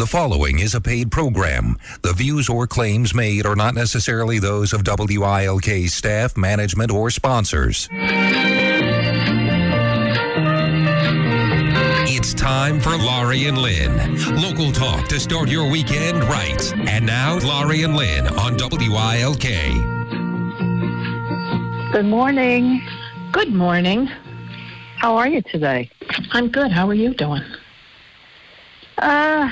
The 0.00 0.06
following 0.06 0.60
is 0.60 0.74
a 0.74 0.80
paid 0.80 1.12
program. 1.12 1.76
The 2.00 2.14
views 2.14 2.48
or 2.48 2.66
claims 2.66 3.14
made 3.14 3.44
are 3.44 3.54
not 3.54 3.74
necessarily 3.74 4.38
those 4.38 4.72
of 4.72 4.82
WILK 4.82 5.90
staff, 5.90 6.38
management, 6.38 6.90
or 6.90 7.10
sponsors. 7.10 7.86
It's 12.08 12.32
time 12.32 12.80
for 12.80 12.96
Laurie 12.96 13.44
and 13.44 13.58
Lynn. 13.58 14.16
Local 14.40 14.72
talk 14.72 15.06
to 15.08 15.20
start 15.20 15.50
your 15.50 15.70
weekend 15.70 16.24
right. 16.24 16.74
And 16.88 17.04
now, 17.04 17.38
Laurie 17.40 17.82
and 17.82 17.94
Lynn 17.94 18.26
on 18.38 18.56
WILK. 18.56 19.42
Good 21.92 22.06
morning. 22.06 22.80
Good 23.32 23.52
morning. 23.52 24.06
How 24.96 25.18
are 25.18 25.28
you 25.28 25.42
today? 25.42 25.90
I'm 26.32 26.48
good. 26.48 26.72
How 26.72 26.88
are 26.88 26.94
you 26.94 27.12
doing? 27.12 27.42
Uh, 28.96 29.50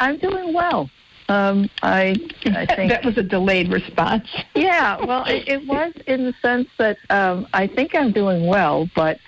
I'm 0.00 0.18
doing 0.18 0.52
well. 0.52 0.90
Um, 1.28 1.68
I 1.82 2.16
I 2.46 2.66
think 2.76 2.90
that 2.90 3.04
was 3.04 3.18
a 3.18 3.22
delayed 3.22 3.70
response. 3.70 4.28
yeah. 4.54 5.04
Well, 5.04 5.24
it, 5.24 5.48
it 5.48 5.66
was 5.66 5.92
in 6.06 6.24
the 6.24 6.34
sense 6.40 6.68
that 6.78 6.98
um, 7.10 7.46
I 7.52 7.66
think 7.66 7.94
I'm 7.94 8.12
doing 8.12 8.46
well, 8.46 8.88
but 8.94 9.18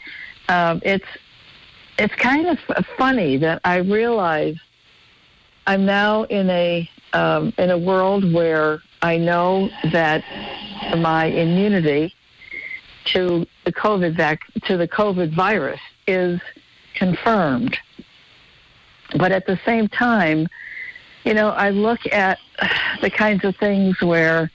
um, 0.49 0.81
it's 0.85 1.07
it's 1.99 2.15
kind 2.15 2.47
of 2.47 2.59
funny 2.97 3.37
that 3.39 3.61
I 3.65 3.77
realize 3.79 4.57
I'm 5.67 5.85
now 5.85 6.25
in 6.25 6.49
a 6.51 6.89
um, 7.13 7.53
in 7.59 7.71
a 7.71 7.79
world 7.79 8.33
where 8.33 8.81
I 9.03 9.19
know 9.19 9.69
that 9.93 10.25
my 10.97 11.27
immunity 11.27 12.15
to 13.07 13.47
the 13.65 13.73
COVID 13.73 14.17
vac- 14.17 14.47
to 14.65 14.77
the 14.77 14.89
COVID 14.89 15.35
virus 15.35 15.81
is 16.07 16.41
confirmed. 16.95 17.79
But 19.17 19.33
at 19.33 19.47
the 19.47 19.59
same 19.65 19.89
time, 19.89 20.49
you 21.25 21.35
know, 21.35 21.51
I 21.51 21.71
look 21.71 22.01
at 22.13 22.39
the 23.03 23.11
kinds 23.11 23.45
of 23.45 23.57
things 23.57 24.01
where 24.01 24.51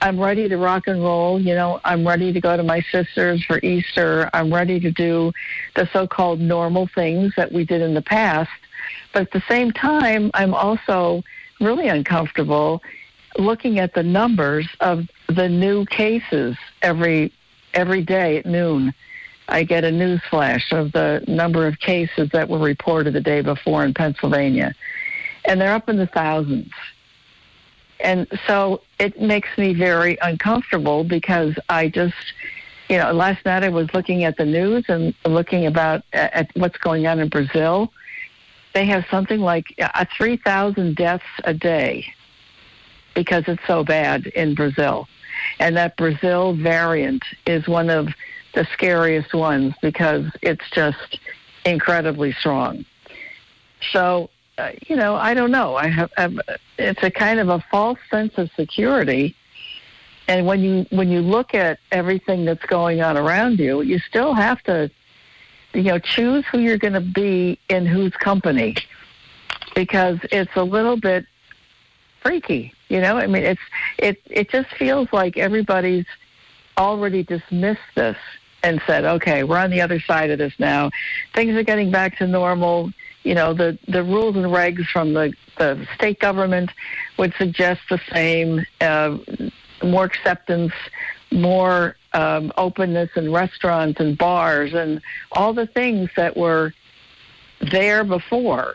I'm 0.00 0.20
ready 0.20 0.48
to 0.48 0.56
rock 0.56 0.86
and 0.86 1.02
roll. 1.02 1.40
You 1.40 1.54
know, 1.54 1.80
I'm 1.84 2.06
ready 2.06 2.32
to 2.32 2.40
go 2.40 2.56
to 2.56 2.62
my 2.62 2.80
sister's 2.80 3.44
for 3.44 3.58
Easter. 3.62 4.28
I'm 4.32 4.52
ready 4.52 4.78
to 4.80 4.90
do 4.90 5.32
the 5.74 5.88
so 5.92 6.06
called 6.06 6.40
normal 6.40 6.88
things 6.94 7.32
that 7.36 7.50
we 7.52 7.64
did 7.64 7.80
in 7.80 7.94
the 7.94 8.02
past. 8.02 8.50
But 9.12 9.22
at 9.22 9.30
the 9.30 9.42
same 9.48 9.72
time, 9.72 10.30
I'm 10.34 10.54
also 10.54 11.22
really 11.60 11.88
uncomfortable 11.88 12.82
looking 13.38 13.78
at 13.78 13.94
the 13.94 14.02
numbers 14.02 14.68
of 14.80 15.08
the 15.28 15.48
new 15.48 15.86
cases 15.86 16.56
every 16.82 17.32
every 17.74 18.02
day 18.02 18.36
at 18.36 18.44
noon. 18.44 18.92
I 19.52 19.64
get 19.64 19.84
a 19.84 19.92
news 19.92 20.22
flash 20.30 20.72
of 20.72 20.92
the 20.92 21.22
number 21.28 21.66
of 21.66 21.78
cases 21.78 22.30
that 22.32 22.48
were 22.48 22.58
reported 22.58 23.12
the 23.12 23.20
day 23.20 23.42
before 23.42 23.84
in 23.84 23.92
Pennsylvania. 23.92 24.74
And 25.44 25.60
they're 25.60 25.74
up 25.74 25.90
in 25.90 25.98
the 25.98 26.06
thousands. 26.06 26.72
And 28.00 28.26
so 28.46 28.80
it 28.98 29.20
makes 29.20 29.50
me 29.58 29.74
very 29.74 30.16
uncomfortable 30.22 31.04
because 31.04 31.54
I 31.68 31.88
just, 31.88 32.32
you 32.88 32.96
know, 32.96 33.12
last 33.12 33.44
night 33.44 33.62
I 33.62 33.68
was 33.68 33.92
looking 33.92 34.24
at 34.24 34.38
the 34.38 34.46
news 34.46 34.86
and 34.88 35.14
looking 35.26 35.66
about 35.66 36.02
at 36.14 36.50
what's 36.54 36.78
going 36.78 37.06
on 37.06 37.20
in 37.20 37.28
Brazil. 37.28 37.92
They 38.72 38.86
have 38.86 39.04
something 39.10 39.40
like 39.40 39.66
uh, 39.78 40.06
3,000 40.16 40.96
deaths 40.96 41.24
a 41.44 41.52
day 41.52 42.06
because 43.14 43.44
it's 43.46 43.62
so 43.66 43.84
bad 43.84 44.28
in 44.28 44.54
Brazil. 44.54 45.08
And 45.58 45.76
that 45.76 45.98
Brazil 45.98 46.54
variant 46.54 47.22
is 47.46 47.68
one 47.68 47.90
of 47.90 48.08
the 48.54 48.66
scariest 48.72 49.34
ones 49.34 49.74
because 49.80 50.26
it's 50.42 50.68
just 50.70 51.18
incredibly 51.64 52.32
strong. 52.32 52.84
So, 53.92 54.30
uh, 54.58 54.72
you 54.86 54.96
know, 54.96 55.14
I 55.14 55.34
don't 55.34 55.50
know. 55.50 55.76
I 55.76 55.88
have, 55.88 56.10
have 56.16 56.38
it's 56.78 57.02
a 57.02 57.10
kind 57.10 57.40
of 57.40 57.48
a 57.48 57.64
false 57.70 57.98
sense 58.10 58.34
of 58.36 58.50
security. 58.56 59.34
And 60.28 60.46
when 60.46 60.60
you 60.60 60.86
when 60.90 61.10
you 61.10 61.20
look 61.20 61.54
at 61.54 61.80
everything 61.90 62.44
that's 62.44 62.64
going 62.66 63.00
on 63.00 63.16
around 63.16 63.58
you, 63.58 63.80
you 63.82 63.98
still 63.98 64.34
have 64.34 64.62
to, 64.64 64.90
you 65.74 65.82
know, 65.82 65.98
choose 65.98 66.44
who 66.50 66.58
you're 66.60 66.78
going 66.78 66.92
to 66.92 67.00
be 67.00 67.58
in 67.68 67.86
whose 67.86 68.12
company, 68.12 68.76
because 69.74 70.18
it's 70.30 70.54
a 70.54 70.62
little 70.62 70.96
bit 70.96 71.26
freaky. 72.22 72.72
You 72.88 73.00
know, 73.00 73.16
I 73.16 73.26
mean, 73.26 73.42
it's 73.42 73.60
it 73.98 74.20
it 74.26 74.48
just 74.50 74.68
feels 74.76 75.08
like 75.12 75.36
everybody's 75.36 76.06
already 76.78 77.22
dismissed 77.24 77.80
this 77.96 78.16
and 78.62 78.80
said, 78.86 79.04
okay, 79.04 79.44
we're 79.44 79.58
on 79.58 79.70
the 79.70 79.80
other 79.80 80.00
side 80.00 80.30
of 80.30 80.38
this 80.38 80.52
now. 80.58 80.90
Things 81.34 81.54
are 81.56 81.62
getting 81.62 81.90
back 81.90 82.18
to 82.18 82.26
normal. 82.26 82.92
You 83.24 83.34
know, 83.34 83.54
the, 83.54 83.78
the 83.88 84.02
rules 84.02 84.36
and 84.36 84.46
regs 84.46 84.86
from 84.86 85.14
the, 85.14 85.32
the 85.58 85.86
state 85.94 86.18
government 86.20 86.70
would 87.18 87.34
suggest 87.38 87.80
the 87.88 88.00
same 88.12 88.64
uh, 88.80 89.18
more 89.82 90.04
acceptance, 90.04 90.72
more 91.30 91.96
um, 92.12 92.52
openness 92.56 93.10
in 93.16 93.32
restaurants 93.32 94.00
and 94.00 94.16
bars, 94.18 94.74
and 94.74 95.00
all 95.32 95.52
the 95.52 95.66
things 95.66 96.10
that 96.16 96.36
were 96.36 96.72
there 97.70 98.04
before 98.04 98.74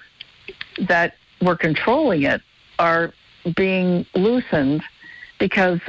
that 0.87 1.15
were 1.41 1.55
controlling 1.55 2.23
it 2.23 2.41
are 2.79 3.13
being 3.55 4.05
loosened 4.15 4.81
because 5.39 5.79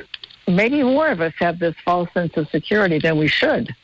maybe 0.47 0.83
more 0.83 1.09
of 1.09 1.21
us 1.21 1.33
have 1.39 1.59
this 1.59 1.75
false 1.85 2.09
sense 2.13 2.37
of 2.37 2.49
security 2.49 2.99
than 2.99 3.19
we 3.19 3.29
should. 3.29 3.75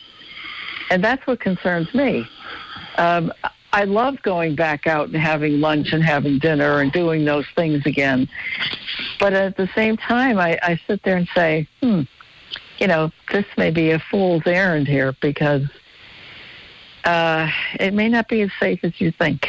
And 0.91 1.03
that's 1.03 1.27
what 1.27 1.41
concerns 1.41 1.93
me. 1.95 2.27
Um, 2.99 3.33
I 3.73 3.85
love 3.85 4.23
going 4.23 4.55
back 4.55 4.87
out 4.87 5.09
and 5.09 5.17
having 5.17 5.61
lunch 5.61 5.93
and 5.93 6.03
having 6.03 6.39
dinner 6.39 6.81
and 6.81 6.93
doing 6.93 7.25
those 7.25 7.47
things 7.57 7.85
again. 7.87 8.29
But 9.19 9.33
at 9.33 9.57
the 9.57 9.69
same 9.75 9.97
time, 9.97 10.39
I, 10.39 10.59
I 10.63 10.81
sit 10.87 11.03
there 11.03 11.17
and 11.17 11.29
say, 11.35 11.67
hmm, 11.81 12.03
you 12.79 12.87
know, 12.87 13.11
this 13.33 13.47
may 13.57 13.71
be 13.71 13.91
a 13.91 13.99
fool's 13.99 14.47
errand 14.47 14.87
here 14.87 15.15
because 15.21 15.63
uh, 17.05 17.51
it 17.81 17.95
may 17.95 18.09
not 18.09 18.29
be 18.29 18.43
as 18.43 18.51
safe 18.61 18.81
as 18.85 19.01
you 19.01 19.11
think. 19.11 19.49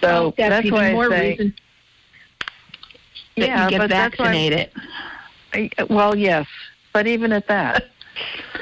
So 0.00 0.08
Oh, 0.26 0.34
that's, 0.36 0.50
that's 0.64 0.70
why 0.70 0.88
I 0.88 0.92
more 0.92 1.08
say, 1.10 1.30
reason 1.30 1.54
that 3.36 3.46
yeah, 3.48 3.64
you 3.64 3.70
get 3.70 3.78
but 3.78 3.88
that's 3.90 4.18
why- 4.18 4.68
Well, 5.88 6.16
yes, 6.16 6.46
but 6.92 7.06
even 7.06 7.32
at 7.32 7.46
that, 7.48 7.84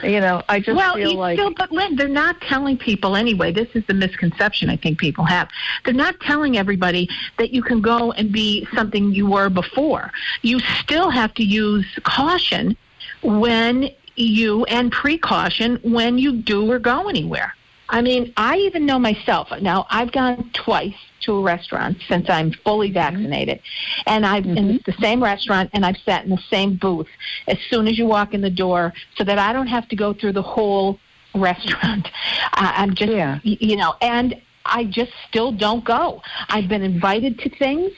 you 0.02 0.20
know, 0.20 0.42
I 0.48 0.60
just 0.60 0.76
well, 0.76 0.94
feel 0.94 1.14
like 1.14 1.38
still, 1.38 1.52
but 1.52 1.72
Lynn, 1.72 1.96
they're 1.96 2.08
not 2.08 2.40
telling 2.42 2.78
people 2.78 3.16
anyway. 3.16 3.52
This 3.52 3.68
is 3.74 3.84
the 3.86 3.94
misconception 3.94 4.70
I 4.70 4.76
think 4.76 4.98
people 4.98 5.24
have. 5.24 5.48
They're 5.84 5.94
not 5.94 6.18
telling 6.20 6.56
everybody 6.56 7.08
that 7.38 7.50
you 7.50 7.62
can 7.62 7.80
go 7.80 8.12
and 8.12 8.32
be 8.32 8.66
something 8.74 9.12
you 9.12 9.26
were 9.26 9.48
before. 9.48 10.10
You 10.42 10.60
still 10.60 11.10
have 11.10 11.34
to 11.34 11.44
use 11.44 11.86
caution 12.04 12.76
when 13.22 13.90
you 14.16 14.64
and 14.64 14.92
precaution 14.92 15.78
when 15.82 16.18
you 16.18 16.36
do 16.36 16.70
or 16.70 16.78
go 16.78 17.08
anywhere. 17.08 17.54
I 17.90 18.02
mean, 18.02 18.32
I 18.36 18.56
even 18.58 18.86
know 18.86 18.98
myself. 18.98 19.48
Now, 19.60 19.86
I've 19.90 20.12
gone 20.12 20.50
twice 20.54 20.94
to 21.22 21.36
a 21.36 21.42
restaurant 21.42 21.98
since 22.08 22.30
I'm 22.30 22.52
fully 22.64 22.88
mm-hmm. 22.88 22.94
vaccinated, 22.94 23.60
and 24.06 24.24
I've 24.24 24.46
in 24.46 24.54
mm-hmm. 24.54 24.76
the 24.86 24.96
same 25.00 25.22
restaurant, 25.22 25.70
and 25.74 25.84
I've 25.84 25.98
sat 25.98 26.24
in 26.24 26.30
the 26.30 26.42
same 26.48 26.76
booth 26.76 27.08
as 27.48 27.58
soon 27.68 27.88
as 27.88 27.98
you 27.98 28.06
walk 28.06 28.32
in 28.32 28.40
the 28.40 28.50
door, 28.50 28.92
so 29.16 29.24
that 29.24 29.38
I 29.38 29.52
don't 29.52 29.66
have 29.66 29.88
to 29.88 29.96
go 29.96 30.14
through 30.14 30.32
the 30.32 30.42
whole 30.42 30.98
restaurant. 31.34 32.08
I 32.52 32.74
I'm 32.76 32.94
just, 32.94 33.12
Yeah. 33.12 33.40
you 33.42 33.76
know, 33.76 33.94
and 34.00 34.40
I 34.64 34.84
just 34.84 35.12
still 35.28 35.50
don't 35.50 35.84
go. 35.84 36.22
I've 36.48 36.68
been 36.68 36.82
invited 36.82 37.40
to 37.40 37.50
things 37.50 37.90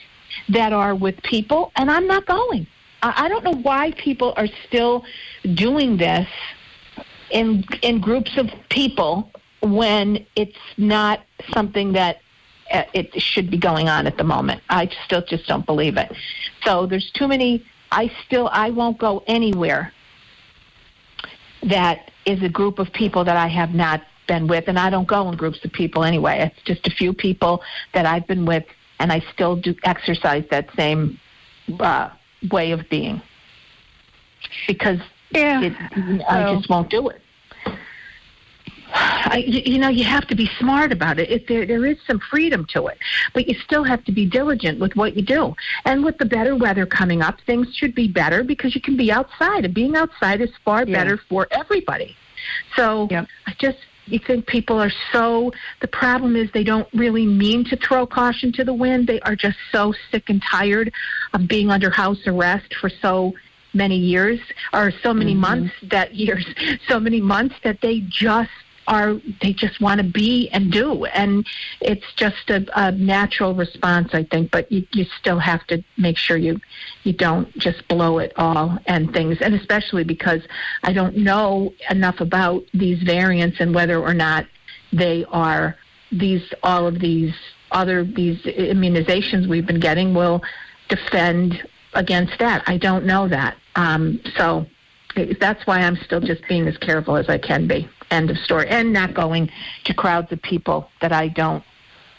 that 0.49 0.73
are 0.73 0.95
with 0.95 1.21
people, 1.21 1.71
and 1.75 1.91
I'm 1.91 2.07
not 2.07 2.25
going. 2.25 2.65
I 3.03 3.25
I 3.25 3.29
don't 3.29 3.43
know 3.43 3.59
why 3.69 3.91
people 3.91 4.33
are 4.37 4.47
still 4.67 5.05
doing 5.53 5.97
this 5.97 6.27
in 7.29 7.63
in 7.83 8.01
groups 8.01 8.37
of 8.37 8.49
people 8.69 9.31
when 9.63 10.25
it's 10.35 10.57
not 10.77 11.21
something 11.53 11.93
that 11.93 12.19
uh, 12.71 12.83
it 12.93 13.21
should 13.21 13.49
be 13.49 13.57
going 13.57 13.87
on 13.89 14.07
at 14.07 14.17
the 14.17 14.23
moment. 14.23 14.61
I 14.69 14.89
still 15.05 15.21
just 15.21 15.47
don't 15.47 15.65
believe 15.65 15.97
it. 15.97 16.11
So 16.65 16.85
there's 16.85 17.09
too 17.11 17.27
many. 17.27 17.65
I 17.91 18.11
still 18.25 18.49
I 18.51 18.69
won't 18.71 18.97
go 18.97 19.23
anywhere 19.27 19.93
that 21.63 22.11
is 22.25 22.41
a 22.43 22.49
group 22.49 22.79
of 22.79 22.91
people 22.91 23.23
that 23.23 23.37
I 23.37 23.47
have 23.47 23.73
not 23.73 24.01
been 24.27 24.47
with, 24.47 24.67
and 24.67 24.77
I 24.79 24.89
don't 24.89 25.07
go 25.07 25.29
in 25.29 25.37
groups 25.37 25.63
of 25.63 25.71
people 25.71 26.03
anyway. 26.03 26.39
It's 26.51 26.63
just 26.65 26.87
a 26.87 26.91
few 26.91 27.13
people 27.13 27.61
that 27.93 28.05
I've 28.05 28.27
been 28.27 28.45
with, 28.45 28.65
and 28.99 29.11
I 29.11 29.19
still 29.33 29.55
do 29.55 29.75
exercise 29.83 30.43
that 30.51 30.69
same 30.75 31.19
uh, 31.79 32.09
way 32.51 32.71
of 32.71 32.89
being 32.89 33.21
because 34.67 34.99
Yeah. 35.31 35.61
it, 35.61 35.73
I 36.29 36.43
So- 36.43 36.55
just 36.57 36.69
won't 36.69 36.89
do 36.89 37.07
it. 37.09 37.21
I, 38.93 39.43
you 39.45 39.61
you 39.73 39.79
know, 39.79 39.89
you 39.89 40.03
have 40.03 40.27
to 40.27 40.35
be 40.35 40.49
smart 40.59 40.91
about 40.91 41.19
it. 41.19 41.29
If 41.29 41.47
there 41.47 41.65
there 41.65 41.85
is 41.85 41.97
some 42.05 42.19
freedom 42.19 42.65
to 42.73 42.87
it, 42.87 42.97
but 43.33 43.47
you 43.47 43.55
still 43.55 43.83
have 43.83 44.03
to 44.05 44.11
be 44.11 44.25
diligent 44.25 44.79
with 44.79 44.95
what 44.95 45.15
you 45.15 45.23
do. 45.23 45.55
And 45.85 46.03
with 46.05 46.17
the 46.17 46.25
better 46.25 46.55
weather 46.55 46.85
coming 46.85 47.21
up, 47.21 47.39
things 47.45 47.67
should 47.75 47.95
be 47.95 48.07
better 48.07 48.43
because 48.43 48.75
you 48.75 48.81
can 48.81 48.95
be 48.95 49.11
outside, 49.11 49.65
and 49.65 49.73
being 49.73 49.95
outside 49.95 50.41
is 50.41 50.51
far 50.63 50.85
Yeah. 50.85 50.97
better 50.97 51.17
for 51.29 51.47
everybody. 51.51 52.15
So 52.75 53.07
Yep. 53.09 53.27
I 53.47 53.55
just 53.59 53.77
you 54.05 54.19
think 54.19 54.45
people 54.47 54.81
are 54.81 54.91
so 55.11 55.51
the 55.81 55.87
problem 55.87 56.35
is 56.35 56.51
they 56.51 56.63
don't 56.63 56.87
really 56.93 57.25
mean 57.25 57.63
to 57.65 57.77
throw 57.77 58.05
caution 58.05 58.51
to 58.53 58.63
the 58.63 58.73
wind. 58.73 59.07
They 59.07 59.21
are 59.21 59.35
just 59.35 59.57
so 59.71 59.93
sick 60.11 60.29
and 60.29 60.41
tired 60.41 60.91
of 61.33 61.47
being 61.47 61.71
under 61.71 61.89
house 61.89 62.19
arrest 62.27 62.73
for 62.75 62.89
so 62.89 63.33
many 63.73 63.97
years 63.97 64.39
or 64.71 64.91
so 65.01 65.13
many 65.13 65.31
mm-hmm. 65.31 65.41
months 65.41 65.73
that 65.83 66.13
years 66.13 66.45
so 66.87 66.99
many 66.99 67.21
months 67.21 67.55
that 67.63 67.81
they 67.81 68.01
just 68.01 68.51
are 68.87 69.15
they 69.41 69.53
just 69.53 69.79
want 69.81 69.99
to 69.99 70.03
be 70.03 70.49
and 70.49 70.71
do. 70.71 71.05
And 71.05 71.45
it's 71.81 72.05
just 72.15 72.49
a, 72.49 72.65
a 72.75 72.91
natural 72.91 73.53
response 73.53 74.09
i 74.13 74.23
think 74.23 74.51
but 74.51 74.71
you, 74.71 74.85
you 74.93 75.05
still 75.19 75.39
have 75.39 75.65
to 75.67 75.83
make 75.97 76.17
sure 76.17 76.37
you 76.37 76.59
you 77.03 77.13
don't 77.13 77.51
just 77.57 77.87
blow 77.87 78.19
it 78.19 78.33
all 78.37 78.77
and 78.85 79.13
things. 79.13 79.37
And 79.41 79.53
especially 79.55 80.03
because 80.03 80.41
i 80.83 80.93
don't 80.93 81.17
know 81.17 81.73
enough 81.89 82.19
about 82.19 82.63
these 82.73 83.01
variants 83.03 83.57
and 83.59 83.73
whether 83.73 83.99
or 83.99 84.13
not 84.13 84.45
they 84.91 85.25
are 85.29 85.75
these 86.11 86.53
all 86.61 86.87
of 86.87 86.99
these 86.99 87.33
other 87.71 88.03
these 88.03 88.39
immunizations 88.43 89.47
we've 89.47 89.65
been 89.65 89.79
getting 89.79 90.13
will 90.13 90.41
defend 90.89 91.67
against 91.95 92.37
that. 92.39 92.63
I 92.67 92.77
don't 92.77 93.05
know 93.05 93.27
that. 93.27 93.57
Um, 93.75 94.19
so 94.35 94.65
that's 95.39 95.65
why 95.67 95.79
i'm 95.79 95.95
still 95.97 96.19
just 96.19 96.41
being 96.47 96.67
as 96.67 96.77
careful 96.77 97.15
as 97.17 97.29
i 97.29 97.37
can 97.37 97.67
be 97.67 97.87
end 98.11 98.29
of 98.29 98.37
story 98.37 98.67
and 98.69 98.91
not 98.93 99.13
going 99.13 99.49
to 99.85 99.93
crowds 99.93 100.31
of 100.31 100.41
people 100.41 100.89
that 101.01 101.11
i 101.11 101.27
don't 101.27 101.63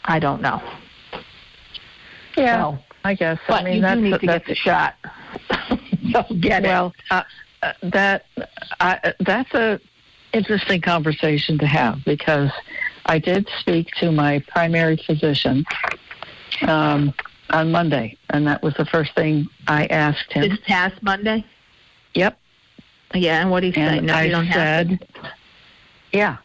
i 0.05 0.19
don't 0.19 0.41
know 0.41 0.61
Yeah. 2.37 2.61
so, 2.73 2.77
I 3.03 3.13
guess. 3.13 3.39
but 3.47 3.61
I 3.61 3.63
mean, 3.63 3.75
you 3.75 3.81
that's 3.81 3.97
do 3.97 4.01
need 4.09 4.19
to 4.19 4.25
that's, 4.25 4.45
get 4.45 4.47
the 4.47 4.55
shot 4.55 4.95
so 6.11 6.23
get 6.39 6.63
it 6.65 6.67
well, 6.67 6.93
uh, 7.11 7.23
uh, 7.63 7.73
that 7.83 8.25
I, 8.79 9.13
that's 9.19 9.53
a 9.53 9.79
interesting 10.33 10.81
conversation 10.81 11.57
to 11.59 11.65
have 11.65 12.03
because 12.05 12.51
I 13.05 13.19
did 13.19 13.47
speak 13.59 13.91
to 13.99 14.11
my 14.11 14.39
primary 14.47 14.97
physician 14.97 15.63
um, 16.67 17.13
on 17.51 17.71
Monday, 17.71 18.17
and 18.31 18.45
that 18.47 18.61
was 18.63 18.73
the 18.75 18.85
first 18.85 19.13
thing 19.15 19.47
I 19.67 19.85
asked 19.87 20.33
him. 20.33 20.49
this 20.49 20.59
past 20.65 21.01
monday 21.03 21.45
yep, 22.15 22.37
yeah 23.13 23.41
and 23.41 23.51
what 23.51 23.59
do 23.61 23.67
you 23.67 23.73
say 23.73 23.97
and 23.99 24.07
no 24.07 24.13
I 24.13 24.23
you 24.23 24.31
don't 24.31 24.45
have 24.47 24.87
said, 24.87 25.07
"Yeah, 26.15 26.37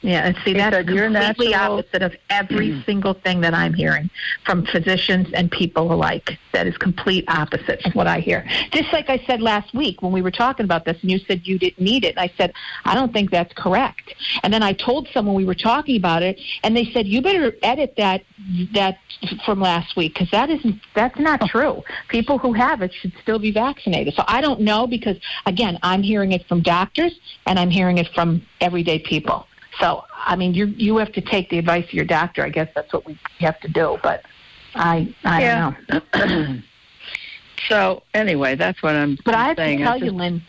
Yeah, 0.00 0.26
and 0.26 0.36
see 0.44 0.52
that's 0.52 0.88
"You're 0.88 1.10
completely 1.10 1.50
natural." 1.50 1.78
opposite 1.78 2.02
of 2.02 2.16
every 2.30 2.68
mm-hmm. 2.68 2.82
single 2.82 3.14
thing 3.14 3.40
that 3.40 3.52
I'm 3.52 3.74
hearing 3.74 4.08
from 4.44 4.64
physicians 4.64 5.28
and 5.32 5.50
people 5.50 5.92
alike. 5.92 6.38
That 6.52 6.68
is 6.68 6.76
complete 6.76 7.24
opposite 7.26 7.84
of 7.84 7.94
what 7.96 8.06
I 8.06 8.20
hear. 8.20 8.48
Just 8.70 8.92
like 8.92 9.10
I 9.10 9.18
said 9.26 9.42
last 9.42 9.74
week 9.74 10.00
when 10.00 10.12
we 10.12 10.22
were 10.22 10.30
talking 10.30 10.62
about 10.62 10.84
this, 10.84 10.96
and 11.02 11.10
you 11.10 11.18
said 11.18 11.48
you 11.48 11.58
didn't 11.58 11.80
need 11.80 12.04
it. 12.04 12.16
And 12.16 12.20
I 12.20 12.32
said 12.36 12.52
I 12.84 12.94
don't 12.94 13.12
think 13.12 13.32
that's 13.32 13.52
correct. 13.54 14.14
And 14.44 14.52
then 14.52 14.62
I 14.62 14.72
told 14.72 15.08
someone 15.12 15.34
we 15.34 15.44
were 15.44 15.54
talking 15.54 15.96
about 15.96 16.22
it, 16.22 16.40
and 16.62 16.76
they 16.76 16.84
said 16.92 17.08
you 17.08 17.20
better 17.20 17.56
edit 17.62 17.94
that 17.96 18.22
that 18.74 18.98
from 19.44 19.60
last 19.60 19.96
week 19.96 20.14
because 20.14 20.30
that 20.30 20.48
isn't 20.48 20.80
that's 20.94 21.18
not 21.18 21.40
true. 21.48 21.82
People 22.06 22.38
who 22.38 22.52
have 22.52 22.82
it 22.82 22.94
should 22.94 23.12
still 23.20 23.40
be 23.40 23.50
vaccinated. 23.50 24.14
So 24.14 24.22
I 24.28 24.40
don't 24.40 24.60
know 24.60 24.86
because 24.86 25.16
again, 25.44 25.76
I'm 25.82 26.04
hearing 26.04 26.30
it 26.30 26.46
from 26.46 26.62
doctors 26.62 27.18
and 27.46 27.58
I'm 27.58 27.70
hearing 27.70 27.98
it 27.98 28.08
from 28.14 28.42
everyday 28.60 29.00
people. 29.00 29.48
So, 29.80 30.04
I 30.26 30.36
mean, 30.36 30.54
you 30.54 30.66
you 30.66 30.96
have 30.96 31.12
to 31.12 31.20
take 31.20 31.50
the 31.50 31.58
advice 31.58 31.84
of 31.84 31.92
your 31.94 32.04
doctor. 32.04 32.42
I 32.44 32.48
guess 32.48 32.68
that's 32.74 32.92
what 32.92 33.06
we 33.06 33.18
have 33.38 33.60
to 33.60 33.68
do. 33.68 33.98
But 34.02 34.24
I 34.74 35.14
I 35.24 35.42
Yeah. 35.42 35.72
don't 35.90 36.14
know. 36.14 36.58
So 37.68 38.02
anyway, 38.14 38.54
that's 38.54 38.82
what 38.82 38.94
I'm. 38.94 39.18
But 39.24 39.34
I'm 39.34 39.40
I 39.40 39.48
have 39.48 39.56
saying. 39.56 39.78
to 39.78 39.84
tell 39.84 39.94
I 39.94 39.96
you, 39.96 40.10
Lynn, 40.10 40.42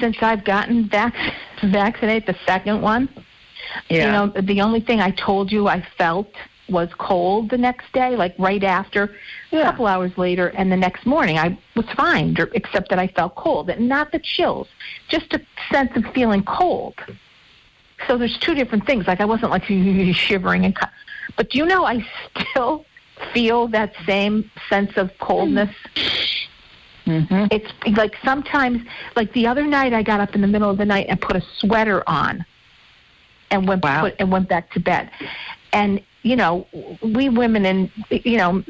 since 0.00 0.16
I've 0.22 0.44
gotten 0.44 0.88
vac- 0.88 1.14
vaccinated, 1.62 2.26
the 2.26 2.38
second 2.46 2.80
one, 2.82 3.08
yeah, 3.88 4.06
you 4.06 4.12
know, 4.12 4.40
the 4.42 4.60
only 4.60 4.80
thing 4.80 5.00
I 5.00 5.10
told 5.10 5.52
you 5.52 5.68
I 5.68 5.86
felt 5.96 6.28
was 6.68 6.88
cold 6.98 7.50
the 7.50 7.58
next 7.58 7.92
day, 7.92 8.16
like 8.16 8.34
right 8.38 8.64
after, 8.64 9.14
a 9.52 9.62
couple 9.62 9.86
hours 9.86 10.16
later, 10.16 10.48
and 10.48 10.72
the 10.72 10.76
next 10.76 11.04
morning 11.06 11.38
I 11.38 11.58
was 11.76 11.86
fine, 11.96 12.34
except 12.54 12.88
that 12.90 12.98
I 12.98 13.08
felt 13.08 13.34
cold, 13.34 13.68
and 13.68 13.88
not 13.88 14.10
the 14.10 14.18
chills, 14.18 14.68
just 15.08 15.34
a 15.34 15.40
sense 15.70 15.94
of 15.96 16.04
feeling 16.14 16.42
cold. 16.44 16.94
So 18.06 18.16
there's 18.18 18.38
two 18.38 18.54
different 18.54 18.86
things. 18.86 19.06
Like 19.06 19.20
I 19.20 19.24
wasn't 19.24 19.50
like 19.50 19.64
shivering 20.14 20.64
and, 20.64 20.76
but 21.36 21.50
do 21.50 21.58
you 21.58 21.66
know 21.66 21.84
I 21.84 22.06
still 22.50 22.84
feel 23.32 23.68
that 23.68 23.94
same 24.06 24.50
sense 24.68 24.96
of 24.96 25.16
coldness. 25.18 25.74
hmm 27.04 27.46
It's 27.50 27.70
like 27.96 28.16
sometimes, 28.24 28.82
like 29.16 29.32
the 29.32 29.46
other 29.46 29.66
night, 29.66 29.92
I 29.92 30.02
got 30.02 30.20
up 30.20 30.34
in 30.34 30.40
the 30.40 30.46
middle 30.46 30.70
of 30.70 30.78
the 30.78 30.84
night 30.84 31.06
and 31.08 31.20
put 31.20 31.36
a 31.36 31.42
sweater 31.58 32.02
on, 32.08 32.44
and 33.50 33.68
went 33.68 33.82
Wow. 33.84 34.02
put, 34.02 34.16
and 34.18 34.30
went 34.32 34.48
back 34.48 34.70
to 34.72 34.80
bed. 34.80 35.10
And 35.72 36.00
you 36.22 36.36
know, 36.36 36.66
we 37.02 37.28
women 37.28 37.66
and 37.66 37.90
you 38.10 38.38
know 38.38 38.64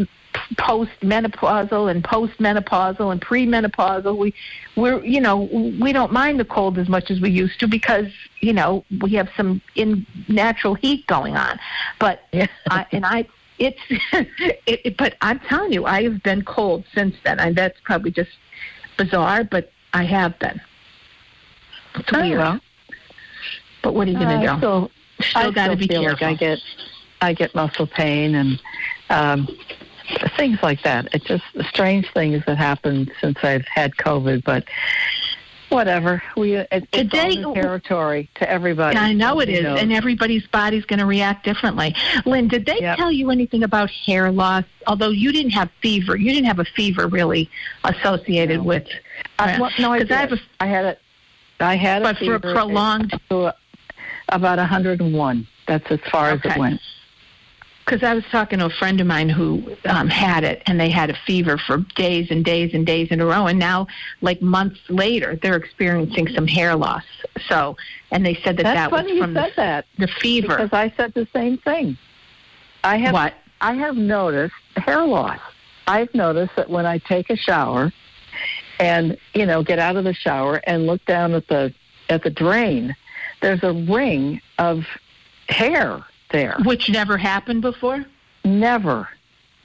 post 0.59 0.91
menopausal 1.03 1.91
and 1.91 2.03
post 2.05 2.39
menopausal 2.39 3.13
and 3.13 3.21
premenopausal, 3.21 4.17
we 4.17 4.35
we're 4.77 5.03
you 5.05 5.21
know 5.21 5.49
we 5.81 5.93
don't 5.93 6.13
mind 6.13 6.41
the 6.41 6.45
cold 6.45 6.79
as 6.79 6.89
much 6.89 7.11
as 7.11 7.21
we 7.21 7.31
used 7.31 7.59
to 7.61 7.69
because 7.69 8.07
you 8.41 8.53
know 8.53 8.85
we 9.01 9.11
have 9.13 9.29
some 9.37 9.61
in 9.75 10.07
natural 10.29 10.75
heat 10.75 11.07
going 11.07 11.37
on. 11.37 11.59
But 11.99 12.21
Yeah. 12.33 12.47
I, 12.71 12.87
and 12.93 13.05
I 13.05 13.27
it's 13.59 13.79
it, 14.13 14.81
it, 14.85 14.97
but 14.97 15.15
I'm 15.21 15.39
telling 15.41 15.73
you, 15.73 15.85
I 15.87 16.03
have 16.03 16.23
been 16.23 16.43
cold 16.45 16.85
since 16.95 17.15
then. 17.25 17.39
And 17.39 17.55
that's 17.55 17.79
probably 17.85 18.11
just 18.11 18.31
bizarre, 18.99 19.45
but 19.45 19.71
I 19.93 20.05
have 20.05 20.39
been. 20.39 20.61
It's 21.95 22.09
Oh, 22.13 22.21
weird. 22.21 22.39
well. 22.39 22.61
But 23.83 23.95
what 23.95 24.09
are 24.09 24.11
you 24.11 24.19
going 24.19 24.41
to 24.41 24.51
I 24.51 24.55
do? 24.55 24.59
still, 24.59 24.91
Still 25.21 25.49
I 25.49 25.51
still 25.51 25.77
be 25.77 25.87
feel 25.87 26.03
careful. 26.03 26.27
Like 26.29 26.37
I 26.37 26.45
get, 26.45 26.59
I 27.21 27.33
get 27.35 27.55
muscle 27.55 27.87
pain 27.87 28.35
and 28.35 28.61
um, 29.11 29.49
things 30.37 30.59
like 30.63 30.83
that. 30.83 31.09
It's 31.13 31.25
just 31.25 31.45
strange 31.69 32.11
things 32.13 32.43
that 32.47 32.57
happened 32.57 33.13
since 33.21 33.39
I've 33.43 33.65
had 33.67 33.93
COVID, 33.97 34.45
but 34.45 34.65
whatever. 35.69 36.23
We 36.37 36.55
it, 36.55 36.69
it's 36.71 36.87
Today- 36.93 37.37
territory 37.55 38.29
to 38.37 38.49
everybody. 38.51 38.97
I 38.99 39.13
know 39.15 39.41
it 39.41 39.49
is, 39.49 39.63
know. 39.63 39.77
and 39.77 39.93
everybody's 39.93 40.47
body's 40.49 40.85
going 40.85 40.99
to 41.01 41.07
react 41.07 41.45
differently. 41.45 41.95
Lynn, 42.27 42.49
did 42.49 42.67
they 42.67 42.79
Yep. 42.81 42.97
tell 42.99 43.11
you 43.11 43.31
anything 43.31 43.63
about 43.63 43.91
hair 43.91 44.31
loss? 44.31 44.65
Although 44.87 45.11
you 45.11 45.33
didn't 45.33 45.53
have 45.53 45.71
fever, 45.81 46.17
you 46.17 46.31
didn't 46.33 46.47
have 46.47 46.59
a 46.59 46.65
fever 46.67 47.07
really 47.09 47.49
associated 47.85 48.59
No. 48.59 48.65
with. 48.65 48.87
Uh, 49.39 49.43
I, 49.57 49.59
well, 49.61 49.71
no, 49.79 49.93
I, 49.93 49.99
'cause 50.01 50.11
I 50.11 50.27
did. 50.27 50.31
have 50.31 50.33
a- 50.33 50.41
I 50.61 50.67
had 50.67 50.85
it. 50.85 51.01
I 51.61 51.75
had 51.77 52.03
but 52.03 52.17
a 52.21 52.25
for 52.27 52.35
a 52.35 52.41
fever 52.41 52.53
prolonged 52.55 53.19
to 53.31 53.55
about 54.29 54.59
101. 54.59 55.47
That's 55.69 55.91
as 55.91 56.01
far 56.11 56.31
as 56.31 56.41
it 56.45 56.57
went. 56.59 56.81
Because 57.85 58.03
I 58.03 58.15
was 58.15 58.25
talking 58.31 58.61
to 58.61 58.67
a 58.67 58.71
friend 58.71 59.01
of 59.01 59.07
mine 59.07 59.29
who 59.29 59.77
um, 59.87 60.09
had 60.09 60.45
it, 60.45 60.63
and 60.67 60.79
they 60.79 60.89
had 60.91 61.11
a 61.11 61.17
fever 61.27 61.59
for 61.59 61.79
days 61.97 62.31
and 62.31 62.45
days 62.45 62.75
and 62.75 62.87
days 62.87 63.09
in 63.11 63.21
a 63.21 63.27
row, 63.27 63.47
and 63.47 63.59
now, 63.59 63.87
like 64.21 64.41
months 64.41 64.79
later, 64.89 65.39
they're 65.43 65.57
experiencing 65.57 66.29
some 66.29 66.47
hair 66.47 66.77
loss. 66.77 67.05
So, 67.49 67.77
and 68.11 68.25
they 68.25 68.35
said 68.35 68.57
that 68.59 68.65
That's 68.65 68.77
that 68.77 68.91
funny 68.91 69.13
was 69.13 69.17
you 69.17 69.23
from 69.23 69.35
said 69.35 69.51
the, 69.53 69.57
that 69.57 69.87
the 69.99 70.09
fever. 70.09 70.49
because 70.49 70.73
I 70.73 70.93
said 70.97 71.15
the 71.15 71.27
same 71.33 71.59
thing. 71.59 71.97
I 72.85 72.99
have 72.99 73.13
what? 73.13 73.35
I 73.61 73.75
have 73.75 73.97
noticed 73.97 74.55
hair 74.77 75.05
loss. 75.05 75.41
I've 75.87 76.13
noticed 76.15 76.55
that 76.57 76.71
when 76.71 76.87
I 76.87 76.99
take 76.99 77.31
a 77.31 77.37
shower 77.37 77.93
and, 78.79 79.17
you 79.35 79.47
know, 79.47 79.63
get 79.63 79.79
out 79.79 79.97
of 79.97 80.05
the 80.05 80.15
shower 80.15 80.57
and 80.67 80.87
look 80.87 81.05
down 81.05 81.33
at 81.33 81.49
the 81.49 81.75
at 82.09 82.23
the 82.23 82.31
drain, 82.31 82.95
there's 83.41 83.63
a 83.63 83.73
ring 83.73 84.41
of 84.59 84.85
hair 85.49 86.05
there. 86.33 86.57
Which 86.65 86.89
never 86.91 87.17
happened 87.17 87.63
before. 87.63 88.05
Never. 88.45 89.09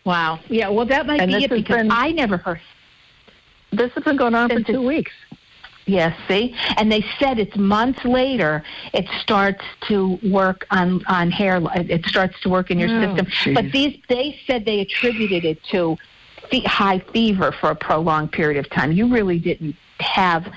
Wow. 0.05 0.39
Yeah. 0.49 0.69
Well, 0.69 0.85
that 0.85 1.05
might 1.07 1.21
And 1.21 1.31
be 1.31 1.43
it 1.45 1.49
because 1.49 1.77
been- 1.77 1.91
I 1.91 2.11
never 2.11 2.37
heard. 2.37 2.61
this 3.71 3.91
has 3.93 4.03
been 4.03 4.15
going 4.17 4.35
on 4.35 4.49
for 4.49 4.61
two 4.61 4.81
weeks. 4.85 5.11
Yes, 5.85 6.17
see, 6.27 6.53
and 6.75 6.91
they 6.91 7.01
said 7.17 7.39
it's 7.39 7.55
months 7.55 8.03
later 8.03 8.61
it 8.93 9.07
starts 9.21 9.63
to 9.87 10.19
work 10.21 10.67
on 10.69 11.01
on 11.07 11.31
hair. 11.31 11.61
It 11.75 12.05
starts 12.05 12.37
to 12.41 12.49
work 12.49 12.69
in 12.71 12.77
your 12.77 12.89
Oh, 12.89 13.15
system. 13.15 13.25
geez. 13.43 13.55
But 13.55 13.71
these, 13.71 13.97
they 14.09 14.37
said 14.45 14.65
they 14.65 14.81
attributed 14.81 15.45
it 15.45 15.63
to 15.71 15.97
fe- 16.51 16.59
high 16.65 16.99
fever 17.13 17.53
for 17.53 17.69
a 17.71 17.75
prolonged 17.75 18.33
period 18.33 18.59
of 18.59 18.69
time. 18.69 18.91
You 18.91 19.07
really 19.07 19.39
didn't 19.39 19.77
have, 20.01 20.51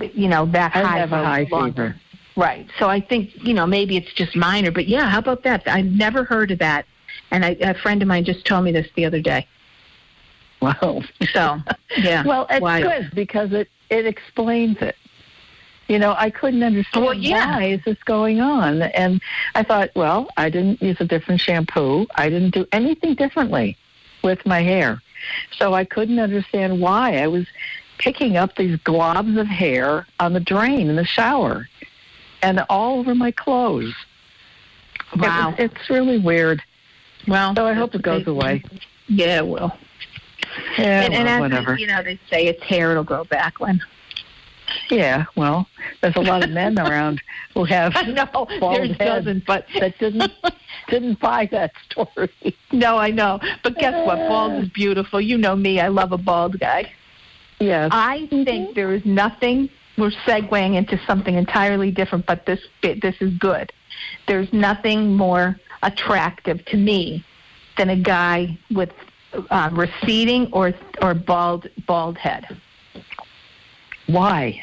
you 0.00 0.26
know, 0.28 0.46
that 0.46 0.74
I 0.74 0.82
high 0.82 0.98
have 0.98 1.12
a 1.12 1.24
high 1.24 1.44
fever. 1.44 1.94
Right. 2.36 2.68
So 2.78 2.88
I 2.88 3.00
think 3.00 3.30
you 3.42 3.54
know 3.54 3.66
maybe 3.66 3.96
it's 3.96 4.12
just 4.12 4.36
minor, 4.36 4.70
but 4.70 4.88
yeah, 4.88 5.08
how 5.08 5.18
about 5.18 5.42
that? 5.44 5.62
I've 5.66 5.86
never 5.86 6.22
heard 6.24 6.50
of 6.50 6.58
that, 6.58 6.84
and 7.30 7.44
I, 7.44 7.56
a 7.60 7.74
friend 7.74 8.02
of 8.02 8.08
mine 8.08 8.24
just 8.24 8.44
told 8.44 8.64
me 8.64 8.72
this 8.72 8.86
the 8.94 9.04
other 9.06 9.20
day. 9.20 9.46
Wow. 10.60 11.02
So 11.32 11.58
yeah. 11.96 12.24
Well, 12.26 12.46
it's 12.50 12.60
Wild. 12.60 12.84
good 12.84 13.10
because 13.14 13.52
it 13.52 13.68
it 13.90 14.06
explains 14.06 14.76
it. 14.80 14.96
You 15.88 15.98
know, 16.00 16.14
I 16.18 16.30
couldn't 16.30 16.64
understand 16.64 17.04
Well, 17.04 17.14
yeah. 17.14 17.56
why 17.58 17.64
is 17.66 17.80
this 17.84 18.02
going 18.04 18.40
on, 18.40 18.82
and 18.82 19.20
I 19.54 19.62
thought, 19.62 19.90
well, 19.94 20.28
I 20.36 20.50
didn't 20.50 20.82
use 20.82 20.96
a 21.00 21.04
different 21.04 21.40
shampoo. 21.40 22.06
I 22.16 22.28
didn't 22.28 22.52
do 22.54 22.66
anything 22.72 23.14
differently 23.14 23.76
with 24.24 24.44
my 24.44 24.62
hair, 24.62 25.00
so 25.56 25.74
I 25.74 25.84
couldn't 25.84 26.18
understand 26.18 26.80
why 26.80 27.18
I 27.18 27.28
was 27.28 27.46
picking 27.98 28.36
up 28.36 28.56
these 28.56 28.76
globs 28.78 29.38
of 29.40 29.46
hair 29.46 30.06
on 30.18 30.32
the 30.32 30.40
drain 30.40 30.88
in 30.90 30.96
the 30.96 31.04
shower, 31.04 31.68
and 32.46 32.64
all 32.70 33.00
over 33.00 33.14
my 33.14 33.30
clothes. 33.30 33.94
It 35.12 35.20
Wow. 35.20 35.54
it's 35.58 35.90
really 35.90 36.18
weird. 36.18 36.62
Well, 37.26 37.54
So 37.56 37.66
I 37.66 37.72
hope 37.72 37.94
it 37.94 38.02
goes 38.02 38.26
away. 38.26 38.62
Yeah, 39.08 39.38
it 39.38 39.46
will. 39.46 39.72
Yeah, 40.78 41.02
and, 41.02 41.14
and 41.14 41.28
as 41.28 41.40
whatever. 41.40 41.76
you 41.76 41.86
know, 41.86 42.02
they 42.02 42.18
say 42.30 42.46
it's 42.46 42.62
hair; 42.62 42.92
it'll 42.92 43.04
grow 43.04 43.24
back. 43.24 43.58
When 43.60 43.80
Yeah, 44.90 45.24
well, 45.34 45.66
there's 46.00 46.16
a 46.16 46.20
lot 46.20 46.44
of 46.44 46.50
men 46.50 46.78
around 46.86 47.20
who 47.54 47.64
have 47.64 47.92
I 47.96 48.02
know 48.02 48.26
bald 48.32 48.48
there's 48.76 48.96
heads 48.96 48.98
doesn't, 48.98 49.46
but 49.46 49.66
that 49.80 49.98
didn't 49.98 50.32
didn't 50.88 51.18
buy 51.20 51.48
that 51.50 51.72
story. 51.90 52.56
no, 52.72 52.96
I 52.96 53.10
know. 53.10 53.40
But 53.62 53.76
guess 53.76 54.06
what? 54.06 54.18
Bald 54.28 54.52
is 54.62 54.68
uh. 54.68 54.72
beautiful. 54.72 55.20
You 55.20 55.36
know 55.36 55.56
me; 55.56 55.80
I 55.80 55.88
love 55.88 56.12
a 56.12 56.18
bald 56.18 56.58
guy. 56.60 56.92
Yes. 57.58 57.88
I 57.92 58.26
think 58.28 58.46
mm-hmm. 58.46 58.72
there 58.74 58.92
is 58.92 59.04
nothing. 59.04 59.70
We're 59.98 60.10
segueing 60.10 60.74
into 60.74 61.00
something 61.06 61.34
entirely 61.34 61.90
different, 61.90 62.26
but 62.26 62.46
this 62.46 62.60
bit, 62.82 63.00
this 63.00 63.16
is 63.20 63.32
good. 63.38 63.72
There's 64.28 64.52
nothing 64.52 65.14
more 65.14 65.56
attractive 65.82 66.64
to 66.66 66.76
me 66.76 67.24
than 67.76 67.90
a 67.90 67.96
guy 67.96 68.58
with 68.70 68.90
uh, 69.50 69.70
receding 69.72 70.50
or 70.52 70.74
or 71.02 71.14
bald 71.14 71.68
bald 71.86 72.18
head. 72.18 72.44
Why? 74.06 74.62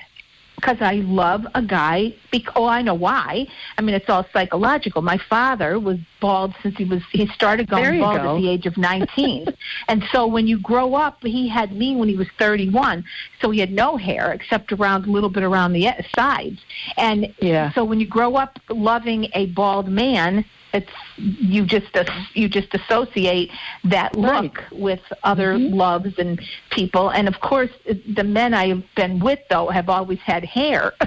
Because 0.64 0.82
I 0.82 0.96
love 0.96 1.46
a 1.56 1.62
guy. 1.62 2.14
Bec- 2.32 2.56
oh, 2.56 2.66
I 2.66 2.82
know 2.82 2.94
why. 2.94 3.48
I 3.78 3.82
mean, 3.82 3.96
it's 3.96 4.10
all 4.10 4.26
psychological. 4.32 5.02
My 5.02 5.18
father 5.18 5.78
was 5.78 5.98
bald 6.22 6.56
since 6.64 6.78
he 6.78 6.86
was 6.86 7.02
he 7.12 7.28
started 7.28 7.68
going 7.68 8.00
bald 8.00 8.22
go. 8.22 8.36
at 8.38 8.42
the 8.42 8.50
age 8.50 8.66
of 8.66 8.78
19. 8.78 9.48
and 9.90 10.04
so 10.12 10.26
when 10.26 10.48
you 10.48 10.60
grow 10.60 10.96
up, 10.96 11.18
he 11.22 11.50
had 11.50 11.74
me 11.74 11.96
when 11.98 12.08
he 12.08 12.16
was 12.16 12.28
31. 12.40 13.04
So 13.42 13.52
he 13.52 13.60
had 13.60 13.72
no 13.72 13.98
hair 13.98 14.32
except 14.32 14.72
around 14.72 15.06
a 15.06 15.12
little 15.12 15.30
bit 15.30 15.44
around 15.44 15.74
the 15.74 15.88
e- 15.88 16.08
sides. 16.16 16.62
And 16.96 17.34
Yeah. 17.42 17.74
so 17.74 17.84
when 17.84 18.00
you 18.00 18.08
grow 18.08 18.36
up 18.36 18.58
loving 18.70 19.28
a 19.34 19.48
bald 19.48 19.90
man, 19.90 20.46
it's 20.74 20.90
you 21.16 21.66
just 21.66 21.96
you 22.34 22.50
just 22.50 22.74
associate 22.74 23.52
that 23.84 24.16
look 24.16 24.34
Right. 24.34 24.72
with 24.72 25.02
other 25.24 25.54
mm-hmm. 25.54 25.76
loves 25.76 26.18
and 26.18 26.42
people. 26.72 27.10
And 27.10 27.28
of 27.28 27.40
course, 27.40 27.70
the 27.86 28.24
men 28.24 28.54
I've 28.54 28.84
been 28.96 29.20
with 29.20 29.40
though 29.50 29.68
have 29.68 29.90
always 29.90 30.20
had 30.20 30.44
hair. 30.44 30.94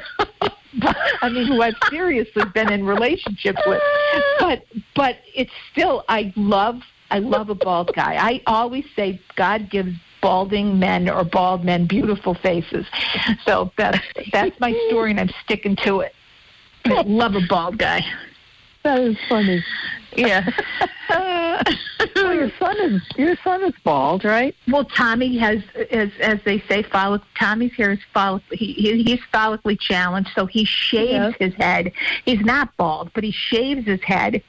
I 1.23 1.29
mean, 1.29 1.47
who 1.47 1.63
I've 1.63 1.77
seriously 1.91 2.45
been 2.55 2.71
in 2.71 2.85
relationships 2.85 3.61
with. 3.67 3.83
But 4.39 4.65
but 4.95 5.17
it's 5.35 5.53
still 5.73 6.05
I 6.09 6.33
love 6.37 6.83
I 7.11 7.19
love 7.19 7.51
a 7.51 7.55
bald 7.55 7.93
guy. 7.95 8.17
I 8.17 8.43
always 8.47 8.85
say 8.95 9.21
God 9.37 9.71
gives 9.71 9.97
balding 10.21 10.79
men 10.79 11.09
or 11.09 11.25
bald 11.25 11.65
men 11.65 11.87
beautiful 11.87 12.35
faces. 12.35 12.87
So 13.45 13.73
that's 13.77 13.99
that's 14.33 14.59
my 14.61 14.73
story, 14.89 15.11
and 15.11 15.21
I'm 15.21 15.31
sticking 15.45 15.77
to 15.85 16.01
it. 16.01 16.15
I 16.85 17.03
love 17.03 17.35
a 17.35 17.41
bald 17.49 17.79
guy. 17.79 18.05
That 18.87 19.00
is 19.00 19.16
funny. 19.28 19.64
Yeah. 20.16 20.49
Well, 22.14 22.35
your 22.35 22.50
son 22.59 22.76
is 22.81 23.02
your 23.16 23.37
son 23.43 23.62
is 23.64 23.75
bald, 23.85 24.25
right? 24.25 24.55
Well, 24.69 24.85
Tommy 24.85 25.37
has, 25.38 25.62
as 25.90 26.11
as 26.21 26.38
they 26.45 26.61
say, 26.69 26.83
follic. 26.83 27.23
Tommy's 27.38 27.73
hair 27.75 27.93
is 27.93 27.99
follic. 28.14 28.43
He, 28.50 28.73
he 28.73 29.02
he's 29.02 29.21
follically 29.33 29.78
challenged, 29.78 30.31
so 30.35 30.47
he 30.47 30.64
shaves 30.64 31.11
Yes. 31.11 31.35
his 31.38 31.55
head. 31.55 31.93
He's 32.25 32.40
not 32.40 32.76
bald, 32.76 33.11
but 33.14 33.25
he 33.25 33.31
shaves 33.33 33.87
his 33.87 34.00
head 34.02 34.43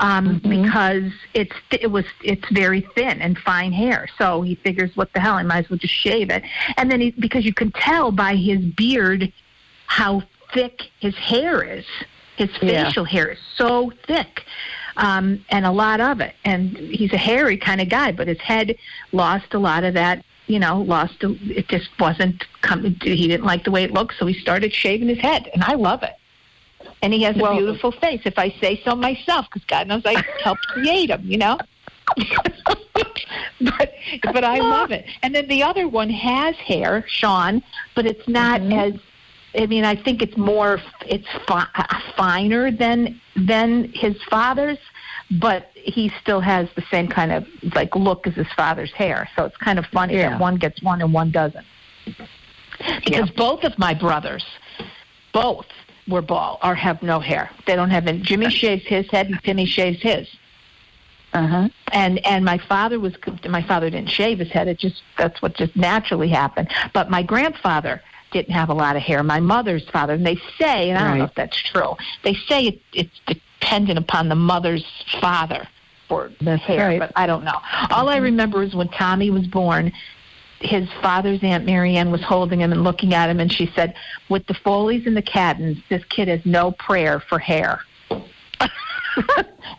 um, 0.00 0.40
Mhm. 0.40 0.62
because 0.62 1.12
it's 1.34 1.56
it 1.70 1.90
was 1.90 2.04
it's 2.22 2.48
very 2.50 2.80
thin 2.94 3.20
and 3.22 3.38
fine 3.38 3.72
hair. 3.72 4.08
So 4.18 4.42
he 4.42 4.54
figures, 4.56 4.90
what 4.96 5.12
the 5.12 5.20
hell? 5.20 5.34
I 5.34 5.42
might 5.44 5.64
as 5.64 5.70
well 5.70 5.78
just 5.78 5.94
shave 5.94 6.30
it. 6.30 6.42
And 6.76 6.90
then 6.90 7.00
he, 7.00 7.10
because 7.12 7.44
you 7.44 7.54
can 7.54 7.70
tell 7.72 8.10
by 8.12 8.34
his 8.36 8.60
beard 8.60 9.32
how 9.86 10.22
thick 10.52 10.82
his 11.00 11.14
hair 11.16 11.62
is. 11.62 11.84
His 12.38 12.50
Yeah. 12.62 12.84
facial 12.84 13.04
hair 13.04 13.26
is 13.30 13.38
so 13.56 13.92
thick, 14.06 14.44
um, 14.96 15.44
and 15.50 15.66
a 15.66 15.72
lot 15.72 16.00
of 16.00 16.20
it. 16.20 16.34
And 16.44 16.76
he's 16.78 17.12
a 17.12 17.16
hairy 17.18 17.56
kind 17.56 17.80
of 17.80 17.88
guy, 17.88 18.12
but 18.12 18.28
his 18.28 18.38
head 18.38 18.76
lost 19.10 19.52
a 19.54 19.58
lot 19.58 19.82
of 19.82 19.94
that. 19.94 20.24
You 20.46 20.60
know, 20.60 20.80
lost. 20.80 21.16
It 21.22 21.68
just 21.68 21.90
wasn't 21.98 22.44
coming. 22.62 22.96
He 23.02 23.26
didn't 23.28 23.44
like 23.44 23.64
the 23.64 23.70
way 23.72 23.82
it 23.82 23.92
looked, 23.92 24.14
so 24.18 24.24
he 24.26 24.34
started 24.34 24.72
shaving 24.72 25.08
his 25.08 25.18
head, 25.18 25.50
and 25.52 25.62
I 25.64 25.74
love 25.74 26.02
it. 26.04 26.14
And 27.02 27.12
he 27.12 27.22
has 27.24 27.36
a 27.36 27.52
beautiful 27.54 27.90
face, 27.92 28.22
if 28.24 28.38
I 28.38 28.50
say 28.60 28.80
so 28.84 28.94
myself, 28.94 29.46
because 29.50 29.64
God 29.66 29.88
knows 29.88 30.02
I 30.06 30.22
helped 30.44 30.66
create 30.68 31.10
him. 31.10 31.22
You 31.24 31.38
know. 31.38 31.58
but 33.60 33.92
but 34.22 34.44
I 34.44 34.58
love 34.60 34.92
it. 34.92 35.04
And 35.22 35.34
then 35.34 35.48
the 35.48 35.62
other 35.64 35.86
one 35.88 36.08
has 36.08 36.54
hair, 36.56 37.04
Sean, 37.08 37.62
but 37.96 38.06
it's 38.06 38.26
not 38.28 38.60
Mhm. 38.60 38.94
as. 38.94 39.00
I 39.56 39.66
mean, 39.66 39.84
I 39.84 39.94
think 39.96 40.22
it's 40.22 40.36
more. 40.36 40.80
It's 41.06 41.26
fi- 41.46 41.66
finer 42.16 42.70
than 42.70 43.20
than 43.36 43.90
his 43.92 44.16
father's, 44.24 44.78
but 45.40 45.70
he 45.74 46.12
still 46.20 46.40
has 46.40 46.68
the 46.76 46.82
same 46.90 47.08
kind 47.08 47.32
of 47.32 47.46
like 47.74 47.94
look 47.96 48.26
as 48.26 48.34
his 48.34 48.50
father's 48.54 48.92
hair. 48.92 49.28
So 49.36 49.44
it's 49.44 49.56
kind 49.56 49.78
of 49.78 49.86
funny 49.86 50.14
Yeah. 50.16 50.30
that 50.30 50.40
one 50.40 50.56
gets 50.56 50.82
one 50.82 51.00
and 51.00 51.12
one 51.12 51.30
doesn't. 51.30 51.66
Because 53.04 53.30
both 53.30 53.64
of 53.64 53.78
my 53.78 53.94
brothers, 53.94 54.44
both 55.32 55.66
were 56.06 56.22
bald 56.22 56.58
or 56.62 56.74
have 56.74 57.02
no 57.02 57.18
hair. 57.20 57.50
They 57.66 57.74
don't 57.76 57.90
have 57.90 58.06
any. 58.06 58.20
Jimmy 58.20 58.50
shaves 58.50 58.84
his 58.86 59.10
head 59.10 59.26
and 59.28 59.42
Timmy 59.42 59.66
shaves 59.66 60.00
his 60.02 60.28
Uh 61.32 61.46
huh. 61.46 61.68
and 61.92 62.24
and 62.26 62.44
my 62.44 62.58
father 62.58 62.98
was 63.00 63.14
my 63.48 63.62
father 63.62 63.90
didn't 63.90 64.10
shave 64.10 64.38
his 64.38 64.50
head 64.50 64.68
it 64.68 64.78
just 64.78 65.02
that's 65.18 65.42
what 65.42 65.54
just 65.54 65.74
naturally 65.76 66.28
happened 66.28 66.68
but 66.94 67.10
my 67.10 67.22
grandfather 67.22 68.00
didn't 68.32 68.52
have 68.52 68.68
a 68.68 68.74
lot 68.74 68.96
of 68.96 69.02
hair. 69.02 69.22
My 69.22 69.40
mother's 69.40 69.88
father 69.90 70.14
and 70.14 70.26
they 70.26 70.40
say 70.58 70.90
and 70.90 70.98
i 70.98 71.08
don't 71.08 71.18
know 71.18 71.24
if 71.24 71.34
that's 71.34 71.56
true 71.56 71.94
they 72.24 72.34
say 72.34 72.66
it, 72.66 72.80
it's 72.92 73.20
dependent 73.26 73.98
upon 73.98 74.28
the 74.28 74.34
mother's 74.34 74.84
father 75.20 75.66
for 76.08 76.30
That's 76.40 76.62
hair 76.62 76.88
right. 76.88 77.00
but 77.00 77.12
i 77.16 77.26
don't 77.26 77.44
know. 77.44 77.58
All 77.90 78.08
i 78.08 78.16
mm-hmm. 78.16 78.24
remember 78.24 78.62
is 78.62 78.74
when 78.74 78.88
tommy 78.88 79.30
was 79.30 79.46
born 79.46 79.92
his 80.60 80.88
father's 81.00 81.42
aunt 81.42 81.64
marianne 81.64 82.10
was 82.10 82.22
holding 82.22 82.60
him 82.60 82.72
and 82.72 82.82
looking 82.82 83.14
at 83.14 83.30
him 83.30 83.40
and 83.40 83.52
she 83.52 83.70
said 83.74 83.94
with 84.28 84.46
the 84.46 84.54
foleys 84.54 85.06
and 85.06 85.16
the 85.16 85.22
caddens 85.22 85.78
this 85.88 86.04
kid 86.04 86.28
has 86.28 86.40
no 86.44 86.72
prayer 86.72 87.20
for 87.20 87.38
hair. 87.38 87.80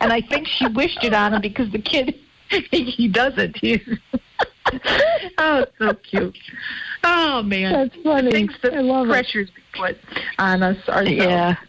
And 0.00 0.12
I 0.12 0.20
think 0.20 0.46
she 0.46 0.66
wished 0.66 1.04
it 1.04 1.12
on 1.12 1.34
him 1.34 1.40
because 1.40 1.70
the 1.70 1.78
kid 1.78 2.14
he 2.70 3.08
doesn't. 3.08 3.58
Oh, 5.38 5.60
it's 5.60 5.72
so 5.78 5.94
cute. 5.94 6.36
Oh 7.02 7.42
man, 7.42 7.72
That's 7.72 8.02
funny. 8.02 8.30
things 8.30 8.52
that 8.62 8.74
I 8.74 8.80
love 8.80 9.06
it. 9.06 9.10
pressures 9.10 9.50
we 9.54 9.62
put 9.78 9.96
on 10.38 10.62
us 10.62 10.76
ourselves. 10.88 11.10
Yeah. 11.10 11.56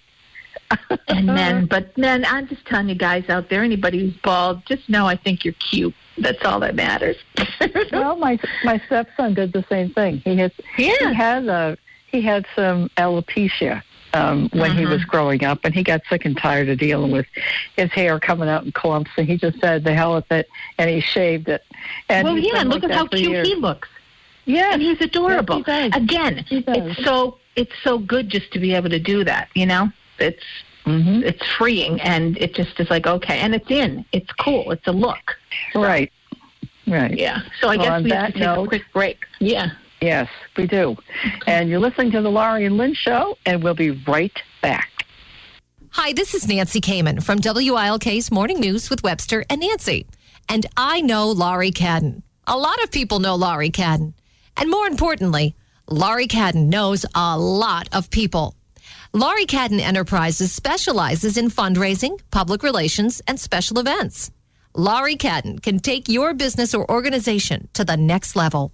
And 1.10 1.26
men, 1.26 1.66
but 1.66 1.98
men, 1.98 2.24
I'm 2.26 2.48
just 2.48 2.66
telling 2.66 2.88
you 2.88 2.96
guys 2.96 3.26
out 3.28 3.50
there, 3.50 3.62
anybody 3.62 4.00
who's 4.00 4.18
bald, 4.24 4.66
just 4.66 4.88
know 4.88 5.06
I 5.06 5.18
think 5.18 5.44
you're 5.44 5.54
cute. 5.56 5.94
That's 6.18 6.44
all 6.46 6.60
that 6.62 6.76
matters. 6.76 7.18
Well, 7.92 8.16
my 8.16 8.40
my 8.64 8.82
stepson 8.86 9.34
did 9.34 9.52
the 9.54 9.66
same 9.70 9.94
thing. 9.94 10.22
He 10.24 10.36
he 10.78 10.96
yeah. 11.00 11.12
had 11.12 11.46
a 11.48 11.78
he 12.08 12.22
had 12.22 12.46
some 12.56 12.90
alopecia 12.98 13.84
um, 14.14 14.50
when 14.54 14.72
he 14.76 14.84
Mhm. 14.86 14.90
was 14.90 15.04
growing 15.06 15.44
up, 15.44 15.60
and 15.64 15.74
he 15.74 15.84
got 15.84 16.02
sick 16.10 16.26
and 16.26 16.38
tired 16.38 16.70
of 16.70 16.78
dealing 16.80 17.12
with 17.12 17.26
his 17.78 17.92
hair 17.92 18.20
coming 18.20 18.50
out 18.50 18.64
in 18.66 18.72
clumps, 18.72 19.12
and 19.18 19.28
he 19.28 19.38
just 19.38 19.60
said, 19.60 19.84
"The 19.84 19.94
hell 19.94 20.16
with 20.16 20.32
it," 20.32 20.50
and 20.78 20.90
he 20.90 21.00
shaved 21.00 21.48
it. 21.50 21.64
And 22.10 22.28
Well, 22.28 22.38
yeah, 22.38 22.62
and 22.62 22.70
look 22.70 22.84
like 22.84 22.92
at 22.92 22.98
how 22.98 23.08
cute 23.08 23.22
years. 23.32 23.48
he 23.48 23.56
looks. 23.56 23.90
Yeah, 24.46 24.74
and 24.74 24.82
he's 24.82 25.00
adorable. 25.02 25.64
Yes, 25.66 25.94
he. 25.94 26.00
Again, 26.00 26.46
He 26.48 26.64
it's 26.68 27.04
so 27.04 27.38
it's 27.56 27.74
so 27.84 27.98
good 28.00 28.30
just 28.30 28.52
to 28.54 28.60
be 28.60 28.74
able 28.74 28.90
to 28.90 29.00
do 29.00 29.24
that. 29.24 29.50
You 29.56 29.66
know, 29.66 29.92
it's 30.20 30.44
hmm 30.84 31.22
it's 31.24 31.46
freeing 31.48 32.02
and 32.02 32.38
it 32.40 32.56
just 32.56 32.80
is 32.80 32.90
like 32.90 33.06
okay 33.06 33.38
and 33.38 33.54
it's 33.54 33.70
in 33.70 34.04
it's 34.14 34.32
cool 34.32 34.72
it's 34.72 34.88
a 34.88 34.92
look 34.92 35.38
right, 35.76 36.12
right. 36.88 37.16
yeah 37.16 37.42
so 37.60 37.68
i 37.70 37.78
Well, 37.78 37.86
guess 37.86 38.04
we 38.04 38.10
have 38.10 38.34
to 38.34 38.40
take 38.40 38.48
a 38.48 38.66
quick 38.68 38.84
break 38.92 39.28
yeah 39.40 39.70
Yes, 40.02 40.30
we 40.58 40.66
do. 40.66 40.98
And 41.46 41.70
you're 41.70 41.80
listening 41.80 42.10
to 42.12 42.22
the 42.22 42.32
Laurie 42.32 42.66
and 42.66 42.76
Lynn 42.76 42.96
Show, 42.96 43.38
and 43.46 43.64
we'll 43.64 43.76
be 43.76 43.92
right 44.08 44.36
back. 44.64 44.90
Hi, 45.92 46.12
this 46.14 46.34
is 46.34 46.48
Nancy 46.48 46.82
Kman 46.82 47.22
from 47.22 47.38
WILK's 47.40 48.32
Morning 48.32 48.60
News 48.60 48.90
with 48.90 49.04
Webster 49.04 49.46
and 49.48 49.62
Nancy. 49.62 50.08
And 50.50 50.66
I 50.76 51.02
know 51.02 51.30
Laurie 51.30 51.72
Cadden. 51.72 52.24
A 52.48 52.58
lot 52.58 52.84
of 52.84 52.90
people 52.90 53.20
know 53.20 53.36
Laurie 53.36 53.70
Cadden. 53.70 54.14
And 54.58 54.72
more 54.72 54.88
importantly, 54.88 55.56
Laurie 55.88 56.28
Cadden 56.28 56.68
knows 56.68 57.06
a 57.14 57.38
lot 57.38 57.88
of 57.94 58.10
people. 58.10 58.56
Laurie 59.14 59.46
Cadden 59.46 59.80
Enterprises 59.80 60.52
specializes 60.52 61.38
in 61.38 61.50
fundraising, 61.50 62.20
public 62.32 62.64
relations, 62.64 63.22
and 63.28 63.40
special 63.40 63.78
events. 63.78 64.32
Laurie 64.74 65.18
Cadden 65.18 65.62
can 65.62 65.78
take 65.80 66.10
your 66.10 66.34
business 66.34 66.74
or 66.74 66.90
organization 66.90 67.68
to 67.74 67.86
the 67.86 67.98
next 67.98 68.36
level. 68.36 68.72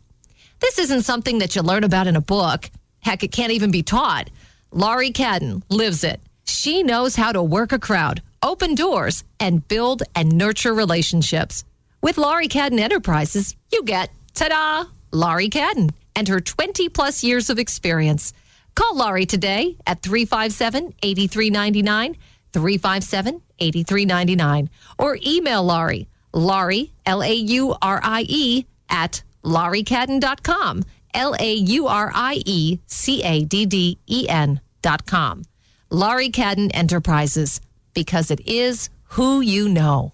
This 0.59 0.79
isn't 0.79 1.03
something 1.03 1.39
that 1.39 1.55
you 1.55 1.61
learn 1.61 1.83
about 1.83 2.07
in 2.07 2.15
a 2.15 2.21
book. 2.21 2.69
Heck, 2.99 3.23
it 3.23 3.31
can't 3.31 3.51
even 3.51 3.71
be 3.71 3.83
taught. 3.83 4.29
Laurie 4.71 5.11
Cadden 5.11 5.61
lives 5.69 6.03
it. 6.03 6.19
She 6.45 6.83
knows 6.83 7.15
how 7.15 7.31
to 7.31 7.43
work 7.43 7.71
a 7.71 7.79
crowd, 7.79 8.21
open 8.41 8.75
doors, 8.75 9.23
and 9.39 9.67
build 9.67 10.03
and 10.15 10.37
nurture 10.37 10.73
relationships. 10.73 11.63
With 12.01 12.17
Laurie 12.17 12.47
Cadden 12.47 12.79
Enterprises, 12.79 13.55
you 13.71 13.83
get, 13.83 14.11
ta 14.33 14.47
da, 14.49 14.85
Laurie 15.11 15.49
Cadden 15.49 15.91
and 16.15 16.27
her 16.27 16.39
20 16.39 16.89
plus 16.89 17.23
years 17.23 17.49
of 17.49 17.59
experience. 17.59 18.33
Call 18.75 18.95
Laurie 18.95 19.25
today 19.25 19.77
at 19.85 20.01
357 20.01 20.93
8399, 21.01 22.15
357 22.53 23.41
8399, 23.59 24.69
or 24.97 25.17
email 25.25 25.63
Laurie, 25.63 26.07
Laurie, 26.33 26.91
L 27.05 27.23
A 27.23 27.33
U 27.33 27.75
R 27.81 27.99
I 28.03 28.25
E, 28.27 28.65
at 28.89 29.23
lauriecadden.com, 29.47 30.83
L 31.13 31.35
A 31.39 31.53
U 31.53 31.87
R 31.87 32.11
I 32.13 32.43
E 32.45 32.79
C 32.85 33.23
A 33.23 33.43
D 33.43 33.65
D 33.65 33.97
E 34.05 34.27
N.com. 34.29 35.43
Laurie 35.89 36.29
Cadden 36.29 36.69
Enterprises, 36.73 37.61
because 37.93 38.29
it 38.29 38.45
is 38.45 38.89
who 39.15 39.39
you 39.39 39.69
know. 39.69 40.13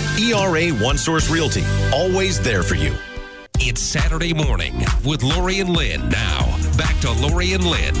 ERA 0.19 0.69
One 0.83 0.97
Source 0.97 1.29
Realty, 1.29 1.63
always 1.93 2.39
there 2.39 2.63
for 2.63 2.75
you. 2.75 2.93
It's 3.59 3.79
Saturday 3.79 4.33
morning 4.33 4.83
with 5.05 5.23
Laurie 5.23 5.59
and 5.59 5.69
Lynn. 5.69 6.09
Now, 6.09 6.57
back 6.77 6.99
to 7.01 7.11
Laurie 7.11 7.53
and 7.53 7.63
Lynn. 7.63 7.95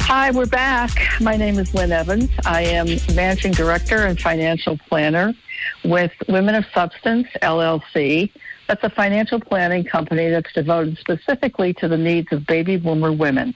Hi, 0.00 0.30
we're 0.30 0.46
back. 0.46 0.90
My 1.20 1.36
name 1.36 1.58
is 1.58 1.74
Lynn 1.74 1.90
Evans. 1.90 2.30
I 2.44 2.62
am 2.62 2.86
managing 3.14 3.52
director 3.52 4.06
and 4.06 4.20
financial 4.20 4.78
planner 4.88 5.34
with 5.82 6.12
Women 6.28 6.54
of 6.54 6.64
Substance, 6.72 7.26
LLC. 7.42 8.30
That's 8.68 8.82
a 8.82 8.90
financial 8.90 9.40
planning 9.40 9.84
company 9.84 10.30
that's 10.30 10.52
devoted 10.52 10.96
specifically 10.98 11.74
to 11.74 11.88
the 11.88 11.98
needs 11.98 12.32
of 12.32 12.46
baby 12.46 12.76
boomer 12.76 13.12
women. 13.12 13.54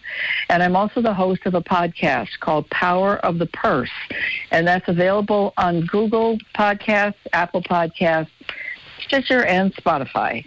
And 0.51 0.63
I'm 0.63 0.77
also 0.77 1.01
the 1.01 1.15
host 1.15 1.47
of 1.47 1.55
a 1.55 1.63
podcast 1.63 2.39
called 2.41 2.69
Power 2.71 3.17
of 3.19 3.39
the 3.39 3.47
Purse. 3.47 3.91
And 4.51 4.67
that's 4.67 4.89
available 4.89 5.55
on 5.57 5.87
Google 5.87 6.39
Podcasts, 6.55 7.15
Apple 7.33 7.63
Podcasts, 7.63 8.29
Stitcher, 9.07 9.45
and 9.45 9.75
Spotify. 9.77 10.45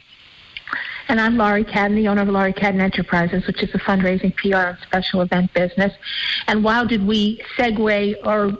And 1.08 1.20
I'm 1.20 1.36
Laurie 1.36 1.66
Cadden, 1.66 1.96
the 1.96 2.08
owner 2.08 2.22
of 2.22 2.30
Laurie 2.30 2.54
Cadden 2.54 2.80
Enterprises, 2.80 3.46
which 3.46 3.62
is 3.64 3.70
a 3.74 3.80
fundraising 3.80 4.34
PR 4.36 4.70
and 4.70 4.78
special 4.82 5.22
event 5.22 5.52
business. 5.54 5.92
And 6.48 6.64
wow, 6.64 6.86
did 6.86 7.06
we 7.06 7.42
segue 7.58 8.16
or 8.26 8.58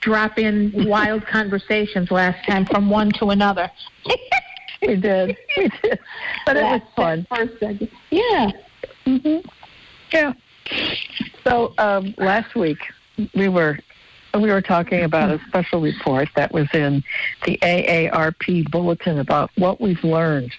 drop 0.00 0.38
in 0.38 0.86
wild 0.86 1.24
conversations 1.32 2.10
last 2.10 2.44
time 2.46 2.66
from 2.66 2.90
one 2.90 3.10
to 3.12 3.30
another? 3.30 3.70
we 4.88 4.96
did. 4.96 5.36
We 5.56 5.68
did. 5.82 5.98
But 6.46 6.56
it 6.56 6.62
was 6.62 6.80
fun. 6.96 7.26
First 7.30 7.58
segment. 7.60 7.90
Yeah. 8.10 8.50
Mm-hmm. 9.06 9.48
Yeah. 10.12 10.32
So 11.44 11.74
um, 11.78 12.14
last 12.18 12.54
week 12.54 12.78
we 13.34 13.48
were 13.48 13.78
we 14.34 14.50
were 14.50 14.62
talking 14.62 15.02
about 15.02 15.30
a 15.30 15.40
special 15.48 15.80
report 15.80 16.28
that 16.34 16.52
was 16.52 16.66
in 16.74 17.04
the 17.46 17.56
AARP 17.58 18.70
bulletin 18.70 19.18
about 19.18 19.50
what 19.56 19.80
we've 19.80 20.02
learned 20.02 20.52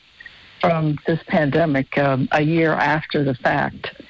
from 0.62 0.98
this 1.06 1.20
pandemic 1.28 1.98
um, 1.98 2.28
a 2.32 2.42
year 2.42 2.74
after 2.74 3.24
the 3.24 3.36
fact. 3.36 4.02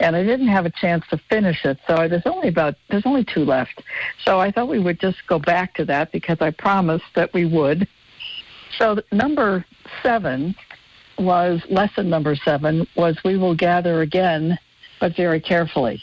And 0.00 0.16
I 0.16 0.22
didn't 0.22 0.48
have 0.48 0.64
a 0.64 0.70
chance 0.70 1.04
to 1.10 1.18
finish 1.28 1.64
it, 1.66 1.78
so 1.86 2.08
there's 2.08 2.22
only 2.24 2.48
about 2.48 2.76
there's 2.88 3.04
only 3.04 3.24
two 3.24 3.44
left. 3.44 3.82
So 4.24 4.40
I 4.40 4.50
thought 4.50 4.68
we 4.68 4.78
would 4.78 4.98
just 4.98 5.18
go 5.26 5.38
back 5.38 5.74
to 5.74 5.84
that 5.86 6.10
because 6.10 6.38
I 6.40 6.50
promised 6.50 7.04
that 7.14 7.34
we 7.34 7.44
would. 7.44 7.86
So 8.78 9.00
number 9.12 9.64
seven 10.02 10.54
was 11.18 11.60
lesson 11.68 12.08
number 12.08 12.34
seven 12.34 12.86
was 12.96 13.16
we 13.24 13.36
will 13.36 13.54
gather 13.54 14.00
again, 14.00 14.58
but 15.00 15.16
very 15.16 15.40
carefully. 15.40 16.02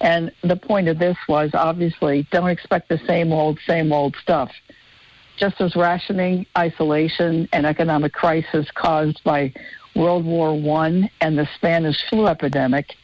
And 0.00 0.32
the 0.42 0.56
point 0.56 0.88
of 0.88 0.98
this 0.98 1.16
was 1.28 1.50
obviously 1.54 2.26
don't 2.30 2.48
expect 2.48 2.88
the 2.88 3.00
same 3.06 3.32
old, 3.32 3.58
same 3.66 3.92
old 3.92 4.16
stuff 4.22 4.50
just 5.40 5.60
as 5.60 5.74
rationing, 5.74 6.44
isolation, 6.56 7.48
and 7.52 7.64
economic 7.64 8.12
crisis 8.12 8.66
caused 8.74 9.24
by 9.24 9.52
World 9.96 10.24
War 10.24 10.50
I 10.78 11.10
and 11.22 11.38
the 11.38 11.48
Spanish 11.56 11.96
flu 12.08 12.26
epidemic 12.26 12.94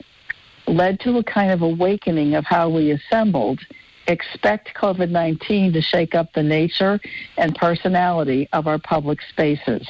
led 0.67 1.01
to 1.01 1.17
a 1.17 1.25
kind 1.25 1.51
of 1.51 1.63
awakening 1.63 2.35
of 2.35 2.45
how 2.45 2.69
we 2.69 2.91
assembled, 2.91 3.61
expect 4.09 4.75
COVID 4.75 5.11
19 5.11 5.73
to 5.73 5.81
shake 5.81 6.15
up 6.15 6.33
the 6.33 6.43
nature 6.43 7.01
and 7.37 7.55
personality 7.55 8.49
of 8.53 8.67
our 8.67 8.79
public 8.79 9.21
spaces. 9.31 9.87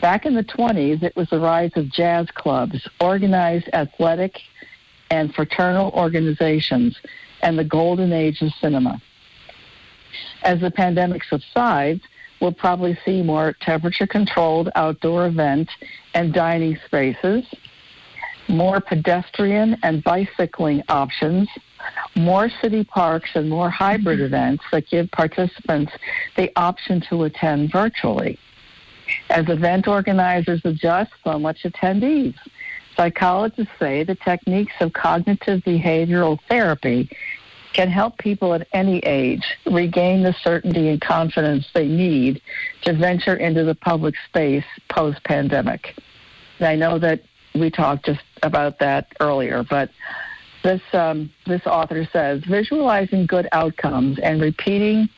Back 0.00 0.26
in 0.26 0.34
the 0.34 0.44
20s, 0.44 1.02
it 1.02 1.16
was 1.16 1.28
the 1.28 1.40
rise 1.40 1.72
of 1.74 1.90
jazz 1.90 2.28
clubs, 2.34 2.86
organized 3.00 3.68
athletic 3.72 4.40
and 5.10 5.34
fraternal 5.34 5.90
organizations, 5.92 6.96
and 7.42 7.58
the 7.58 7.64
golden 7.64 8.12
age 8.12 8.40
of 8.42 8.52
cinema. 8.60 9.00
As 10.42 10.60
the 10.60 10.70
pandemic 10.70 11.24
subsides, 11.24 12.00
we'll 12.40 12.52
probably 12.52 12.98
see 13.04 13.22
more 13.22 13.54
temperature 13.60 14.06
controlled 14.06 14.70
outdoor 14.76 15.26
event 15.26 15.68
and 16.14 16.32
dining 16.32 16.78
spaces, 16.86 17.44
more 18.48 18.80
pedestrian 18.80 19.76
and 19.82 20.02
bicycling 20.04 20.82
options, 20.88 21.48
more 22.16 22.48
city 22.62 22.84
parks, 22.84 23.30
and 23.34 23.48
more 23.48 23.70
hybrid 23.70 24.18
mm-hmm. 24.18 24.26
events 24.26 24.64
that 24.72 24.88
give 24.88 25.10
participants 25.10 25.92
the 26.36 26.50
option 26.56 27.00
to 27.08 27.24
attend 27.24 27.70
virtually. 27.72 28.38
As 29.30 29.48
event 29.48 29.88
organizers 29.88 30.60
adjust, 30.64 31.12
so 31.24 31.38
much 31.38 31.62
attendees. 31.64 32.34
Psychologists 32.96 33.72
say 33.78 34.02
the 34.02 34.16
techniques 34.16 34.72
of 34.80 34.92
cognitive 34.92 35.62
behavioral 35.62 36.38
therapy 36.48 37.08
can 37.72 37.88
help 37.88 38.18
people 38.18 38.54
at 38.54 38.66
any 38.72 38.98
age 39.00 39.44
regain 39.66 40.22
the 40.22 40.34
certainty 40.42 40.88
and 40.88 41.00
confidence 41.00 41.66
they 41.74 41.86
need 41.86 42.40
to 42.82 42.92
venture 42.92 43.36
into 43.36 43.64
the 43.64 43.74
public 43.74 44.14
space 44.28 44.64
post 44.90 45.22
pandemic. 45.24 45.94
I 46.60 46.74
know 46.74 46.98
that 46.98 47.22
we 47.54 47.70
talked 47.70 48.06
just 48.06 48.20
about 48.42 48.78
that 48.80 49.12
earlier, 49.20 49.62
but 49.62 49.90
this 50.62 50.82
um, 50.92 51.30
this 51.46 51.62
author 51.66 52.08
says 52.12 52.42
visualizing 52.44 53.26
good 53.26 53.48
outcomes 53.52 54.18
and 54.18 54.40
repeating 54.40 55.08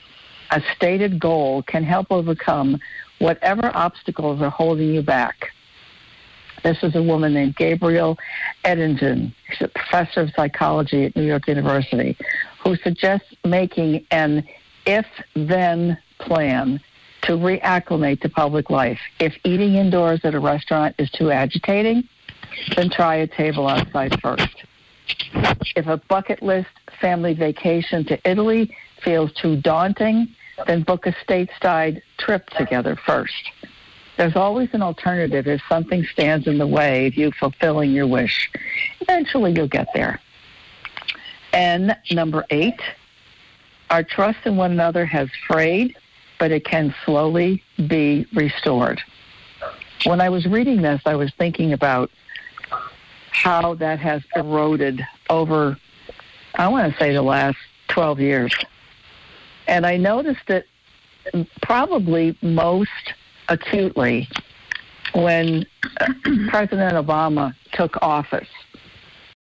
a 0.50 0.62
stated 0.76 1.20
goal 1.20 1.62
can 1.62 1.84
help 1.84 2.08
overcome 2.10 2.78
whatever 3.18 3.70
obstacles 3.74 4.42
are 4.42 4.50
holding 4.50 4.92
you 4.92 5.02
back. 5.02 5.50
This 6.62 6.82
is 6.82 6.94
a 6.94 7.02
woman 7.02 7.32
named 7.32 7.56
Gabriele 7.56 8.18
Oettingen. 8.64 9.32
She's 9.50 9.62
a 9.62 9.68
professor 9.68 10.20
of 10.20 10.30
psychology 10.36 11.04
at 11.04 11.16
New 11.16 11.24
York 11.24 11.48
University, 11.48 12.16
who 12.62 12.76
suggests 12.76 13.32
making 13.44 14.04
an 14.10 14.46
if 14.86 15.06
then 15.34 15.96
plan 16.18 16.80
to 17.22 17.32
reacclimate 17.32 18.20
to 18.22 18.28
public 18.28 18.70
life. 18.70 18.98
If 19.18 19.34
eating 19.44 19.74
indoors 19.74 20.20
at 20.24 20.34
a 20.34 20.40
restaurant 20.40 20.94
is 20.98 21.10
too 21.10 21.30
agitating, 21.30 22.08
then 22.76 22.90
try 22.90 23.16
a 23.16 23.26
table 23.26 23.68
outside 23.68 24.20
first. 24.20 24.64
If 25.76 25.86
a 25.86 25.96
bucket 26.08 26.42
list 26.42 26.68
family 27.00 27.34
vacation 27.34 28.04
to 28.06 28.30
Italy 28.30 28.76
feels 29.02 29.32
too 29.32 29.60
daunting, 29.60 30.28
then 30.66 30.82
book 30.82 31.06
a 31.06 31.12
stateside 31.24 32.02
trip 32.18 32.48
together 32.50 32.96
first. 33.06 33.50
There's 34.16 34.36
always 34.36 34.68
an 34.72 34.82
alternative 34.82 35.46
if 35.46 35.62
something 35.68 36.04
stands 36.04 36.46
in 36.46 36.58
the 36.58 36.66
way 36.66 37.06
of 37.06 37.14
you 37.14 37.32
fulfilling 37.40 37.92
your 37.92 38.06
wish. 38.06 38.50
Eventually, 39.00 39.52
you'll 39.52 39.68
get 39.68 39.88
there. 39.94 40.20
And 41.52 41.96
number 42.10 42.44
eight, 42.50 42.80
our 43.88 44.02
trust 44.02 44.38
in 44.44 44.56
one 44.56 44.72
another 44.72 45.06
has 45.06 45.28
frayed, 45.48 45.96
but 46.38 46.50
it 46.52 46.64
can 46.64 46.94
slowly 47.04 47.62
be 47.88 48.26
restored. 48.34 49.00
When 50.04 50.20
I 50.20 50.28
was 50.28 50.46
reading 50.46 50.82
this, 50.82 51.00
I 51.06 51.14
was 51.14 51.32
thinking 51.38 51.72
about 51.72 52.10
how 53.30 53.74
that 53.74 53.98
has 53.98 54.22
eroded 54.36 55.06
over, 55.28 55.76
I 56.54 56.68
want 56.68 56.92
to 56.92 56.98
say, 56.98 57.12
the 57.12 57.22
last 57.22 57.56
12 57.88 58.20
years. 58.20 58.54
And 59.66 59.86
I 59.86 59.96
noticed 59.96 60.48
it 60.48 60.66
probably 61.62 62.36
most 62.42 63.14
acutely 63.48 64.28
when 65.14 65.66
President 66.48 66.94
Obama 66.94 67.54
took 67.72 67.96
office. 68.02 68.48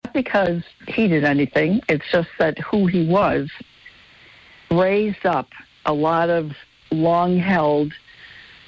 Not 0.04 0.14
because 0.14 0.62
he 0.86 1.08
did 1.08 1.24
anything, 1.24 1.80
it's 1.88 2.04
just 2.10 2.28
that 2.38 2.58
who 2.58 2.86
he 2.86 3.06
was 3.06 3.50
raised 4.70 5.26
up 5.26 5.48
a 5.86 5.92
lot 5.92 6.30
of 6.30 6.52
long 6.90 7.38
held 7.38 7.92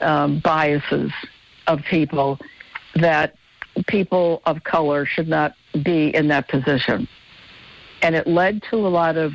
um, 0.00 0.40
biases 0.40 1.12
of 1.66 1.82
people 1.82 2.38
that 2.94 3.34
people 3.90 4.40
of 4.46 4.64
color 4.64 5.04
should 5.04 5.28
not 5.28 5.54
be 5.82 6.14
in 6.14 6.28
that 6.28 6.48
position. 6.48 7.08
And 8.02 8.14
it 8.14 8.26
led 8.26 8.62
to 8.70 8.76
a 8.76 8.88
lot 8.88 9.16
of 9.16 9.32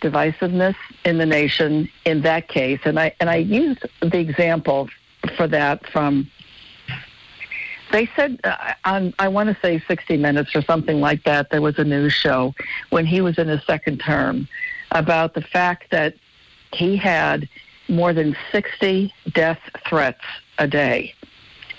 divisiveness 0.00 0.74
in 1.04 1.18
the 1.18 1.26
nation 1.26 1.88
in 2.04 2.22
that 2.22 2.48
case. 2.48 2.80
And 2.84 2.98
I 2.98 3.14
and 3.20 3.30
I 3.30 3.36
use 3.36 3.78
the 4.00 4.18
example 4.18 4.88
for 5.36 5.46
that 5.48 5.86
from 5.90 6.28
they 7.92 8.08
said 8.16 8.40
uh, 8.44 8.74
on 8.84 9.12
I 9.18 9.28
want 9.28 9.48
to 9.54 9.56
say 9.62 9.82
60 9.86 10.16
Minutes 10.16 10.56
or 10.56 10.62
something 10.62 11.00
like 11.00 11.24
that. 11.24 11.50
There 11.50 11.62
was 11.62 11.78
a 11.78 11.84
news 11.84 12.12
show 12.12 12.54
when 12.88 13.06
he 13.06 13.20
was 13.20 13.38
in 13.38 13.48
his 13.48 13.64
second 13.66 13.98
term 13.98 14.48
about 14.92 15.34
the 15.34 15.42
fact 15.42 15.90
that 15.90 16.14
he 16.72 16.96
had 16.96 17.48
more 17.88 18.12
than 18.12 18.36
60 18.52 19.12
death 19.32 19.58
threats 19.88 20.24
a 20.58 20.66
day 20.66 21.14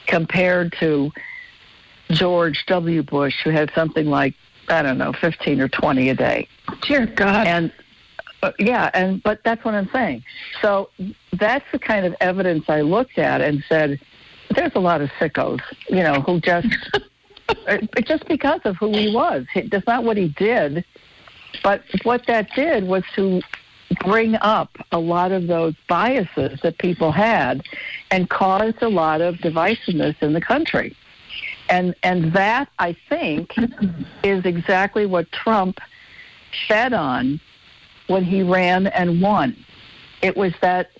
compared 0.07 0.73
to 0.79 1.11
George 2.11 2.65
W. 2.67 3.03
Bush, 3.03 3.35
who 3.43 3.49
had 3.49 3.71
something 3.73 4.07
like 4.07 4.35
I 4.67 4.81
don't 4.81 4.97
know, 4.97 5.11
15 5.13 5.59
or 5.59 5.67
20 5.67 6.09
a 6.09 6.15
day. 6.15 6.47
Dear 6.83 7.05
God. 7.05 7.47
And 7.47 7.73
uh, 8.43 8.51
yeah, 8.57 8.89
and 8.93 9.21
but 9.21 9.41
that's 9.43 9.63
what 9.63 9.73
I'm 9.73 9.89
saying. 9.91 10.23
So 10.61 10.89
that's 11.33 11.65
the 11.71 11.79
kind 11.79 12.05
of 12.05 12.15
evidence 12.21 12.65
I 12.69 12.81
looked 12.81 13.17
at 13.19 13.41
and 13.41 13.63
said, 13.67 13.99
there's 14.55 14.71
a 14.75 14.79
lot 14.79 15.01
of 15.01 15.09
sickos, 15.19 15.61
you 15.89 16.03
know, 16.03 16.21
who 16.21 16.39
just 16.39 16.67
uh, 17.67 17.77
just 18.03 18.27
because 18.27 18.61
of 18.65 18.77
who 18.77 18.91
he 18.91 19.13
was. 19.13 19.45
That's 19.69 19.85
not 19.87 20.03
what 20.03 20.17
he 20.17 20.29
did, 20.29 20.85
but 21.63 21.83
what 22.03 22.25
that 22.27 22.49
did 22.55 22.85
was 22.87 23.03
to 23.15 23.41
bring 24.05 24.35
up 24.35 24.77
a 24.91 24.99
lot 24.99 25.31
of 25.31 25.47
those 25.47 25.75
biases 25.87 26.59
that 26.61 26.77
people 26.77 27.11
had 27.11 27.61
and 28.09 28.29
caused 28.29 28.81
a 28.81 28.89
lot 28.89 29.21
of 29.21 29.35
divisiveness 29.35 30.15
in 30.21 30.33
the 30.33 30.41
country. 30.41 30.95
And 31.69 31.95
and 32.03 32.33
that 32.33 32.69
I 32.79 32.95
think 33.09 33.53
is 34.23 34.45
exactly 34.45 35.05
what 35.05 35.31
Trump 35.31 35.79
fed 36.67 36.93
on 36.93 37.39
when 38.07 38.23
he 38.23 38.43
ran 38.43 38.87
and 38.87 39.21
won. 39.21 39.55
It 40.21 40.35
was 40.35 40.53
that 40.61 40.91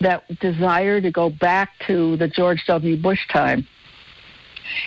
that 0.00 0.26
desire 0.40 1.00
to 1.00 1.10
go 1.10 1.28
back 1.28 1.72
to 1.86 2.16
the 2.16 2.28
George 2.28 2.64
W. 2.66 2.96
Bush 2.96 3.26
time. 3.28 3.66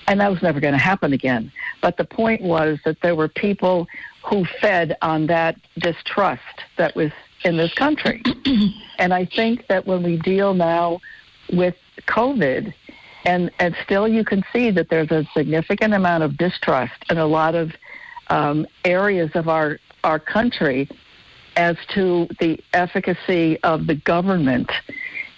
And 0.08 0.20
that 0.20 0.32
was 0.32 0.42
never 0.42 0.60
going 0.60 0.74
to 0.74 0.80
happen 0.80 1.14
again. 1.14 1.52
But 1.82 1.98
the 1.98 2.06
point 2.06 2.42
was 2.42 2.80
that 2.86 3.02
there 3.02 3.16
were 3.16 3.28
people 3.28 3.88
who 4.24 4.46
fed 4.62 4.98
on 5.02 5.28
that 5.28 5.58
distrust 5.78 6.42
that 6.78 6.96
was 6.96 7.12
in 7.44 7.58
this 7.58 7.74
country. 7.74 8.24
and 8.98 9.14
I 9.14 9.26
think 9.26 9.68
that 9.68 9.86
when 9.86 10.02
we 10.04 10.18
deal 10.18 10.54
now 10.54 11.00
with 11.52 11.76
COVID, 12.08 12.74
and 13.26 13.52
and 13.60 13.76
still 13.84 14.08
you 14.08 14.24
can 14.24 14.44
see 14.52 14.72
that 14.72 14.90
there's 14.90 15.12
a 15.12 15.28
significant 15.36 15.94
amount 15.94 16.24
of 16.24 16.38
distrust 16.38 16.94
in 17.10 17.18
a 17.18 17.26
lot 17.26 17.56
of 17.56 17.72
um, 18.28 18.66
areas 18.86 19.32
of 19.36 19.48
our 19.48 19.80
our 20.04 20.20
country 20.20 20.90
as 21.56 21.78
to 21.94 22.28
the 22.40 22.60
efficacy 22.74 23.62
of 23.64 23.88
the 23.88 23.96
government 23.96 24.72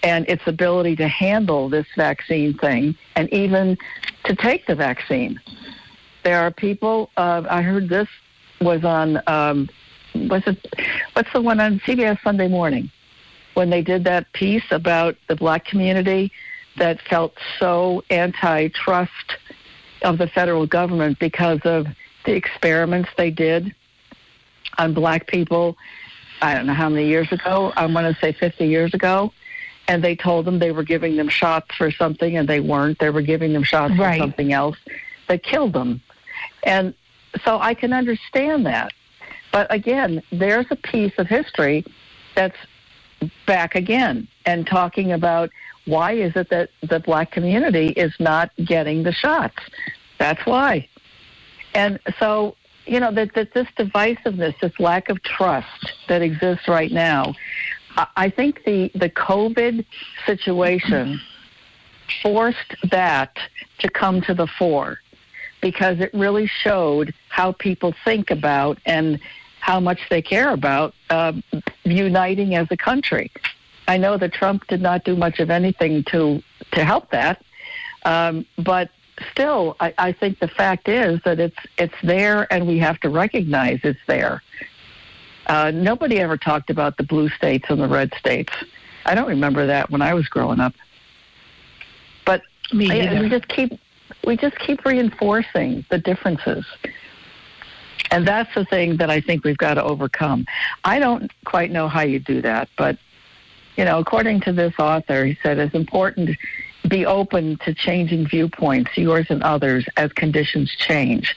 and 0.03 0.27
its 0.29 0.43
ability 0.45 0.95
to 0.95 1.07
handle 1.07 1.67
this 1.67 1.87
vaccine 1.97 2.57
thing 2.57 2.95
and 3.15 3.31
even 3.33 3.77
to 4.23 4.35
take 4.35 4.65
the 4.67 4.75
vaccine. 4.75 5.39
There 6.23 6.39
are 6.39 6.51
people. 6.51 7.09
Uh, 7.17 7.43
I 7.49 7.61
heard 7.61 7.89
this 7.89 8.07
was 8.61 8.83
on. 8.83 9.21
Um, 9.27 9.69
was 10.15 10.43
it? 10.45 10.65
What's 11.13 11.31
the 11.33 11.41
one 11.41 11.59
on 11.59 11.79
CBS 11.79 12.21
Sunday 12.23 12.47
Morning 12.47 12.89
when 13.55 13.69
they 13.69 13.81
did 13.81 14.03
that 14.03 14.31
piece 14.33 14.63
about 14.71 15.15
the 15.27 15.35
black 15.35 15.65
community 15.65 16.31
that 16.77 17.01
felt 17.01 17.33
so 17.59 18.03
antitrust 18.09 19.37
of 20.01 20.17
the 20.17 20.27
federal 20.27 20.67
government 20.67 21.19
because 21.19 21.59
of 21.63 21.87
the 22.25 22.33
experiments 22.33 23.09
they 23.17 23.31
did 23.31 23.73
on 24.77 24.93
black 24.93 25.27
people. 25.27 25.77
I 26.41 26.53
don't 26.53 26.65
know 26.65 26.73
how 26.73 26.89
many 26.89 27.07
years 27.07 27.31
ago. 27.31 27.71
I 27.75 27.85
want 27.85 28.13
to 28.13 28.19
say 28.21 28.33
50 28.33 28.65
years 28.65 28.93
ago. 28.93 29.31
And 29.87 30.03
they 30.03 30.15
told 30.15 30.45
them 30.45 30.57
they 30.57 30.71
were 30.71 30.83
giving 30.83 31.15
them 31.15 31.29
shots 31.29 31.75
for 31.75 31.91
something, 31.91 32.37
and 32.37 32.49
they 32.49 32.59
weren't. 32.59 32.97
They 32.97 33.11
were 33.11 33.21
giving 33.21 33.53
them 33.53 33.63
shots 33.63 33.93
right. 33.99 34.17
for 34.17 34.23
something 34.23 34.51
else 34.51 34.77
that 35.27 35.43
killed 35.43 35.73
them. 35.73 36.01
And 36.63 36.95
so 37.43 37.59
I 37.59 37.75
can 37.75 37.93
understand 37.93 38.65
that. 38.65 38.93
But 39.51 39.71
again, 39.71 40.23
there's 40.31 40.65
a 40.71 40.75
piece 40.75 41.13
of 41.17 41.27
history 41.27 41.85
that's 42.35 42.57
back 43.45 43.75
again 43.75 44.27
and 44.45 44.65
talking 44.65 45.11
about 45.11 45.49
why 45.85 46.13
is 46.13 46.35
it 46.35 46.49
that 46.49 46.69
the 46.81 46.99
black 46.99 47.31
community 47.31 47.87
is 47.89 48.13
not 48.19 48.51
getting 48.63 49.03
the 49.03 49.11
shots? 49.11 49.57
That's 50.17 50.45
why. 50.45 50.87
And 51.73 51.99
so, 52.19 52.55
you 52.85 52.99
know, 52.99 53.11
that, 53.11 53.33
that 53.35 53.53
this 53.53 53.67
divisiveness, 53.77 54.59
this 54.59 54.79
lack 54.79 55.09
of 55.09 55.21
trust 55.23 55.93
that 56.07 56.21
exists 56.21 56.67
right 56.67 56.91
now, 56.91 57.33
I 58.15 58.29
think 58.29 58.63
the, 58.65 58.91
the 58.93 59.09
COVID 59.09 59.85
situation 60.25 61.19
forced 62.21 62.75
that 62.89 63.37
to 63.79 63.89
come 63.89 64.21
to 64.21 64.33
the 64.33 64.47
fore 64.47 64.99
because 65.61 65.99
it 65.99 66.13
really 66.13 66.47
showed 66.47 67.13
how 67.29 67.51
people 67.53 67.93
think 68.03 68.31
about 68.31 68.77
and 68.85 69.19
how 69.59 69.79
much 69.79 69.99
they 70.09 70.21
care 70.21 70.51
about 70.51 70.93
uh, 71.09 71.33
uniting 71.83 72.55
as 72.55 72.67
a 72.69 72.77
country. 72.77 73.31
I 73.87 73.97
know 73.97 74.17
that 74.17 74.33
Trump 74.33 74.67
did 74.67 74.81
not 74.81 75.03
do 75.03 75.15
much 75.15 75.39
of 75.39 75.49
anything 75.49 76.03
to 76.11 76.41
to 76.71 76.83
help 76.83 77.11
that, 77.11 77.43
um, 78.03 78.45
but 78.57 78.89
still, 79.31 79.75
I, 79.79 79.93
I 79.97 80.11
think 80.11 80.39
the 80.39 80.47
fact 80.47 80.87
is 80.89 81.19
that 81.25 81.39
it's 81.39 81.57
it's 81.77 81.95
there, 82.03 82.51
and 82.51 82.67
we 82.67 82.79
have 82.79 82.99
to 83.01 83.09
recognize 83.09 83.79
it's 83.83 83.99
there. 84.07 84.41
Uh, 85.47 85.71
nobody 85.71 86.19
ever 86.19 86.37
talked 86.37 86.69
about 86.69 86.97
the 86.97 87.03
blue 87.03 87.29
states 87.29 87.65
and 87.69 87.79
the 87.79 87.87
red 87.87 88.13
states. 88.17 88.51
I 89.05 89.13
don't 89.13 89.27
remember 89.27 89.67
that 89.67 89.91
when 89.91 90.01
I 90.01 90.13
was 90.13 90.27
growing 90.27 90.59
up. 90.59 90.73
But 92.25 92.41
I, 92.91 93.21
we 93.21 93.29
just 93.29 93.47
keep 93.47 93.79
we 94.25 94.37
just 94.37 94.57
keep 94.59 94.83
reinforcing 94.85 95.85
the 95.89 95.99
differences. 95.99 96.65
And 98.11 98.27
that's 98.27 98.53
the 98.55 98.65
thing 98.65 98.97
that 98.97 99.09
I 99.09 99.19
think 99.21 99.43
we've 99.43 99.57
got 99.57 99.75
to 99.75 99.83
overcome. 99.83 100.45
I 100.83 100.99
don't 100.99 101.31
quite 101.43 101.71
know 101.71 101.87
how 101.87 102.01
you 102.01 102.19
do 102.19 102.41
that, 102.41 102.69
but 102.77 102.97
you 103.77 103.85
know, 103.85 103.99
according 103.99 104.41
to 104.41 104.53
this 104.53 104.73
author, 104.79 105.25
he 105.25 105.37
said 105.43 105.57
it's 105.57 105.75
important 105.75 106.37
to 106.83 106.89
be 106.89 107.05
open 107.05 107.57
to 107.65 107.73
changing 107.73 108.27
viewpoints, 108.27 108.91
yours 108.95 109.27
and 109.29 109.43
others, 109.43 109.85
as 109.97 110.11
conditions 110.13 110.73
change. 110.77 111.35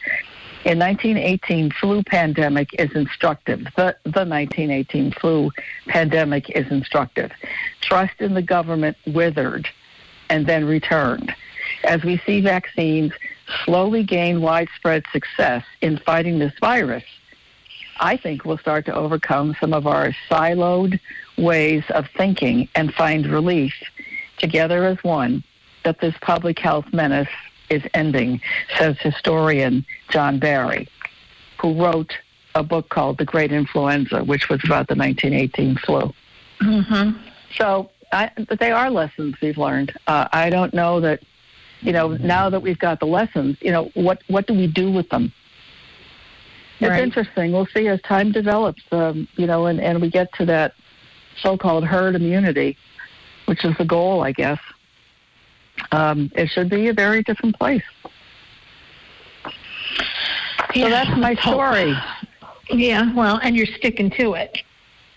In 0.64 0.78
1918, 0.78 1.70
flu 1.70 2.02
pandemic 2.02 2.68
is 2.78 2.90
instructive. 2.94 3.60
The, 3.76 3.96
the 4.04 4.26
1918 4.26 5.12
flu 5.12 5.50
pandemic 5.86 6.50
is 6.50 6.70
instructive. 6.70 7.30
Trust 7.80 8.20
in 8.20 8.34
the 8.34 8.42
government 8.42 8.96
withered 9.06 9.68
and 10.28 10.46
then 10.46 10.64
returned. 10.64 11.34
As 11.84 12.02
we 12.02 12.20
see 12.26 12.40
vaccines 12.40 13.12
slowly 13.64 14.02
gain 14.02 14.42
widespread 14.42 15.04
success 15.12 15.64
in 15.80 15.98
fighting 15.98 16.38
this 16.38 16.52
virus, 16.60 17.04
I 18.00 18.16
think 18.16 18.44
we'll 18.44 18.58
start 18.58 18.84
to 18.86 18.94
overcome 18.94 19.56
some 19.60 19.72
of 19.72 19.86
our 19.86 20.12
siloed 20.28 21.00
ways 21.38 21.84
of 21.90 22.06
thinking 22.16 22.68
and 22.74 22.92
find 22.92 23.26
relief 23.26 23.74
together 24.38 24.84
as 24.84 25.02
one 25.04 25.42
that 25.84 26.00
this 26.00 26.14
public 26.20 26.58
health 26.58 26.86
menace 26.92 27.28
is 27.70 27.82
ending, 27.94 28.40
says 28.76 28.96
historian 29.00 29.84
John 30.10 30.38
Barry, 30.38 30.88
who 31.60 31.82
wrote 31.82 32.12
a 32.54 32.62
book 32.62 32.88
called 32.88 33.18
The 33.18 33.24
Great 33.24 33.52
Influenza, 33.52 34.24
which 34.24 34.48
was 34.48 34.60
about 34.64 34.88
the 34.88 34.94
1918 34.94 35.76
flu. 35.76 36.12
Mm-hmm. 36.60 37.18
So, 37.56 37.90
I, 38.12 38.30
but 38.48 38.58
they 38.58 38.70
are 38.70 38.90
lessons 38.90 39.36
we've 39.40 39.58
learned. 39.58 39.96
Uh, 40.06 40.28
I 40.32 40.50
don't 40.50 40.74
know 40.74 41.00
that, 41.00 41.22
you 41.80 41.92
know, 41.92 42.16
now 42.16 42.50
that 42.50 42.60
we've 42.60 42.78
got 42.78 43.00
the 43.00 43.06
lessons, 43.06 43.56
you 43.60 43.70
know, 43.70 43.90
what 43.94 44.22
what 44.26 44.46
do 44.46 44.54
we 44.54 44.66
do 44.66 44.90
with 44.90 45.08
them? 45.10 45.32
It's 46.80 46.90
Right. 46.90 47.02
interesting. 47.02 47.52
We'll 47.52 47.66
see 47.66 47.88
as 47.88 48.00
time 48.02 48.32
develops, 48.32 48.82
um, 48.92 49.28
you 49.36 49.46
know, 49.46 49.66
and, 49.66 49.80
and 49.80 50.00
we 50.00 50.10
get 50.10 50.32
to 50.34 50.46
that 50.46 50.74
so-called 51.42 51.84
herd 51.84 52.14
immunity, 52.14 52.76
which 53.46 53.64
is 53.64 53.76
the 53.78 53.84
goal, 53.84 54.22
I 54.22 54.32
guess. 54.32 54.58
Um, 55.92 56.30
it 56.34 56.48
should 56.50 56.68
be 56.68 56.88
a 56.88 56.92
very 56.92 57.22
different 57.22 57.56
place. 57.56 57.82
So 60.74 60.90
that's 60.90 61.16
my 61.18 61.34
story. 61.36 61.94
Yeah, 62.70 63.14
well, 63.14 63.40
and 63.42 63.56
you're 63.56 63.66
sticking 63.66 64.10
to 64.10 64.34
it, 64.34 64.58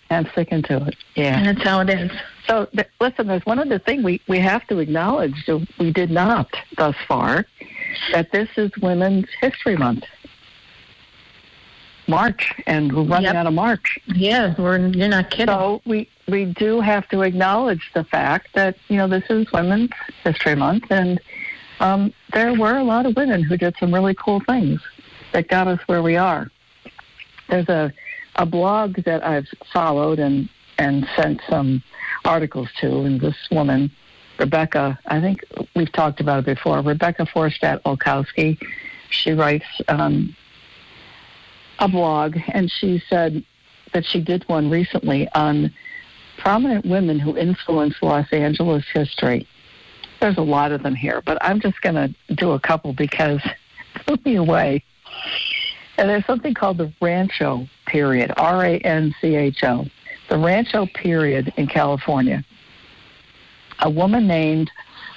I'm 0.09 0.27
sticking 0.31 0.61
to 0.63 0.85
it. 0.87 0.95
Yeah. 1.15 1.37
and 1.37 1.47
that's 1.47 1.67
how 1.67 1.79
it 1.81 1.89
is. 1.89 2.11
So 2.47 2.65
th- 2.67 2.87
listen, 2.99 3.27
there's 3.27 3.45
one 3.45 3.59
other 3.59 3.79
thing 3.79 4.03
we, 4.03 4.21
we 4.27 4.39
have 4.39 4.65
to 4.67 4.79
acknowledge 4.79 5.45
that 5.47 5.67
we 5.79 5.91
did 5.91 6.11
not 6.11 6.49
thus 6.77 6.95
far, 7.07 7.45
that 8.11 8.31
this 8.31 8.49
is 8.57 8.71
Women's 8.81 9.27
History 9.41 9.77
Month. 9.77 10.03
March, 12.11 12.53
and 12.67 12.91
we're 12.95 13.03
running 13.03 13.25
Yep. 13.25 13.35
out 13.35 13.47
of 13.47 13.53
March. 13.53 13.97
Yeah, 14.07 14.53
we're, 14.57 14.77
you're 14.99 15.07
not 15.07 15.31
kidding. 15.31 15.47
So 15.55 15.81
we 15.85 16.07
we 16.27 16.45
do 16.45 16.79
have 16.81 17.07
to 17.09 17.21
acknowledge 17.23 17.89
the 17.95 18.03
fact 18.03 18.49
that 18.53 18.75
you 18.89 18.97
know 18.97 19.07
this 19.07 19.23
is 19.29 19.51
Women's 19.51 19.89
History 20.23 20.55
Month, 20.55 20.85
and 20.91 21.19
um, 21.79 22.13
there 22.33 22.53
were 22.53 22.77
a 22.77 22.83
lot 22.83 23.05
of 23.07 23.15
women 23.15 23.41
who 23.43 23.57
did 23.57 23.73
some 23.79 23.91
really 23.93 24.13
cool 24.13 24.39
things 24.41 24.79
that 25.33 25.47
got 25.47 25.67
us 25.67 25.79
where 25.87 26.03
we 26.03 26.15
are. 26.17 26.51
There's 27.49 27.69
a 27.69 27.91
a 28.35 28.45
blog 28.45 28.89
that 29.05 29.25
I've 29.25 29.47
followed 29.73 30.19
and 30.19 30.47
and 30.77 31.07
sent 31.15 31.41
some 31.49 31.81
articles 32.25 32.69
to, 32.81 32.87
and 33.01 33.19
this 33.19 33.35
woman, 33.51 33.91
Rebecca, 34.39 34.97
I 35.05 35.19
think 35.21 35.43
we've 35.75 35.91
talked 35.91 36.19
about 36.19 36.39
it 36.39 36.45
before. 36.45 36.81
Rebecca 36.81 37.23
Forstadt 37.25 37.81
Olkowski, 37.83 38.57
she 39.09 39.31
writes 39.31 39.65
um, 39.87 40.35
a 41.81 41.87
blog, 41.87 42.37
and 42.53 42.71
she 42.71 43.03
said 43.09 43.43
that 43.93 44.05
she 44.05 44.21
did 44.21 44.47
one 44.47 44.69
recently 44.69 45.27
on 45.33 45.73
prominent 46.37 46.85
women 46.85 47.19
who 47.19 47.35
influenced 47.35 48.01
Los 48.01 48.31
Angeles 48.31 48.85
history. 48.93 49.47
There's 50.21 50.37
a 50.37 50.43
lot 50.43 50.71
of 50.71 50.83
them 50.83 50.93
here, 50.93 51.21
but 51.25 51.39
I'm 51.41 51.59
just 51.59 51.81
going 51.81 51.95
to 51.95 52.35
do 52.35 52.51
a 52.51 52.59
couple 52.59 52.93
because 52.93 53.41
blew 54.05 54.17
me 54.23 54.35
away. 54.35 54.83
And 55.97 56.07
there's 56.07 56.25
something 56.25 56.53
called 56.53 56.77
the 56.77 56.93
Rancho 57.01 57.67
period, 57.87 58.31
R 58.37 58.63
A 58.63 58.77
N 58.79 59.13
C 59.19 59.35
H 59.35 59.63
O, 59.63 59.85
the 60.29 60.37
Rancho 60.37 60.85
period 60.85 61.51
in 61.57 61.67
California. 61.67 62.45
A 63.79 63.89
woman 63.89 64.27
named 64.27 64.69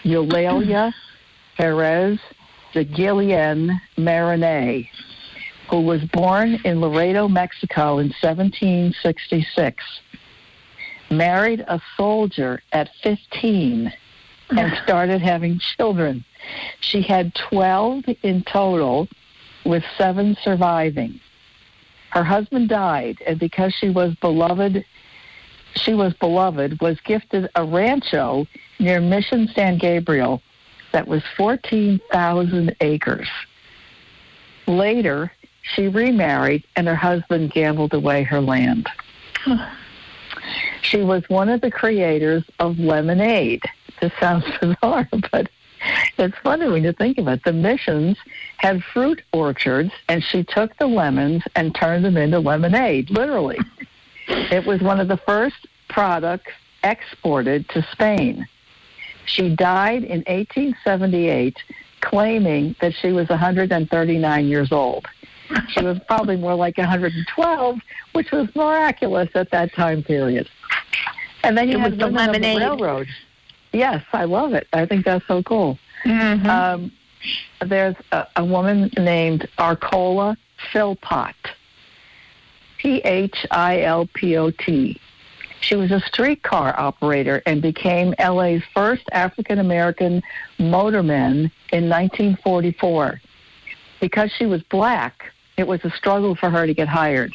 Eulalia 0.02 0.92
Perez 1.56 2.18
de 2.72 2.84
Guillen 2.84 3.80
Mariné, 3.96 4.88
who 5.70 5.80
was 5.80 6.02
born 6.12 6.60
in 6.64 6.80
Laredo, 6.80 7.28
Mexico 7.28 7.98
in 7.98 8.08
1766, 8.20 9.84
married 11.10 11.64
a 11.66 11.80
soldier 11.96 12.62
at 12.72 12.90
15 13.02 13.92
and 14.50 14.78
started 14.84 15.20
having 15.20 15.58
children. 15.58 16.24
She 16.80 17.02
had 17.02 17.34
12 17.34 18.04
in 18.22 18.44
total, 18.44 19.08
with 19.64 19.82
seven 19.96 20.36
surviving. 20.42 21.20
Her 22.10 22.22
husband 22.22 22.68
died, 22.68 23.18
and 23.26 23.38
because 23.38 23.74
she 23.74 23.88
was 23.88 24.14
beloved, 24.20 24.84
she 25.74 25.94
was 25.94 26.14
beloved, 26.14 26.80
was 26.80 27.00
gifted 27.00 27.48
a 27.54 27.64
rancho 27.64 28.46
near 28.78 29.00
Mission 29.00 29.48
San 29.54 29.78
Gabriel 29.78 30.42
that 30.92 31.08
was 31.08 31.22
14,000 31.36 32.76
acres. 32.80 33.28
Later, 34.66 35.32
she 35.64 35.88
remarried, 35.88 36.64
and 36.76 36.86
her 36.86 36.94
husband 36.94 37.50
gambled 37.50 37.94
away 37.94 38.22
her 38.22 38.40
land. 38.40 38.88
She 40.82 40.98
was 40.98 41.28
one 41.28 41.48
of 41.48 41.60
the 41.62 41.70
creators 41.70 42.44
of 42.58 42.78
lemonade. 42.78 43.62
This 44.00 44.12
sounds 44.20 44.44
bizarre, 44.60 45.08
but 45.32 45.48
it's 46.18 46.36
funny 46.42 46.68
when 46.68 46.84
you 46.84 46.92
think 46.92 47.18
of 47.18 47.28
it. 47.28 47.42
The 47.44 47.52
missions 47.52 48.18
had 48.58 48.84
fruit 48.84 49.22
orchards, 49.32 49.92
and 50.08 50.22
she 50.22 50.44
took 50.44 50.76
the 50.76 50.86
lemons 50.86 51.42
and 51.56 51.74
turned 51.74 52.04
them 52.04 52.16
into 52.16 52.38
lemonade, 52.38 53.10
literally. 53.10 53.58
it 54.28 54.66
was 54.66 54.80
one 54.80 55.00
of 55.00 55.08
the 55.08 55.16
first 55.16 55.66
products 55.88 56.52
exported 56.82 57.68
to 57.70 57.86
Spain. 57.92 58.46
She 59.24 59.54
died 59.54 60.04
in 60.04 60.18
1878, 60.26 61.56
claiming 62.00 62.76
that 62.80 62.94
she 62.94 63.12
was 63.12 63.28
139 63.30 64.46
years 64.46 64.70
old. 64.70 65.06
She 65.68 65.82
was 65.84 65.98
probably 66.06 66.36
more 66.36 66.54
like 66.54 66.78
112, 66.78 67.78
which 68.12 68.30
was 68.32 68.48
miraculous 68.54 69.28
at 69.34 69.50
that 69.50 69.72
time 69.74 70.02
period. 70.02 70.48
And 71.42 71.56
then 71.58 71.68
you 71.68 71.76
It 71.76 71.80
had 71.80 71.90
was 71.92 71.98
the 72.00 72.06
lemonade. 72.10 72.58
railroad. 72.58 73.08
Yes, 73.72 74.02
I 74.12 74.24
love 74.24 74.54
it. 74.54 74.66
I 74.72 74.86
think 74.86 75.04
that's 75.04 75.26
so 75.26 75.42
cool. 75.42 75.78
Mhm. 76.04 76.46
Um, 76.46 76.92
there's 77.60 77.96
a, 78.12 78.26
a 78.36 78.44
woman 78.44 78.90
named 78.96 79.48
Arcola 79.58 80.36
Philpott. 80.72 81.34
P 82.78 82.98
H 82.98 83.46
I 83.50 83.80
L 83.82 84.06
P 84.14 84.36
O 84.36 84.50
T. 84.50 85.00
She 85.60 85.74
was 85.76 85.90
a 85.90 86.00
streetcar 86.00 86.78
operator 86.78 87.42
and 87.46 87.62
became 87.62 88.14
LA's 88.18 88.62
first 88.74 89.04
African 89.12 89.58
American 89.58 90.22
motorman 90.58 91.50
in 91.72 91.88
1944. 91.88 93.20
Because 94.00 94.30
she 94.32 94.44
was 94.44 94.62
black, 94.64 95.32
it 95.56 95.66
was 95.66 95.80
a 95.84 95.90
struggle 95.90 96.34
for 96.34 96.50
her 96.50 96.66
to 96.66 96.74
get 96.74 96.88
hired. 96.88 97.34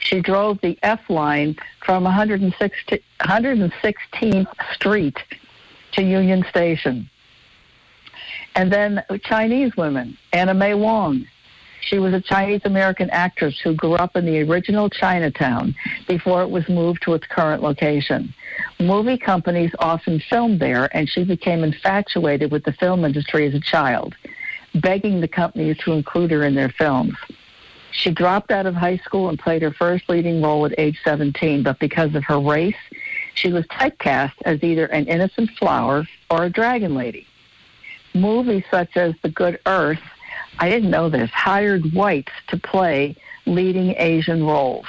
She 0.00 0.20
drove 0.20 0.60
the 0.60 0.78
F 0.82 1.00
line 1.08 1.56
from 1.84 2.04
160 2.04 3.02
116th 3.20 4.46
Street 4.72 5.18
to 5.92 6.02
Union 6.02 6.44
Station. 6.48 7.10
And 8.54 8.72
then 8.72 9.04
Chinese 9.22 9.76
women, 9.76 10.16
Anna 10.32 10.54
May 10.54 10.74
Wong. 10.74 11.26
She 11.80 11.98
was 11.98 12.12
a 12.12 12.20
Chinese 12.20 12.60
American 12.64 13.08
actress 13.10 13.58
who 13.60 13.74
grew 13.74 13.94
up 13.94 14.16
in 14.16 14.26
the 14.26 14.42
original 14.42 14.90
Chinatown 14.90 15.74
before 16.06 16.42
it 16.42 16.50
was 16.50 16.68
moved 16.68 17.02
to 17.02 17.14
its 17.14 17.26
current 17.26 17.62
location. 17.62 18.34
Movie 18.80 19.16
companies 19.16 19.70
often 19.78 20.20
filmed 20.28 20.60
there, 20.60 20.94
and 20.94 21.08
she 21.08 21.24
became 21.24 21.64
infatuated 21.64 22.50
with 22.50 22.64
the 22.64 22.72
film 22.72 23.04
industry 23.04 23.46
as 23.46 23.54
a 23.54 23.60
child, 23.60 24.14
begging 24.74 25.20
the 25.20 25.28
companies 25.28 25.78
to 25.78 25.92
include 25.92 26.30
her 26.30 26.44
in 26.44 26.54
their 26.54 26.68
films. 26.68 27.14
She 27.92 28.10
dropped 28.10 28.50
out 28.50 28.66
of 28.66 28.74
high 28.74 28.98
school 28.98 29.28
and 29.28 29.38
played 29.38 29.62
her 29.62 29.72
first 29.72 30.08
leading 30.08 30.42
role 30.42 30.66
at 30.66 30.78
age 30.78 30.98
17, 31.04 31.62
but 31.62 31.78
because 31.78 32.14
of 32.14 32.24
her 32.24 32.38
race, 32.38 32.76
she 33.34 33.52
was 33.52 33.66
typecast 33.66 34.34
as 34.44 34.62
either 34.62 34.86
an 34.86 35.06
innocent 35.06 35.50
flower 35.58 36.06
or 36.30 36.44
a 36.44 36.50
dragon 36.50 36.94
lady. 36.94 37.26
Movies 38.14 38.64
such 38.70 38.96
as 38.96 39.14
The 39.22 39.30
Good 39.30 39.58
Earth, 39.66 40.00
I 40.58 40.68
didn't 40.68 40.90
know 40.90 41.08
this, 41.08 41.30
hired 41.30 41.92
whites 41.92 42.32
to 42.48 42.56
play 42.56 43.16
leading 43.46 43.94
Asian 43.96 44.44
roles. 44.44 44.86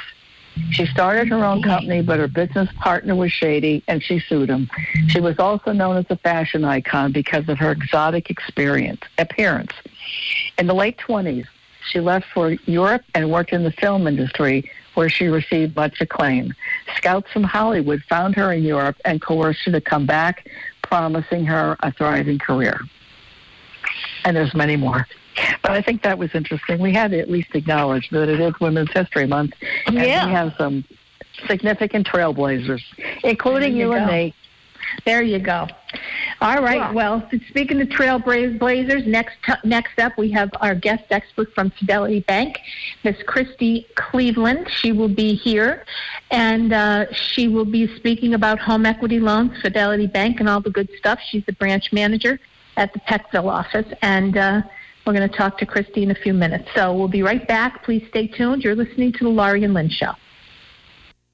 She 0.71 0.85
started 0.87 1.29
her 1.29 1.45
own 1.45 1.61
company, 1.63 2.01
but 2.01 2.19
her 2.19 2.27
business 2.27 2.69
partner 2.79 3.15
was 3.15 3.31
shady 3.31 3.83
and 3.87 4.03
she 4.03 4.19
sued 4.19 4.49
him. 4.49 4.69
She 5.07 5.19
was 5.19 5.39
also 5.39 5.71
known 5.71 5.97
as 5.97 6.05
a 6.09 6.17
fashion 6.17 6.65
icon 6.65 7.11
because 7.11 7.47
of 7.47 7.57
her 7.59 7.71
exotic 7.71 8.29
experience, 8.29 9.01
appearance. 9.17 9.71
In 10.57 10.67
the 10.67 10.73
late 10.73 10.97
20s, 10.97 11.45
she 11.91 11.99
left 11.99 12.25
for 12.33 12.51
Europe 12.65 13.03
and 13.15 13.31
worked 13.31 13.51
in 13.53 13.63
the 13.63 13.71
film 13.71 14.07
industry 14.07 14.69
where 14.95 15.09
she 15.09 15.27
received 15.27 15.75
much 15.75 16.01
acclaim. 16.01 16.53
Scouts 16.97 17.31
from 17.31 17.43
Hollywood 17.43 18.03
found 18.09 18.35
her 18.35 18.51
in 18.51 18.63
Europe 18.63 18.97
and 19.05 19.21
coerced 19.21 19.63
her 19.65 19.71
to 19.71 19.81
come 19.81 20.05
back, 20.05 20.49
promising 20.81 21.45
her 21.45 21.77
a 21.81 21.91
thriving 21.91 22.39
career. 22.39 22.81
And 24.25 24.35
there's 24.35 24.53
many 24.53 24.75
more. 24.75 25.07
But 25.61 25.71
I 25.71 25.81
think 25.81 26.03
that 26.03 26.17
was 26.17 26.31
interesting. 26.33 26.79
We 26.79 26.93
had 26.93 27.11
to 27.11 27.19
at 27.19 27.29
least 27.29 27.49
acknowledge 27.53 28.09
that 28.09 28.27
it 28.27 28.39
is 28.39 28.53
Women's 28.59 28.91
History 28.91 29.25
Month, 29.25 29.53
and 29.87 29.95
Yeah. 29.95 30.25
we 30.25 30.31
have 30.33 30.53
some 30.57 30.83
significant 31.47 32.05
trailblazers, 32.07 32.83
including 33.23 33.75
you 33.75 33.91
you, 33.91 33.93
and 33.93 34.07
me. 34.07 34.33
There 35.05 35.21
you 35.21 35.39
go. 35.39 35.67
All 36.41 36.61
right. 36.61 36.77
Yeah. 36.77 36.91
Well, 36.91 37.29
speaking 37.49 37.81
of 37.81 37.89
trailblazers, 37.89 39.05
next 39.05 39.35
t- 39.45 39.53
next 39.63 39.99
up 39.99 40.17
we 40.17 40.31
have 40.31 40.49
our 40.61 40.75
guest 40.75 41.03
expert 41.09 41.53
from 41.53 41.71
Fidelity 41.71 42.21
Bank, 42.21 42.57
Miss 43.03 43.17
Christy 43.23 43.87
Cleveland. 43.95 44.67
She 44.69 44.91
will 44.91 45.09
be 45.09 45.35
here, 45.35 45.85
and 46.31 46.71
uh, 46.71 47.11
she 47.11 47.47
will 47.47 47.65
be 47.65 47.93
speaking 47.97 48.33
about 48.35 48.59
home 48.59 48.85
equity 48.85 49.19
loans, 49.19 49.59
Fidelity 49.61 50.07
Bank, 50.07 50.39
and 50.39 50.47
all 50.47 50.61
the 50.61 50.69
good 50.69 50.89
stuff. 50.97 51.19
She's 51.29 51.45
the 51.45 51.53
branch 51.53 51.91
manager 51.91 52.39
at 52.77 52.93
the 52.93 52.99
Peckville 52.99 53.49
office, 53.49 53.87
and 54.01 54.37
uh, 54.37 54.61
we're 55.05 55.13
going 55.13 55.29
to 55.29 55.35
talk 55.35 55.57
to 55.57 55.65
Christy 55.65 56.03
in 56.03 56.11
a 56.11 56.15
few 56.15 56.33
minutes. 56.33 56.69
So 56.75 56.95
we'll 56.95 57.07
be 57.07 57.23
right 57.23 57.45
back. 57.47 57.83
Please 57.83 58.05
stay 58.09 58.27
tuned. 58.27 58.63
You're 58.63 58.75
listening 58.75 59.11
to 59.13 59.23
the 59.23 59.29
Laurie 59.29 59.63
and 59.63 59.73
Lynn 59.73 59.89
Show. 59.89 60.13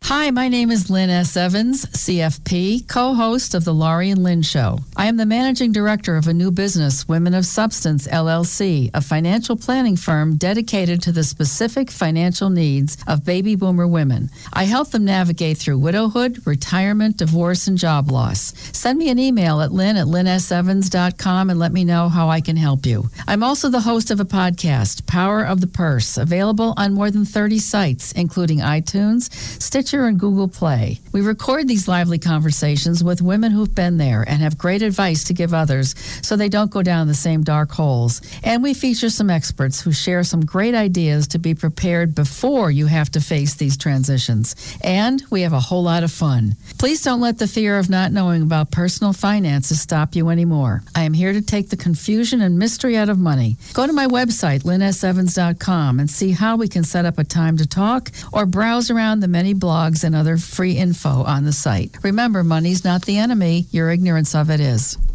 Hi, 0.07 0.29
my 0.29 0.49
name 0.49 0.69
is 0.69 0.91
Lynn 0.91 1.09
S. 1.09 1.35
Evans, 1.35 1.87
CFP, 1.87 2.87
co 2.87 3.15
host 3.15 3.55
of 3.55 3.65
The 3.65 3.73
Laurie 3.73 4.11
and 4.11 4.21
Lynn 4.21 4.43
Show. 4.43 4.77
I 4.97 5.07
am 5.07 5.17
the 5.17 5.25
managing 5.25 5.73
director 5.73 6.15
of 6.15 6.29
a 6.29 6.33
new 6.33 6.51
business, 6.51 7.05
Women 7.05 7.33
of 7.33 7.45
Substance 7.45 8.07
LLC, 8.07 8.91
a 8.93 9.01
financial 9.01 9.57
planning 9.57 9.97
firm 9.97 10.37
dedicated 10.37 11.01
to 11.01 11.11
the 11.11 11.25
specific 11.25 11.91
financial 11.91 12.49
needs 12.49 12.97
of 13.05 13.25
baby 13.25 13.57
boomer 13.57 13.87
women. 13.87 14.29
I 14.53 14.63
help 14.63 14.91
them 14.91 15.03
navigate 15.03 15.57
through 15.57 15.79
widowhood, 15.79 16.47
retirement, 16.47 17.17
divorce, 17.17 17.67
and 17.67 17.77
job 17.77 18.09
loss. 18.09 18.53
Send 18.71 18.97
me 18.97 19.09
an 19.09 19.19
email 19.19 19.59
at 19.59 19.73
lynn 19.73 19.97
at 19.97 20.07
lynnsevans.com 20.07 21.49
and 21.49 21.59
let 21.59 21.73
me 21.73 21.83
know 21.83 22.07
how 22.07 22.29
I 22.29 22.39
can 22.39 22.55
help 22.55 22.85
you. 22.85 23.09
I'm 23.27 23.43
also 23.43 23.69
the 23.69 23.81
host 23.81 24.11
of 24.11 24.21
a 24.21 24.25
podcast, 24.25 25.05
Power 25.07 25.43
of 25.43 25.59
the 25.59 25.67
Purse, 25.67 26.15
available 26.15 26.73
on 26.77 26.93
more 26.93 27.11
than 27.11 27.25
30 27.25 27.59
sites, 27.59 28.13
including 28.13 28.59
iTunes, 28.59 29.29
Stitcher, 29.61 30.05
and 30.05 30.17
Google 30.17 30.47
Play. 30.47 31.01
We 31.11 31.19
record 31.19 31.67
these 31.67 31.89
lively 31.89 32.17
conversations 32.17 33.03
with 33.03 33.21
women 33.21 33.51
who've 33.51 33.75
been 33.75 33.97
there 33.97 34.23
and 34.25 34.41
have 34.41 34.57
great 34.57 34.84
advice 34.85 35.25
to 35.25 35.33
give 35.33 35.53
others 35.53 35.95
so 36.21 36.35
they 36.35 36.49
don't 36.49 36.71
go 36.71 36.81
down 36.81 37.07
the 37.07 37.13
same 37.13 37.43
dark 37.43 37.71
holes. 37.71 38.21
And 38.43 38.63
we 38.63 38.73
feature 38.73 39.09
some 39.09 39.29
experts 39.29 39.81
who 39.81 39.91
share 39.91 40.23
some 40.23 40.45
great 40.45 40.75
ideas 40.75 41.27
to 41.29 41.39
be 41.39 41.53
prepared 41.53 42.15
before 42.15 42.71
you 42.71 42.85
have 42.85 43.11
to 43.11 43.21
face 43.21 43.55
these 43.55 43.77
transitions. 43.77 44.55
And 44.81 45.21
we 45.29 45.41
have 45.41 45.53
a 45.53 45.59
whole 45.59 45.83
lot 45.83 46.03
of 46.03 46.11
fun. 46.11 46.55
Please 46.77 47.01
don't 47.01 47.21
let 47.21 47.37
the 47.37 47.47
fear 47.47 47.77
of 47.77 47.89
not 47.89 48.11
knowing 48.11 48.41
about 48.41 48.71
personal 48.71 49.13
finances 49.13 49.81
stop 49.81 50.15
you 50.15 50.29
anymore. 50.29 50.83
I 50.95 51.03
am 51.03 51.13
here 51.13 51.33
to 51.33 51.41
take 51.41 51.69
the 51.69 51.77
confusion 51.77 52.41
and 52.41 52.59
mystery 52.59 52.97
out 52.97 53.09
of 53.09 53.19
money. 53.19 53.57
Go 53.73 53.87
to 53.87 53.93
my 53.93 54.07
website, 54.07 54.63
lynnsevans.com, 54.63 55.99
and 55.99 56.09
see 56.09 56.31
how 56.31 56.55
we 56.57 56.67
can 56.67 56.83
set 56.83 57.05
up 57.05 57.17
a 57.17 57.23
time 57.23 57.57
to 57.57 57.67
talk 57.67 58.11
or 58.31 58.45
browse 58.45 58.89
around 58.91 59.19
the 59.19 59.27
many 59.27 59.53
blogs 59.53 60.03
and 60.03 60.15
other 60.15 60.37
free 60.37 60.77
info 60.77 61.23
on 61.23 61.45
the 61.45 61.53
site. 61.53 61.95
Remember, 62.03 62.43
money's 62.43 62.83
not 62.83 63.05
the 63.05 63.17
enemy, 63.17 63.65
your 63.71 63.89
ignorance 63.89 64.35
of 64.35 64.49
it 64.49 64.59
is 64.59 64.74
is. 64.75 65.14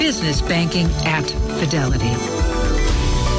Business 0.00 0.40
banking 0.40 0.86
at 1.04 1.28
Fidelity. 1.60 2.08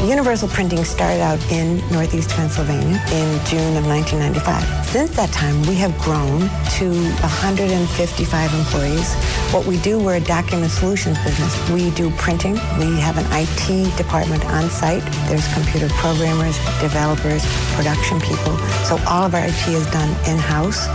Universal 0.07 0.47
Printing 0.49 0.83
started 0.83 1.19
out 1.19 1.41
in 1.51 1.77
Northeast 1.91 2.29
Pennsylvania 2.29 3.01
in 3.11 3.45
June 3.47 3.75
of 3.75 3.87
1995. 3.87 4.85
Since 4.85 5.09
that 5.15 5.31
time, 5.31 5.59
we 5.63 5.73
have 5.75 5.97
grown 5.97 6.41
to 6.77 6.93
155 7.25 8.53
employees. 8.53 9.11
What 9.51 9.65
we 9.65 9.79
do, 9.79 9.97
we're 9.97 10.17
a 10.17 10.19
document 10.21 10.71
solutions 10.71 11.17
business. 11.23 11.69
We 11.71 11.89
do 11.91 12.11
printing. 12.11 12.53
We 12.77 12.99
have 13.01 13.17
an 13.17 13.25
IT 13.31 13.97
department 13.97 14.45
on 14.45 14.69
site. 14.69 15.03
There's 15.27 15.51
computer 15.55 15.89
programmers, 15.95 16.57
developers, 16.79 17.43
production 17.73 18.21
people. 18.21 18.55
So 18.85 19.01
all 19.09 19.25
of 19.25 19.33
our 19.33 19.45
IT 19.45 19.67
is 19.67 19.89
done 19.89 20.11
in-house. 20.29 20.85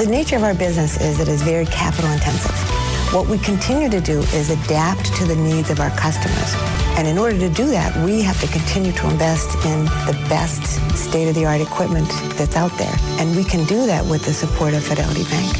The 0.00 0.06
nature 0.08 0.36
of 0.36 0.44
our 0.44 0.54
business 0.54 0.98
is 0.98 1.20
it 1.20 1.28
is 1.28 1.42
very 1.42 1.66
capital 1.66 2.10
intensive. 2.10 2.79
What 3.12 3.26
we 3.26 3.38
continue 3.38 3.90
to 3.90 4.00
do 4.00 4.20
is 4.20 4.50
adapt 4.50 5.12
to 5.16 5.24
the 5.24 5.34
needs 5.34 5.68
of 5.68 5.80
our 5.80 5.90
customers. 5.90 6.54
And 6.96 7.08
in 7.08 7.18
order 7.18 7.36
to 7.38 7.48
do 7.50 7.66
that, 7.66 7.96
we 8.04 8.22
have 8.22 8.40
to 8.40 8.46
continue 8.46 8.92
to 8.92 9.10
invest 9.10 9.52
in 9.66 9.84
the 10.06 10.16
best 10.28 10.62
state-of-the-art 10.96 11.60
equipment 11.60 12.08
that's 12.38 12.54
out 12.54 12.70
there. 12.78 12.94
And 13.18 13.34
we 13.34 13.42
can 13.42 13.64
do 13.66 13.84
that 13.86 14.06
with 14.06 14.24
the 14.24 14.32
support 14.32 14.74
of 14.74 14.84
Fidelity 14.84 15.24
Bank. 15.24 15.56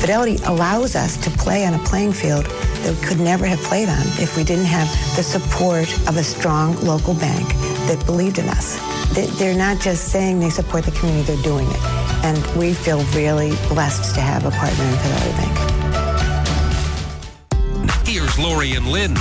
Fidelity 0.00 0.38
allows 0.46 0.96
us 0.96 1.18
to 1.18 1.30
play 1.30 1.66
on 1.66 1.74
a 1.74 1.78
playing 1.80 2.14
field 2.14 2.46
that 2.46 2.96
we 2.98 3.06
could 3.06 3.20
never 3.20 3.44
have 3.44 3.60
played 3.60 3.90
on 3.90 4.06
if 4.16 4.34
we 4.38 4.42
didn't 4.42 4.64
have 4.64 4.88
the 5.14 5.22
support 5.22 5.92
of 6.08 6.16
a 6.16 6.22
strong 6.22 6.74
local 6.80 7.12
bank 7.12 7.46
that 7.86 8.02
believed 8.06 8.38
in 8.38 8.48
us. 8.48 8.78
They- 9.14 9.26
They're 9.26 9.54
not 9.54 9.78
just 9.78 10.08
saying 10.08 10.40
they 10.40 10.48
support 10.48 10.86
the 10.86 10.92
community, 10.92 11.34
they're 11.34 11.42
doing 11.42 11.70
it. 11.70 11.82
And 12.24 12.38
we 12.56 12.72
feel 12.72 13.04
really 13.14 13.50
blessed 13.68 14.14
to 14.14 14.22
have 14.22 14.46
a 14.46 14.50
partner 14.50 14.84
in 14.84 14.96
Fidelity 14.96 15.36
Bank. 15.36 15.67
Laurie 18.38 18.74
and 18.74 18.86
Lynn. 18.86 19.14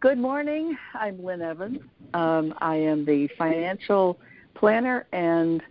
Good 0.00 0.16
morning. 0.16 0.78
I'm 0.94 1.22
Lynn 1.22 1.42
Evans. 1.42 1.80
Um, 2.14 2.54
I 2.58 2.76
am 2.76 3.04
the 3.04 3.28
financial 3.36 4.18
planner 4.54 5.06
and 5.12 5.62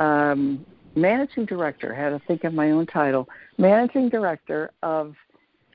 um, 0.00 0.66
managing 0.96 1.44
director. 1.44 1.94
Had 1.94 2.10
to 2.10 2.18
think 2.26 2.42
of 2.42 2.52
my 2.52 2.72
own 2.72 2.86
title. 2.86 3.28
Managing 3.58 4.08
director 4.08 4.72
of 4.82 5.14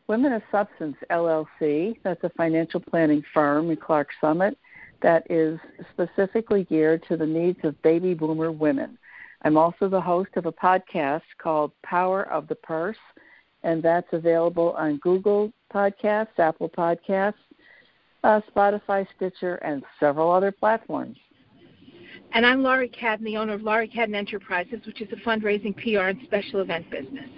Women 0.07 0.33
of 0.33 0.41
Substance 0.51 0.97
LLC. 1.09 1.97
That's 2.03 2.23
a 2.25 2.29
financial 2.31 2.81
planning 2.81 3.23
firm 3.33 3.71
in 3.71 3.77
Clarks 3.77 4.15
Summit 4.19 4.57
that 5.01 5.23
is 5.29 5.57
specifically 5.93 6.65
geared 6.65 7.03
to 7.07 7.15
the 7.15 7.25
needs 7.25 7.59
of 7.63 7.81
baby 7.81 8.13
boomer 8.13 8.51
women. 8.51 8.97
I'm 9.43 9.57
also 9.57 9.87
the 9.87 10.01
host 10.01 10.31
of 10.35 10.47
a 10.47 10.51
podcast 10.51 11.21
called 11.37 11.71
Power 11.81 12.23
of 12.23 12.47
the 12.47 12.55
Purse, 12.55 12.97
and 13.63 13.81
that's 13.81 14.07
available 14.11 14.73
on 14.77 14.97
Google 14.97 15.51
Podcasts, 15.73 16.37
Apple 16.37 16.69
Podcasts, 16.69 17.33
uh, 18.23 18.41
Spotify, 18.55 19.05
Stitcher, 19.15 19.55
and 19.55 19.83
several 19.99 20.31
other 20.31 20.51
platforms. 20.51 21.17
And 22.33 22.45
I'm 22.45 22.61
Laurie 22.61 22.89
Cadden, 22.89 23.23
the 23.23 23.37
owner 23.37 23.53
of 23.53 23.61
Laurie 23.61 23.87
Cadden 23.87 24.15
Enterprises, 24.15 24.85
which 24.85 25.01
is 25.01 25.07
a 25.11 25.15
fundraising 25.27 25.75
PR 25.75 26.09
and 26.09 26.19
special 26.25 26.59
event 26.59 26.89
business. 26.89 27.29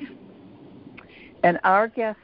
And 1.44 1.60
our 1.64 1.88
guest 1.88 2.20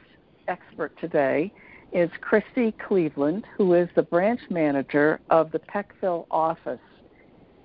expert 0.48 0.92
today 1.00 1.52
is 1.92 2.10
Christy 2.20 2.74
Cleveland, 2.86 3.46
who 3.56 3.74
is 3.74 3.88
the 3.94 4.02
branch 4.02 4.40
manager 4.50 5.20
of 5.30 5.50
the 5.52 5.60
Peckville 5.60 6.26
office. 6.30 6.80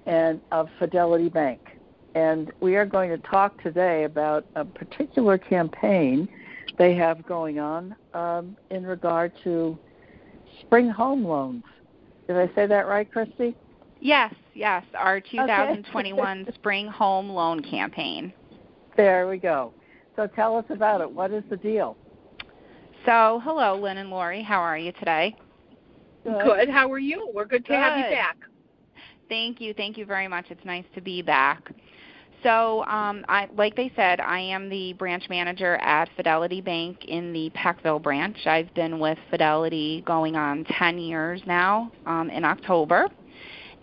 and 0.08 0.42
of 0.52 0.68
Fidelity 0.80 1.30
Bank. 1.30 1.60
And 2.16 2.52
we 2.60 2.76
are 2.76 2.86
going 2.86 3.10
to 3.10 3.18
talk 3.18 3.62
today 3.64 4.04
about 4.04 4.46
a 4.56 4.66
particular 4.66 5.38
campaign 5.38 6.28
they 6.78 6.96
have 6.96 7.26
going 7.26 7.60
on 7.60 7.96
um, 8.14 8.58
in 8.70 8.86
regard 8.86 9.32
to 9.44 9.78
spring 10.62 10.90
home 10.90 11.24
loans. 11.24 11.64
Did 12.28 12.38
I 12.38 12.48
say 12.56 12.66
that 12.68 12.88
right, 12.88 13.10
Christy? 13.12 13.56
Yes, 14.00 14.34
yes, 14.54 14.84
our 14.96 15.22
2021 15.22 16.42
okay. 16.42 16.52
spring 16.56 16.88
home 16.88 17.30
loan 17.30 17.62
campaign. 17.62 18.34
There 18.98 19.28
we 19.28 19.38
go. 19.38 19.74
So 20.16 20.28
tell 20.28 20.58
us 20.58 20.66
about 20.70 21.02
it. 21.02 21.10
What 21.10 21.32
is 21.32 21.44
the 21.50 21.58
deal? 21.58 21.98
So, 23.06 23.42
hello, 23.44 23.80
Lynn 23.80 23.98
and 23.98 24.10
Laurie. 24.10 24.44
How 24.44 24.60
are 24.60 24.78
you 24.78 24.92
today? 24.94 25.36
Good. 26.24 26.44
good. 26.44 26.70
How 26.70 26.92
are 26.92 27.00
you? 27.00 27.30
We're 27.34 27.46
good 27.46 27.66
to 27.66 27.72
good. 27.72 27.78
have 27.80 27.98
you 27.98 28.16
back. 28.16 28.38
Thank 29.30 29.62
you. 29.62 29.74
Thank 29.74 29.98
you 29.98 30.06
very 30.06 30.28
much. 30.28 30.46
It's 30.50 30.64
nice 30.66 30.84
to 30.94 31.02
be 31.02 31.22
back. 31.22 31.72
So, 32.44 32.84
um, 32.86 33.24
I, 33.30 33.48
like 33.56 33.76
they 33.76 33.92
said, 33.96 34.20
I 34.20 34.40
am 34.40 34.70
the 34.70 34.94
branch 34.94 35.30
manager 35.30 35.76
at 35.76 36.10
Fidelity 36.16 36.60
Bank 36.60 37.06
in 37.06 37.34
the 37.34 37.52
Peckville 37.52 38.02
branch. 38.02 38.38
I've 38.46 38.74
been 38.74 39.00
with 39.00 39.20
Fidelity 39.30 40.04
going 40.08 40.36
on 40.36 40.66
10 40.66 40.98
years 40.98 41.42
now 41.46 41.92
um, 42.08 42.30
in 42.32 42.44
October. 42.44 43.10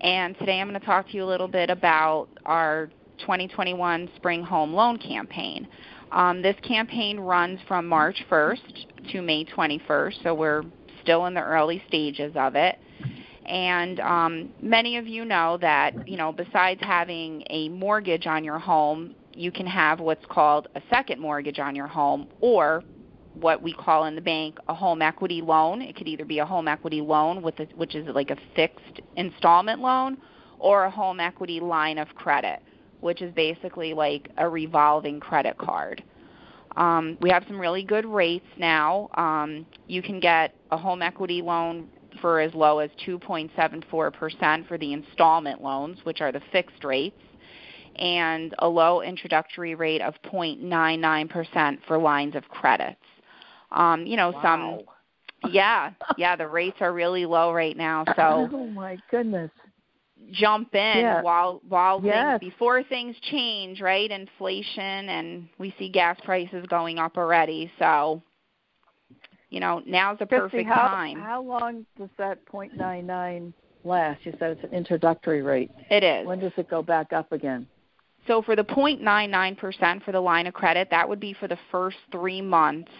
And 0.00 0.36
today 0.38 0.60
I'm 0.60 0.68
going 0.68 0.80
to 0.80 0.84
talk 0.84 1.06
to 1.08 1.14
you 1.14 1.24
a 1.24 1.26
little 1.26 1.48
bit 1.48 1.70
about 1.70 2.28
our 2.46 2.90
2021 3.20 4.10
Spring 4.16 4.42
Home 4.42 4.72
Loan 4.72 4.98
Campaign. 4.98 5.68
Um, 6.10 6.42
this 6.42 6.56
campaign 6.62 7.20
runs 7.20 7.60
from 7.68 7.86
March 7.86 8.24
1st 8.30 9.10
to 9.12 9.22
May 9.22 9.44
21st, 9.44 10.22
so 10.22 10.34
we're 10.34 10.64
still 11.02 11.26
in 11.26 11.34
the 11.34 11.42
early 11.42 11.82
stages 11.86 12.32
of 12.34 12.54
it. 12.54 12.78
And 13.48 13.98
um, 14.00 14.50
many 14.60 14.98
of 14.98 15.06
you 15.06 15.24
know 15.24 15.56
that, 15.60 16.06
you 16.06 16.18
know, 16.18 16.32
besides 16.32 16.80
having 16.82 17.42
a 17.48 17.70
mortgage 17.70 18.26
on 18.26 18.44
your 18.44 18.58
home, 18.58 19.14
you 19.32 19.50
can 19.50 19.66
have 19.66 20.00
what's 20.00 20.24
called 20.26 20.68
a 20.74 20.82
second 20.90 21.20
mortgage 21.20 21.58
on 21.58 21.74
your 21.74 21.86
home 21.86 22.28
or 22.40 22.84
what 23.34 23.62
we 23.62 23.72
call 23.72 24.04
in 24.04 24.14
the 24.14 24.20
bank 24.20 24.58
a 24.68 24.74
home 24.74 25.00
equity 25.00 25.40
loan. 25.40 25.80
It 25.80 25.96
could 25.96 26.08
either 26.08 26.26
be 26.26 26.40
a 26.40 26.44
home 26.44 26.68
equity 26.68 27.00
loan 27.00 27.40
with 27.40 27.58
a, 27.60 27.64
which 27.74 27.94
is 27.94 28.06
like 28.14 28.30
a 28.30 28.36
fixed 28.54 29.00
installment 29.16 29.80
loan 29.80 30.18
or 30.58 30.84
a 30.84 30.90
home 30.90 31.18
equity 31.20 31.60
line 31.60 31.96
of 31.98 32.08
credit, 32.16 32.60
which 33.00 33.22
is 33.22 33.32
basically 33.32 33.94
like 33.94 34.28
a 34.36 34.48
revolving 34.48 35.20
credit 35.20 35.56
card. 35.56 36.02
Um, 36.76 37.16
we 37.20 37.30
have 37.30 37.44
some 37.48 37.58
really 37.58 37.82
good 37.82 38.04
rates 38.04 38.46
now. 38.58 39.08
Um, 39.14 39.64
you 39.86 40.02
can 40.02 40.20
get 40.20 40.54
a 40.70 40.76
home 40.76 41.00
equity 41.00 41.40
loan 41.40 41.88
for 42.20 42.40
as 42.40 42.54
low 42.54 42.78
as 42.78 42.90
2.74% 43.06 44.68
for 44.68 44.78
the 44.78 44.92
installment 44.92 45.62
loans, 45.62 45.98
which 46.04 46.20
are 46.20 46.32
the 46.32 46.42
fixed 46.52 46.84
rates, 46.84 47.20
and 47.96 48.54
a 48.58 48.68
low 48.68 49.02
introductory 49.02 49.74
rate 49.74 50.00
of 50.00 50.14
0.99% 50.32 51.78
for 51.86 51.98
lines 51.98 52.34
of 52.36 52.48
credits. 52.48 53.00
Um, 53.70 54.06
you 54.06 54.16
know, 54.16 54.30
wow. 54.30 54.42
some 54.42 54.80
yeah, 55.52 55.92
yeah, 56.16 56.36
the 56.36 56.46
rates 56.46 56.78
are 56.80 56.92
really 56.92 57.24
low 57.24 57.52
right 57.52 57.76
now. 57.76 58.04
So 58.16 58.48
Oh 58.52 58.66
my 58.66 58.98
goodness. 59.10 59.50
Jump 60.32 60.74
in 60.74 60.98
yeah. 60.98 61.22
while 61.22 61.62
while 61.68 62.00
yes. 62.02 62.40
things 62.40 62.52
before 62.52 62.82
things 62.82 63.14
change, 63.30 63.80
right? 63.80 64.10
Inflation 64.10 65.08
and 65.08 65.48
we 65.58 65.74
see 65.78 65.88
gas 65.88 66.18
prices 66.24 66.66
going 66.68 66.98
up 66.98 67.16
already. 67.16 67.70
So 67.78 68.20
you 69.50 69.60
know, 69.60 69.82
now's 69.86 70.18
the 70.18 70.26
Christy, 70.26 70.64
perfect 70.64 70.68
how, 70.68 70.88
time. 70.88 71.18
How 71.18 71.42
long 71.42 71.86
does 71.98 72.10
that 72.18 72.44
0.99 72.46 73.52
last? 73.84 74.20
You 74.24 74.34
said 74.38 74.52
it's 74.52 74.64
an 74.64 74.76
introductory 74.76 75.42
rate. 75.42 75.70
It 75.90 76.04
is. 76.04 76.26
When 76.26 76.38
does 76.38 76.52
it 76.56 76.68
go 76.68 76.82
back 76.82 77.12
up 77.12 77.32
again? 77.32 77.66
So 78.26 78.42
for 78.42 78.54
the 78.54 78.64
0.99% 78.64 80.04
for 80.04 80.12
the 80.12 80.20
line 80.20 80.46
of 80.46 80.54
credit, 80.54 80.88
that 80.90 81.08
would 81.08 81.20
be 81.20 81.32
for 81.32 81.48
the 81.48 81.58
first 81.70 81.96
three 82.12 82.42
months 82.42 82.90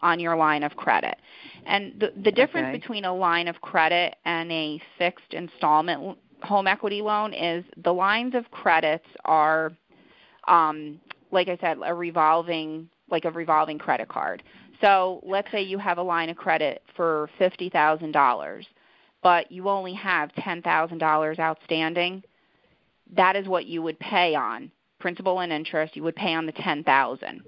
on 0.00 0.18
your 0.18 0.34
line 0.34 0.64
of 0.64 0.74
credit. 0.76 1.16
And 1.66 1.94
the, 2.00 2.12
the 2.24 2.32
difference 2.32 2.68
okay. 2.68 2.78
between 2.78 3.04
a 3.04 3.14
line 3.14 3.46
of 3.46 3.60
credit 3.60 4.16
and 4.24 4.50
a 4.50 4.80
fixed 4.98 5.32
installment 5.32 6.18
home 6.42 6.66
equity 6.66 7.00
loan 7.00 7.32
is 7.32 7.64
the 7.84 7.92
lines 7.92 8.34
of 8.34 8.50
credits 8.50 9.06
are, 9.24 9.70
um, 10.48 11.00
like 11.30 11.46
I 11.46 11.56
said, 11.60 11.78
a 11.84 11.94
revolving 11.94 12.88
like 13.12 13.26
a 13.26 13.30
revolving 13.30 13.78
credit 13.78 14.08
card. 14.08 14.42
So 14.82 15.20
let's 15.22 15.50
say 15.52 15.62
you 15.62 15.78
have 15.78 15.98
a 15.98 16.02
line 16.02 16.28
of 16.28 16.36
credit 16.36 16.82
for 16.96 17.30
$50,000, 17.40 18.64
but 19.22 19.50
you 19.50 19.68
only 19.68 19.94
have 19.94 20.30
$10,000 20.32 21.38
outstanding. 21.38 22.22
That 23.14 23.36
is 23.36 23.46
what 23.46 23.66
you 23.66 23.80
would 23.82 23.98
pay 24.00 24.34
on 24.34 24.70
principal 24.98 25.40
and 25.40 25.52
interest. 25.52 25.96
You 25.96 26.02
would 26.02 26.16
pay 26.16 26.34
on 26.34 26.46
the 26.46 26.52
10,000. 26.52 27.42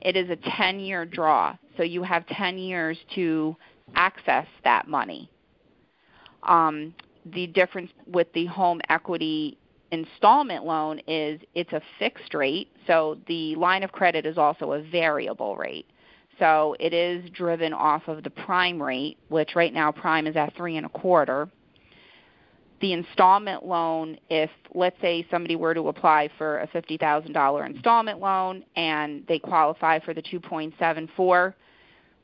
It 0.00 0.16
is 0.16 0.30
a 0.30 0.36
10-year 0.36 1.06
draw, 1.06 1.56
so 1.76 1.82
you 1.82 2.02
have 2.04 2.26
10 2.28 2.56
years 2.56 2.96
to 3.16 3.56
access 3.94 4.46
that 4.62 4.86
money. 4.86 5.28
Um, 6.44 6.94
the 7.24 7.48
difference 7.48 7.90
with 8.06 8.32
the 8.32 8.46
home 8.46 8.80
equity 8.88 9.58
installment 9.90 10.64
loan 10.64 11.00
is 11.08 11.40
it's 11.54 11.72
a 11.72 11.80
fixed 11.98 12.34
rate, 12.34 12.68
so 12.86 13.18
the 13.26 13.56
line 13.56 13.82
of 13.82 13.90
credit 13.90 14.24
is 14.24 14.38
also 14.38 14.72
a 14.72 14.82
variable 14.82 15.56
rate. 15.56 15.86
So 16.38 16.76
it 16.78 16.92
is 16.92 17.28
driven 17.30 17.72
off 17.72 18.08
of 18.08 18.22
the 18.22 18.30
prime 18.30 18.82
rate, 18.82 19.18
which 19.28 19.56
right 19.56 19.72
now 19.72 19.92
prime 19.92 20.26
is 20.26 20.36
at 20.36 20.54
three 20.56 20.76
and 20.76 20.86
a 20.86 20.90
quarter. 20.90 21.48
The 22.80 22.92
installment 22.92 23.64
loan, 23.64 24.18
if 24.28 24.50
let's 24.74 25.00
say 25.00 25.26
somebody 25.30 25.56
were 25.56 25.72
to 25.72 25.88
apply 25.88 26.28
for 26.36 26.60
a 26.60 26.66
fifty 26.66 26.98
thousand 26.98 27.32
dollar 27.32 27.64
installment 27.64 28.20
loan 28.20 28.64
and 28.76 29.24
they 29.26 29.38
qualify 29.38 29.98
for 30.00 30.12
the 30.12 30.20
two 30.20 30.40
point 30.40 30.74
seven 30.78 31.08
four, 31.16 31.54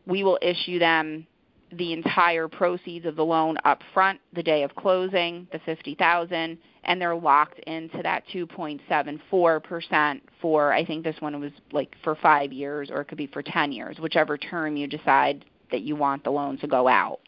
we 0.06 0.22
will 0.24 0.38
issue 0.42 0.78
them 0.78 1.26
the 1.72 1.92
entire 1.92 2.48
proceeds 2.48 3.06
of 3.06 3.16
the 3.16 3.24
loan 3.24 3.56
up 3.64 3.80
front 3.94 4.20
the 4.34 4.42
day 4.42 4.62
of 4.62 4.74
closing, 4.74 5.46
the 5.52 5.58
50,000, 5.60 6.58
and 6.84 7.00
they're 7.00 7.16
locked 7.16 7.58
into 7.60 8.02
that 8.02 8.24
2.74% 8.32 10.20
for 10.40 10.72
I 10.72 10.84
think 10.84 11.04
this 11.04 11.16
one 11.20 11.40
was 11.40 11.52
like 11.72 11.94
for 12.02 12.14
5 12.16 12.52
years 12.52 12.90
or 12.90 13.00
it 13.00 13.06
could 13.06 13.18
be 13.18 13.26
for 13.26 13.42
10 13.42 13.72
years, 13.72 13.98
whichever 13.98 14.36
term 14.36 14.76
you 14.76 14.86
decide 14.86 15.44
that 15.70 15.82
you 15.82 15.96
want 15.96 16.24
the 16.24 16.30
loan 16.30 16.58
to 16.58 16.66
go 16.66 16.88
out. 16.88 17.20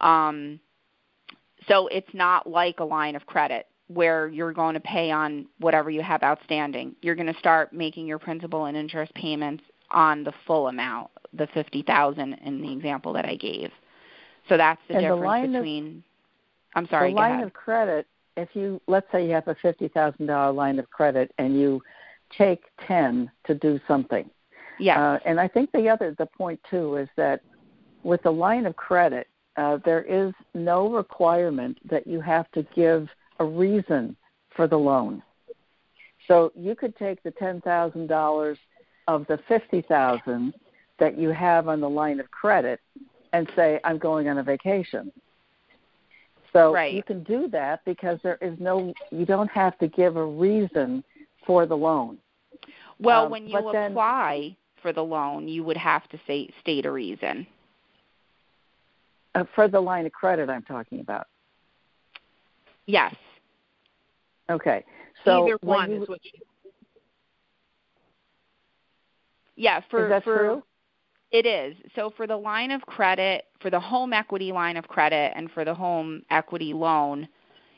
Um 0.00 0.60
so 1.68 1.86
it's 1.88 2.12
not 2.12 2.48
like 2.48 2.80
a 2.80 2.84
line 2.84 3.14
of 3.16 3.24
credit 3.26 3.66
where 3.88 4.28
you're 4.28 4.52
going 4.52 4.74
to 4.74 4.80
pay 4.80 5.10
on 5.10 5.46
whatever 5.58 5.90
you 5.90 6.02
have 6.02 6.22
outstanding. 6.22 6.96
You're 7.02 7.14
going 7.14 7.32
to 7.32 7.38
start 7.38 7.72
making 7.72 8.06
your 8.06 8.18
principal 8.18 8.64
and 8.64 8.76
interest 8.76 9.14
payments 9.14 9.62
on 9.92 10.24
the 10.24 10.32
full 10.46 10.68
amount 10.68 11.10
the 11.32 11.46
50,000 11.48 12.34
in 12.44 12.60
the 12.60 12.72
example 12.72 13.12
that 13.14 13.24
I 13.24 13.36
gave. 13.36 13.70
So 14.48 14.56
that's 14.56 14.80
the 14.88 14.96
and 14.96 15.02
difference 15.02 15.46
the 15.46 15.52
between 15.52 15.86
of, 15.86 16.02
I'm 16.74 16.88
sorry, 16.88 17.10
the 17.10 17.16
line 17.16 17.32
ahead. 17.32 17.46
of 17.46 17.52
credit 17.52 18.06
if 18.36 18.48
you 18.54 18.80
let's 18.86 19.06
say 19.12 19.26
you 19.26 19.32
have 19.32 19.48
a 19.48 19.54
$50,000 19.54 20.54
line 20.54 20.78
of 20.78 20.90
credit 20.90 21.32
and 21.38 21.58
you 21.58 21.82
take 22.36 22.64
10 22.86 23.30
to 23.44 23.54
do 23.54 23.78
something. 23.86 24.28
Yeah. 24.78 25.12
Uh, 25.12 25.18
and 25.24 25.38
I 25.38 25.48
think 25.48 25.70
the 25.72 25.88
other 25.88 26.14
the 26.18 26.26
point 26.26 26.60
too 26.68 26.96
is 26.96 27.08
that 27.16 27.42
with 28.02 28.22
the 28.22 28.32
line 28.32 28.66
of 28.66 28.76
credit 28.76 29.28
uh, 29.56 29.78
there 29.84 30.02
is 30.02 30.32
no 30.54 30.90
requirement 30.90 31.78
that 31.88 32.06
you 32.06 32.20
have 32.20 32.50
to 32.52 32.66
give 32.74 33.08
a 33.38 33.44
reason 33.44 34.16
for 34.56 34.66
the 34.66 34.78
loan. 34.78 35.22
So 36.26 36.52
you 36.56 36.74
could 36.74 36.96
take 36.96 37.22
the 37.22 37.32
$10,000 37.32 38.56
of 39.08 39.26
the 39.26 39.38
50,000 39.48 40.54
that 40.98 41.18
you 41.18 41.30
have 41.30 41.68
on 41.68 41.80
the 41.80 41.88
line 41.88 42.20
of 42.20 42.30
credit 42.30 42.80
and 43.32 43.50
say, 43.56 43.80
I'm 43.84 43.98
going 43.98 44.28
on 44.28 44.38
a 44.38 44.42
vacation. 44.42 45.10
So 46.52 46.72
right. 46.72 46.92
you 46.92 47.02
can 47.02 47.22
do 47.22 47.48
that 47.48 47.84
because 47.84 48.18
there 48.22 48.38
is 48.42 48.58
no, 48.60 48.92
you 49.10 49.24
don't 49.24 49.50
have 49.50 49.78
to 49.78 49.88
give 49.88 50.16
a 50.16 50.24
reason 50.24 51.02
for 51.46 51.66
the 51.66 51.76
loan. 51.76 52.18
Well, 53.00 53.24
um, 53.24 53.30
when 53.30 53.48
you 53.48 53.56
apply 53.56 54.38
then, 54.40 54.56
for 54.82 54.92
the 54.92 55.02
loan, 55.02 55.48
you 55.48 55.64
would 55.64 55.76
have 55.76 56.08
to 56.10 56.20
say, 56.26 56.50
state 56.60 56.84
a 56.84 56.90
reason. 56.90 57.46
Uh, 59.34 59.44
for 59.54 59.66
the 59.66 59.80
line 59.80 60.04
of 60.04 60.12
credit, 60.12 60.50
I'm 60.50 60.62
talking 60.62 61.00
about. 61.00 61.26
Yes. 62.86 63.14
Okay. 64.50 64.84
So 65.24 65.46
either 65.46 65.58
one 65.62 65.90
you, 65.90 66.02
is 66.02 66.08
what 66.08 66.20
you. 66.24 66.32
Yeah, 69.56 69.80
for 69.90 70.06
is 70.06 70.10
that 70.10 70.24
for 70.24 70.38
true? 70.38 70.62
It 71.30 71.46
is. 71.46 71.74
So 71.94 72.12
for 72.14 72.26
the 72.26 72.36
line 72.36 72.70
of 72.70 72.82
credit, 72.82 73.46
for 73.60 73.70
the 73.70 73.80
home 73.80 74.12
equity 74.12 74.52
line 74.52 74.76
of 74.76 74.86
credit 74.86 75.32
and 75.34 75.50
for 75.50 75.64
the 75.64 75.74
home 75.74 76.22
equity 76.30 76.74
loan, 76.74 77.26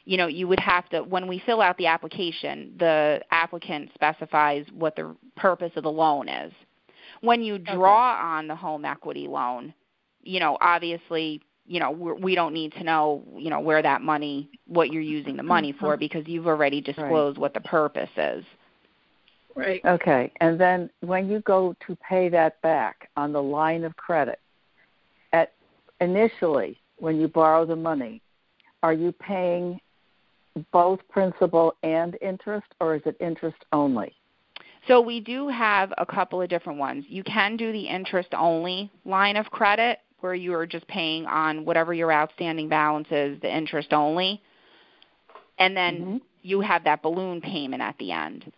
you 0.05 0.17
know, 0.17 0.27
you 0.27 0.49
would 0.49 0.61
have 0.61 0.89
to 0.91 1.03
when 1.03 1.29
we 1.29 1.41
fill 1.47 1.61
out 1.61 1.79
the 1.79 1.87
application, 1.87 2.75
the 2.79 3.21
applicant 3.31 3.91
specifies 3.95 4.67
what 4.73 4.97
the 4.97 5.15
purpose 5.37 5.73
of 5.77 5.85
the 5.85 5.91
loan 5.91 6.29
is. 6.29 6.53
When 7.21 7.43
you 7.43 7.59
draw 7.59 8.15
okay. 8.15 8.27
on 8.27 8.49
the 8.49 8.57
home 8.57 8.85
equity 8.85 9.29
loan, 9.29 9.73
you 10.23 10.41
know, 10.41 10.59
obviously 10.61 11.41
you 11.67 11.81
know 11.81 11.91
we're, 11.91 12.15
we 12.15 12.35
don't 12.35 12.53
need 12.53 12.73
to 12.73 12.85
know 12.85 13.23
you 13.37 13.51
know 13.51 13.61
where 13.61 13.81
that 13.81 14.03
money 14.03 14.51
what 14.67 14.93
you're 14.93 15.01
using 15.01 15.37
the 15.37 15.43
money 15.43 15.73
for 15.73 15.93
Mm-hmm. 15.95 16.01
because 16.01 16.25
you've 16.27 16.47
already 16.47 16.81
disclosed 16.81 17.39
what 17.39 17.55
the 17.55 17.61
purpose 17.61 18.11
is 18.17 18.45
Right. 19.57 19.81
Okay, 19.85 20.33
and 20.41 20.61
then 20.61 20.91
when 21.01 21.29
you 21.29 21.41
go 21.41 21.77
to 21.87 21.97
pay 21.97 22.29
that 22.31 22.61
back 22.63 23.09
on 23.17 23.33
the 23.33 23.43
line 23.43 23.85
of 23.85 23.97
credit, 23.97 24.41
at 25.33 25.53
initially 26.01 26.79
when 26.99 27.21
you 27.21 27.29
borrow 27.29 27.65
the 27.65 27.77
money, 27.77 28.21
are 28.83 28.93
you 28.93 29.13
paying 29.13 29.81
both 30.73 31.01
principal 31.09 31.75
and 31.83 32.17
interest, 32.21 32.67
or 32.81 32.97
is 32.97 33.03
it 33.07 33.17
interest 33.21 33.57
only? 33.73 34.15
So 34.87 35.01
we 35.01 35.21
do 35.21 35.49
have 35.49 35.93
a 35.99 36.05
couple 36.05 36.43
of 36.43 36.49
different 36.49 36.79
ones. 36.79 37.05
You 37.09 37.25
can 37.25 37.57
do 37.57 37.73
the 37.73 37.89
interest 37.89 38.29
only 38.37 38.91
line 39.05 39.37
of 39.37 39.47
credit 39.47 40.01
where 40.21 40.35
you 40.35 40.55
are 40.55 40.67
just 40.67 40.87
paying 40.89 41.27
on 41.27 41.65
whatever 41.65 41.95
your 41.95 42.13
outstanding 42.13 42.69
balance 42.69 43.09
is, 43.11 43.41
the 43.41 43.55
interest 43.55 43.93
only. 43.93 44.43
And 45.59 45.77
then 45.77 46.01
mm-hmm. 46.01 46.17
you 46.43 46.61
have 46.61 46.85
that 46.85 47.03
balloon 47.03 47.41
payment 47.41 47.83
at 47.83 47.97
the 47.99 48.13
end. 48.13 48.51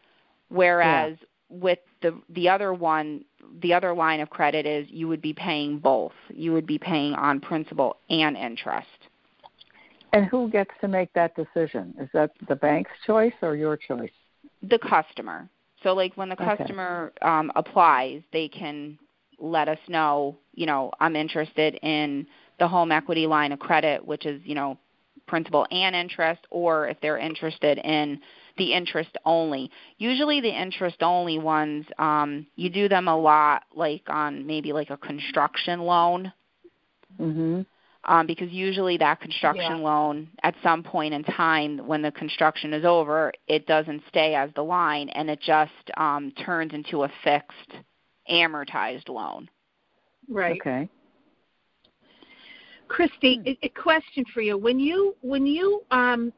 Whereas 0.48 1.16
with 1.48 1.78
the 2.02 2.20
the 2.30 2.48
other 2.48 2.72
one, 2.72 3.24
the 3.62 3.72
other 3.72 3.94
line 3.94 4.20
of 4.20 4.30
credit 4.30 4.66
is 4.66 4.86
you 4.90 5.08
would 5.08 5.22
be 5.22 5.32
paying 5.32 5.78
both. 5.78 6.12
You 6.28 6.52
would 6.52 6.66
be 6.66 6.78
paying 6.78 7.14
on 7.14 7.40
principal 7.40 7.98
and 8.10 8.36
interest. 8.36 8.86
And 10.12 10.24
who 10.26 10.48
gets 10.48 10.70
to 10.80 10.88
make 10.88 11.12
that 11.14 11.34
decision? 11.36 11.94
Is 12.00 12.08
that 12.14 12.30
the 12.48 12.56
bank's 12.56 12.92
choice 13.06 13.34
or 13.42 13.54
your 13.56 13.76
choice? 13.76 14.10
the 14.62 14.78
customer. 14.78 15.48
So 15.82 15.92
like 15.94 16.16
when 16.16 16.28
the 16.28 16.40
Okay. 16.40 16.56
customer 16.56 17.12
um, 17.22 17.52
applies, 17.54 18.22
they 18.32 18.48
can 18.48 18.98
let 19.38 19.68
us 19.68 19.78
know, 19.88 20.36
you 20.54 20.66
know, 20.66 20.90
I'm 21.00 21.14
interested 21.16 21.78
in 21.82 22.26
the 22.58 22.66
home 22.66 22.90
equity 22.90 23.26
line 23.26 23.52
of 23.52 23.58
credit, 23.58 24.04
which 24.04 24.24
is, 24.24 24.40
you 24.44 24.54
know, 24.54 24.78
principal 25.26 25.66
and 25.70 25.94
interest, 25.94 26.40
or 26.50 26.88
if 26.88 26.98
they're 27.00 27.18
interested 27.18 27.78
in 27.78 28.20
the 28.56 28.72
interest 28.72 29.10
only. 29.24 29.70
Usually 29.98 30.40
the 30.40 30.60
interest 30.60 31.02
only 31.02 31.38
ones, 31.38 31.86
um, 31.98 32.46
you 32.56 32.70
do 32.70 32.88
them 32.88 33.08
a 33.08 33.16
lot 33.16 33.64
like 33.74 34.02
on 34.08 34.46
maybe 34.46 34.72
like 34.72 34.90
a 34.90 34.96
construction 34.96 35.80
loan 35.80 36.32
Mm-hmm. 37.18 37.62
um, 38.04 38.26
because 38.26 38.50
usually 38.50 38.98
that 38.98 39.20
construction 39.22 39.80
loan 39.82 40.28
at 40.42 40.54
some 40.62 40.82
point 40.82 41.14
in 41.14 41.24
time 41.24 41.78
when 41.86 42.02
the 42.02 42.10
construction 42.12 42.74
is 42.74 42.84
over 42.84 43.32
it 43.46 43.66
doesn't 43.66 44.02
stay 44.10 44.34
as 44.34 44.50
the 44.54 44.62
line 44.62 45.08
and 45.10 45.30
it 45.30 45.40
just 45.40 45.70
um, 45.96 46.30
turns 46.44 46.74
into 46.74 47.04
a 47.04 47.12
fixed 47.24 47.72
amortized 48.30 49.08
loan 49.08 49.48
Right. 50.28 50.60
Okay. 50.60 50.88
Christy, 52.88 53.40
a, 53.46 53.66
a 53.66 53.68
question 53.68 54.24
for 54.32 54.40
you. 54.40 54.56
When 54.56 54.78
you 54.78 55.16
when 55.22 55.46
you 55.46 55.82
um 55.90 56.32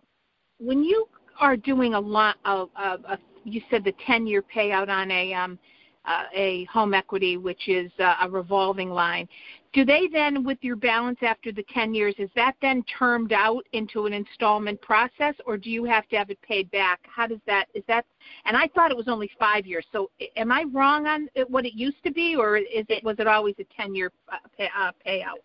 when 0.58 0.82
you 0.82 1.06
are 1.39 1.57
doing 1.57 1.95
a 1.95 2.01
lot 2.01 2.36
of, 2.45 2.68
of, 2.76 3.05
of 3.05 3.18
you 3.45 3.61
said 3.70 3.84
the 3.84 3.95
10 4.07 4.26
year 4.26 4.43
payout 4.43 4.89
on 4.89 5.11
a 5.11 5.32
um 5.34 5.59
uh, 6.05 6.22
a 6.34 6.64
home 6.64 6.95
equity 6.95 7.36
which 7.36 7.68
is 7.68 7.91
uh, 7.99 8.14
a 8.22 8.30
revolving 8.30 8.89
line. 8.91 9.28
Do 9.74 9.84
they 9.84 10.09
then 10.11 10.43
with 10.43 10.57
your 10.62 10.76
balance 10.76 11.18
after 11.20 11.53
the 11.53 11.64
10 11.74 11.93
years 11.93 12.14
is 12.18 12.30
that 12.34 12.55
then 12.62 12.82
termed 12.84 13.32
out 13.32 13.66
into 13.72 14.07
an 14.07 14.14
installment 14.14 14.80
process 14.80 15.34
or 15.45 15.59
do 15.59 15.68
you 15.68 15.84
have 15.84 16.09
to 16.09 16.16
have 16.16 16.30
it 16.30 16.41
paid 16.41 16.70
back? 16.70 17.01
How 17.03 17.26
does 17.26 17.41
that 17.47 17.66
is 17.74 17.84
that 17.89 18.07
and 18.47 18.57
I 18.57 18.68
thought 18.68 18.91
it 18.91 18.97
was 18.97 19.09
only 19.09 19.30
5 19.39 19.66
years. 19.66 19.84
So 19.93 20.11
am 20.36 20.51
I 20.51 20.64
wrong 20.72 21.07
on 21.07 21.28
what 21.49 21.66
it 21.66 21.74
used 21.74 22.03
to 22.05 22.11
be 22.11 22.36
or 22.36 22.57
is 22.57 22.86
it 22.89 23.05
was 23.05 23.16
it 23.18 23.26
always 23.26 23.57
a 23.59 23.64
10 23.76 23.95
year 23.95 24.11
uh, 24.32 24.36
pay, 24.57 24.70
uh, 24.78 24.93
payout? 25.07 25.43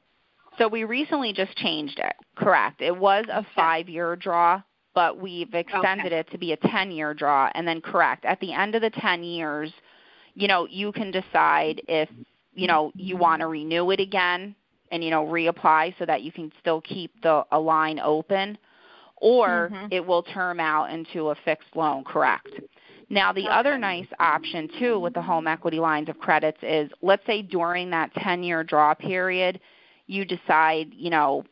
so 0.57 0.67
we 0.67 0.83
recently 0.83 1.33
just 1.33 1.55
changed 1.57 1.99
it 1.99 2.13
correct 2.35 2.81
it 2.81 2.95
was 2.95 3.25
a 3.31 3.45
five 3.55 3.89
year 3.89 4.15
draw 4.15 4.61
but 4.95 5.19
we've 5.19 5.53
extended 5.53 6.11
it 6.11 6.29
to 6.31 6.37
be 6.37 6.51
a 6.51 6.57
10 6.57 6.91
year 6.91 7.13
draw. 7.13 7.49
And 7.55 7.67
then 7.67 7.81
correct 7.81 8.25
at 8.25 8.39
the 8.39 8.53
end 8.53 8.75
of 8.75 8.81
the 8.81 8.89
10 8.89 9.23
years 9.23 9.71
you 10.35 10.47
know 10.47 10.67
you 10.69 10.91
can 10.91 11.11
decide 11.11 11.81
if 11.87 12.09
you 12.53 12.67
know 12.67 12.91
you 12.95 13.17
want 13.17 13.41
to 13.41 13.47
renew 13.47 13.91
it 13.91 13.99
again 13.99 14.55
and 14.91 15.03
you 15.03 15.09
know 15.09 15.25
reapply 15.25 15.93
so 15.97 16.05
that 16.05 16.23
you 16.23 16.31
can 16.31 16.51
still 16.59 16.81
keep 16.81 17.11
the 17.21 17.43
a 17.51 17.59
line 17.59 17.99
open 17.99 18.57
or 19.17 19.69
mm-hmm. 19.71 19.87
it 19.91 20.05
will 20.05 20.23
term 20.23 20.59
out 20.59 20.91
into 20.91 21.29
a 21.29 21.35
fixed 21.45 21.75
loan 21.75 22.03
correct. 22.03 22.49
Now 23.09 23.31
the 23.31 23.47
other 23.47 23.77
nice 23.77 24.07
option 24.19 24.69
too 24.79 24.99
with 24.99 25.13
the 25.13 25.21
home 25.21 25.47
equity 25.47 25.79
lines 25.79 26.09
of 26.09 26.17
credits 26.19 26.57
is 26.61 26.89
let's 27.01 27.25
say 27.25 27.41
during 27.41 27.89
that 27.91 28.13
10 28.15 28.43
year 28.43 28.63
draw 28.63 28.93
period 28.93 29.59
you 30.07 30.25
decide 30.25 30.87
you 30.93 31.09
know 31.09 31.43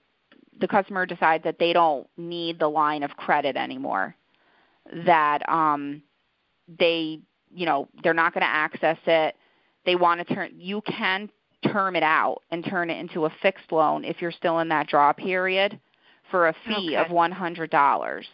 the 0.61 0.67
customer 0.67 1.05
decides 1.05 1.43
that 1.43 1.57
they 1.59 1.73
don't 1.73 2.07
need 2.17 2.59
the 2.59 2.67
line 2.69 3.03
of 3.03 3.11
credit 3.17 3.57
anymore 3.57 4.15
that 5.05 5.47
um 5.49 6.01
they 6.79 7.19
you 7.53 7.65
know 7.65 7.87
they're 8.03 8.13
not 8.13 8.33
going 8.33 8.41
to 8.41 8.47
access 8.47 8.97
it. 9.05 9.35
They 9.85 9.95
want 9.95 10.25
to 10.25 10.35
turn 10.35 10.51
you 10.55 10.81
can 10.81 11.29
term 11.71 11.95
it 11.95 12.03
out 12.03 12.41
and 12.51 12.65
turn 12.65 12.89
it 12.89 12.97
into 12.97 13.25
a 13.25 13.33
fixed 13.41 13.71
loan 13.71 14.03
if 14.03 14.21
you're 14.21 14.31
still 14.31 14.59
in 14.59 14.69
that 14.69 14.87
draw 14.87 15.13
period 15.13 15.79
for 16.31 16.47
a 16.47 16.55
fee 16.67 16.95
of 16.95 17.11
one 17.11 17.31
hundred 17.31 17.69
dollars. 17.69 18.25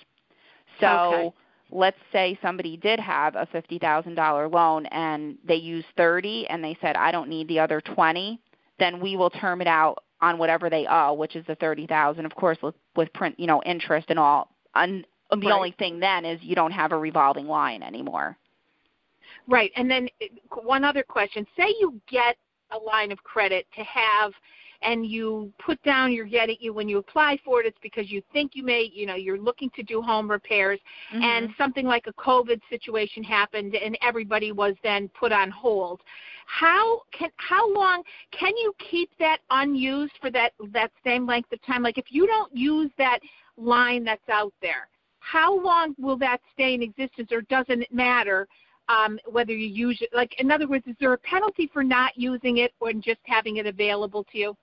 So 0.79 0.87
Okay. 0.87 1.31
let's 1.71 1.97
say 2.11 2.37
somebody 2.41 2.77
did 2.77 2.99
have 2.99 3.35
a 3.35 3.45
fifty 3.47 3.79
thousand 3.79 4.15
dollar 4.15 4.47
loan 4.47 4.85
and 4.87 5.37
they 5.45 5.55
used 5.55 5.87
thirty 5.97 6.47
and 6.47 6.63
they 6.63 6.77
said 6.81 6.95
i 6.95 7.11
don't 7.11 7.29
need 7.29 7.47
the 7.49 7.59
other 7.59 7.81
twenty 7.81 8.39
then 8.79 8.99
we 9.01 9.17
will 9.17 9.29
term 9.31 9.59
it 9.61 9.67
out 9.67 10.03
on 10.21 10.37
whatever 10.37 10.69
they 10.69 10.85
owe 10.89 11.13
which 11.13 11.35
is 11.35 11.45
the 11.45 11.55
thirty 11.55 11.85
thousand 11.87 12.25
of 12.25 12.35
course 12.35 12.57
with 12.61 12.75
with 12.95 13.11
print 13.13 13.39
you 13.39 13.47
know 13.47 13.61
interest 13.63 14.07
and 14.09 14.19
all 14.19 14.49
and 14.75 15.05
the 15.31 15.37
Right. 15.37 15.51
only 15.51 15.71
thing 15.77 15.99
then 15.99 16.23
is 16.25 16.39
you 16.41 16.55
don't 16.55 16.71
have 16.71 16.91
a 16.91 16.97
revolving 16.97 17.47
line 17.47 17.83
anymore 17.83 18.37
Right. 19.47 19.71
And 19.75 19.89
then 19.89 20.09
uh, 20.21 20.25
one 20.63 20.83
other 20.83 21.03
question. 21.03 21.45
Say 21.55 21.73
you 21.79 21.99
get 22.09 22.35
a 22.71 22.77
line 22.77 23.11
of 23.11 23.23
credit 23.23 23.65
to 23.77 23.83
have 23.83 24.33
and 24.81 25.05
you 25.05 25.51
put 25.63 25.81
down 25.83 26.11
your 26.11 26.25
get 26.25 26.47
getting 26.47 26.57
you 26.59 26.73
when 26.73 26.87
you 26.87 26.97
apply 26.97 27.37
for 27.43 27.59
it 27.61 27.65
it's 27.65 27.77
because 27.81 28.11
you 28.11 28.21
think 28.31 28.51
you 28.53 28.63
may 28.63 28.89
you 28.93 29.05
know 29.05 29.15
you're 29.15 29.39
looking 29.39 29.69
to 29.75 29.83
do 29.83 30.01
home 30.01 30.29
repairs. 30.29 30.79
And 31.11 31.49
something 31.57 31.85
like 31.85 32.07
a 32.07 32.13
covid 32.13 32.61
situation 32.69 33.23
happened 33.23 33.75
and 33.75 33.97
everybody 34.01 34.51
was 34.51 34.75
then 34.83 35.09
put 35.09 35.31
on 35.31 35.49
hold. 35.51 36.01
How 36.45 37.01
can 37.11 37.29
how 37.37 37.73
long 37.73 38.03
can 38.31 38.55
you 38.57 38.73
keep 38.91 39.09
that 39.19 39.39
unused 39.49 40.13
for 40.21 40.29
that 40.31 40.53
that 40.73 40.91
same 41.03 41.25
length 41.25 41.51
of 41.51 41.61
time? 41.65 41.83
Like 41.83 41.97
if 41.97 42.05
you 42.09 42.27
don't 42.27 42.55
use 42.55 42.91
that 42.97 43.19
line 43.57 44.03
that's 44.03 44.29
out 44.29 44.53
there 44.61 44.87
how 45.19 45.59
long 45.61 45.93
will 45.97 46.17
that 46.17 46.39
stay 46.53 46.73
in 46.73 46.81
existence 46.81 47.29
or 47.31 47.41
doesn't 47.41 47.81
it 47.81 47.93
matter 47.93 48.47
um, 48.87 49.19
whether 49.29 49.51
you 49.51 49.67
use 49.67 49.97
it? 50.01 50.09
Like 50.13 50.39
in 50.39 50.51
other 50.51 50.67
words 50.67 50.85
is 50.87 50.95
there 50.99 51.11
a 51.13 51.17
penalty 51.17 51.69
for 51.73 51.83
not 51.83 52.13
using 52.15 52.57
it 52.59 52.71
or 52.79 52.93
just 52.93 53.19
having 53.23 53.57
it 53.57 53.65
available 53.65 54.23
to 54.31 54.37
you 54.37 54.57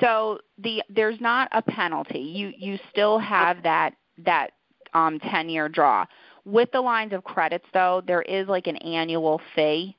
So 0.00 0.38
the 0.58 0.82
there's 0.88 1.20
not 1.20 1.48
a 1.52 1.62
penalty. 1.62 2.20
You 2.20 2.52
you 2.56 2.78
still 2.90 3.18
have 3.18 3.62
that 3.62 3.94
that 4.18 4.52
um 4.94 5.18
10 5.20 5.48
year 5.48 5.68
draw. 5.68 6.06
With 6.44 6.70
the 6.72 6.80
lines 6.80 7.12
of 7.12 7.22
credits 7.24 7.66
though, 7.72 8.02
there 8.06 8.22
is 8.22 8.48
like 8.48 8.66
an 8.66 8.76
annual 8.78 9.40
fee 9.54 9.96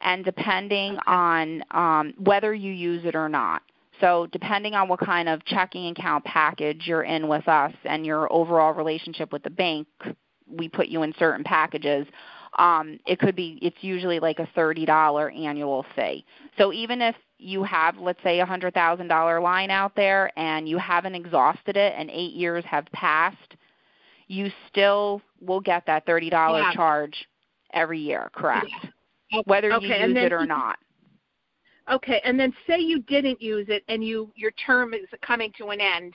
and 0.00 0.24
depending 0.24 0.98
on 1.06 1.62
um 1.70 2.14
whether 2.18 2.54
you 2.54 2.72
use 2.72 3.04
it 3.04 3.14
or 3.14 3.28
not. 3.28 3.62
So 4.00 4.28
depending 4.30 4.74
on 4.74 4.88
what 4.88 5.00
kind 5.00 5.28
of 5.28 5.44
checking 5.44 5.88
account 5.88 6.24
package 6.24 6.82
you're 6.86 7.02
in 7.02 7.26
with 7.26 7.48
us 7.48 7.72
and 7.84 8.06
your 8.06 8.32
overall 8.32 8.72
relationship 8.72 9.32
with 9.32 9.42
the 9.42 9.50
bank, 9.50 9.88
we 10.46 10.68
put 10.68 10.86
you 10.86 11.02
in 11.02 11.12
certain 11.18 11.42
packages. 11.42 12.06
Um, 12.58 13.00
it 13.06 13.18
could 13.18 13.34
be 13.34 13.58
it's 13.60 13.76
usually 13.80 14.20
like 14.20 14.38
a 14.38 14.48
thirty 14.54 14.84
dollar 14.84 15.30
annual 15.30 15.84
fee. 15.96 16.24
So 16.58 16.72
even 16.72 17.02
if 17.02 17.14
you 17.38 17.62
have 17.62 17.96
let's 17.98 18.22
say 18.22 18.40
a 18.40 18.46
hundred 18.46 18.74
thousand 18.74 19.08
dollar 19.08 19.40
line 19.40 19.70
out 19.70 19.94
there 19.94 20.30
and 20.38 20.68
you 20.68 20.76
haven't 20.78 21.14
exhausted 21.14 21.76
it 21.76 21.94
and 21.96 22.10
eight 22.10 22.34
years 22.34 22.64
have 22.64 22.86
passed, 22.92 23.54
you 24.26 24.50
still 24.68 25.22
will 25.40 25.60
get 25.60 25.86
that 25.86 26.04
thirty 26.06 26.30
dollar 26.30 26.60
Yeah. 26.60 26.72
charge 26.74 27.26
every 27.72 28.00
year, 28.00 28.30
correct? 28.32 28.70
Okay, 29.32 29.42
Whether 29.44 29.70
you 29.70 29.76
okay, 29.76 30.00
and 30.00 30.10
use 30.10 30.14
then 30.16 30.26
it 30.26 30.32
or 30.32 30.46
not. 30.46 30.78
Okay, 31.90 32.20
and 32.24 32.38
then 32.38 32.52
say 32.66 32.78
you 32.78 33.00
didn't 33.02 33.40
use 33.40 33.66
it 33.68 33.82
and 33.88 34.04
you 34.04 34.30
your 34.34 34.50
term 34.52 34.92
is 34.92 35.08
coming 35.22 35.52
to 35.56 35.68
an 35.68 35.80
end. 35.80 36.14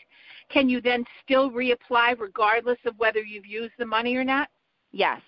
Can 0.49 0.69
you 0.69 0.81
then 0.81 1.03
still 1.23 1.49
reapply 1.49 2.19
regardless 2.19 2.77
of 2.85 2.97
whether 2.97 3.21
you've 3.21 3.45
used 3.45 3.73
the 3.79 3.85
money 3.85 4.15
or 4.15 4.23
not? 4.23 4.49
Yes. 4.91 5.21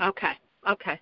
Okay. 0.00 0.32
Okay. 0.68 1.00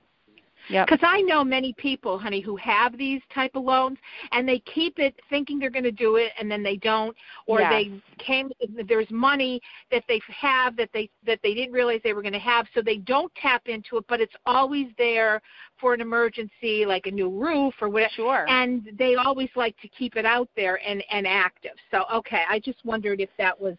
Because 0.70 0.98
yep. 1.02 1.10
I 1.10 1.20
know 1.22 1.42
many 1.42 1.72
people, 1.74 2.18
honey, 2.18 2.40
who 2.40 2.56
have 2.56 2.96
these 2.96 3.20
type 3.34 3.52
of 3.54 3.64
loans 3.64 3.98
and 4.32 4.48
they 4.48 4.60
keep 4.60 4.98
it 4.98 5.14
thinking 5.28 5.58
they're 5.58 5.70
going 5.70 5.84
to 5.84 5.92
do 5.92 6.16
it 6.16 6.32
and 6.38 6.50
then 6.50 6.62
they 6.62 6.76
don't, 6.76 7.16
or 7.46 7.60
yes. 7.60 7.72
they 7.72 8.24
came. 8.24 8.50
There's 8.86 9.10
money 9.10 9.60
that 9.90 10.04
they 10.08 10.20
have 10.28 10.76
that 10.76 10.90
they 10.92 11.10
that 11.26 11.40
they 11.42 11.54
didn't 11.54 11.72
realize 11.72 12.00
they 12.04 12.12
were 12.12 12.22
going 12.22 12.32
to 12.34 12.38
have, 12.38 12.66
so 12.74 12.82
they 12.82 12.98
don't 12.98 13.32
tap 13.34 13.62
into 13.66 13.96
it, 13.96 14.04
but 14.08 14.20
it's 14.20 14.34
always 14.46 14.86
there 14.96 15.42
for 15.80 15.94
an 15.94 16.00
emergency, 16.00 16.84
like 16.86 17.06
a 17.06 17.10
new 17.10 17.30
roof 17.30 17.74
or 17.80 17.88
whatever. 17.88 18.12
Sure. 18.14 18.48
And 18.48 18.90
they 18.98 19.16
always 19.16 19.50
like 19.56 19.76
to 19.80 19.88
keep 19.88 20.16
it 20.16 20.24
out 20.24 20.48
there 20.56 20.80
and 20.86 21.02
and 21.10 21.26
active. 21.26 21.72
So 21.90 22.04
okay, 22.14 22.42
I 22.48 22.60
just 22.60 22.84
wondered 22.84 23.20
if 23.20 23.30
that 23.38 23.58
was 23.60 23.76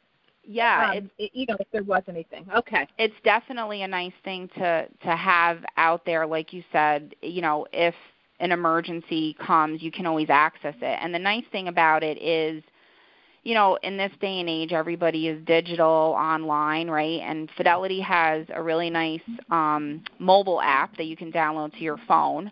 yeah 0.51 0.91
um, 0.97 1.09
it, 1.17 1.31
you 1.33 1.45
know 1.47 1.55
if 1.59 1.67
there 1.71 1.83
was 1.83 2.03
anything. 2.07 2.45
Okay. 2.55 2.87
it's 2.97 3.15
definitely 3.23 3.83
a 3.83 3.87
nice 3.87 4.13
thing 4.23 4.49
to 4.55 4.87
to 5.03 5.15
have 5.15 5.63
out 5.77 6.05
there 6.05 6.25
like 6.27 6.51
you 6.53 6.63
said 6.71 7.15
you 7.21 7.41
know 7.41 7.65
if 7.71 7.95
an 8.39 8.51
emergency 8.51 9.35
comes 9.45 9.81
you 9.81 9.91
can 9.91 10.05
always 10.05 10.29
access 10.29 10.75
it. 10.81 10.99
And 11.01 11.13
the 11.13 11.19
nice 11.19 11.45
thing 11.51 11.67
about 11.67 12.03
it 12.03 12.21
is 12.21 12.63
you 13.43 13.53
know 13.53 13.77
in 13.83 13.97
this 13.97 14.11
day 14.19 14.39
and 14.39 14.49
age 14.49 14.73
everybody 14.73 15.27
is 15.27 15.43
digital 15.45 16.15
online 16.17 16.89
right? 16.89 17.21
And 17.21 17.49
fidelity 17.55 18.01
has 18.01 18.45
a 18.53 18.61
really 18.61 18.89
nice 18.89 19.21
um 19.49 20.03
mobile 20.19 20.61
app 20.61 20.97
that 20.97 21.05
you 21.05 21.15
can 21.15 21.31
download 21.31 21.71
to 21.73 21.79
your 21.79 21.97
phone. 22.07 22.51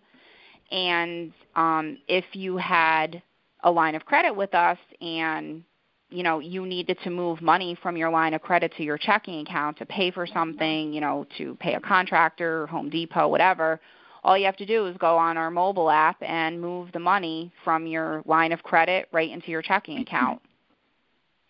And 0.72 1.34
um 1.56 1.98
if 2.08 2.26
you 2.34 2.58
had 2.58 3.22
a 3.64 3.72
line 3.72 3.96
of 3.96 4.06
credit 4.06 4.34
with 4.34 4.54
us 4.54 4.78
and 5.02 5.64
you 6.10 6.24
know 6.24 6.40
you 6.40 6.66
needed 6.66 6.98
to 7.04 7.10
move 7.10 7.42
money 7.42 7.78
from 7.82 7.96
your 7.96 8.10
line 8.10 8.34
of 8.34 8.42
credit 8.42 8.74
to 8.78 8.84
your 8.84 8.98
checking 8.98 9.42
account 9.42 9.78
to 9.78 9.86
pay 9.86 10.12
for 10.12 10.26
something 10.26 10.92
you 10.94 11.02
know 11.02 11.26
to 11.38 11.56
pay 11.60 11.76
a 11.76 11.80
contractor 11.80 12.68
home 12.68 12.90
depot 12.90 13.28
whatever. 13.28 13.80
All 14.22 14.38
you 14.38 14.46
have 14.46 14.58
to 14.58 14.66
do 14.66 14.86
is 14.88 14.98
go 14.98 15.18
on 15.18 15.38
our 15.38 15.50
mobile 15.50 15.90
app 15.90 16.18
and 16.22 16.60
move 16.60 16.92
the 16.92 17.00
money 17.00 17.54
from 17.64 17.88
your 17.88 18.22
line 18.26 18.52
of 18.52 18.62
credit 18.64 19.08
right 19.14 19.30
into 19.30 19.50
your 19.50 19.62
checking 19.62 20.00
account. 20.00 20.42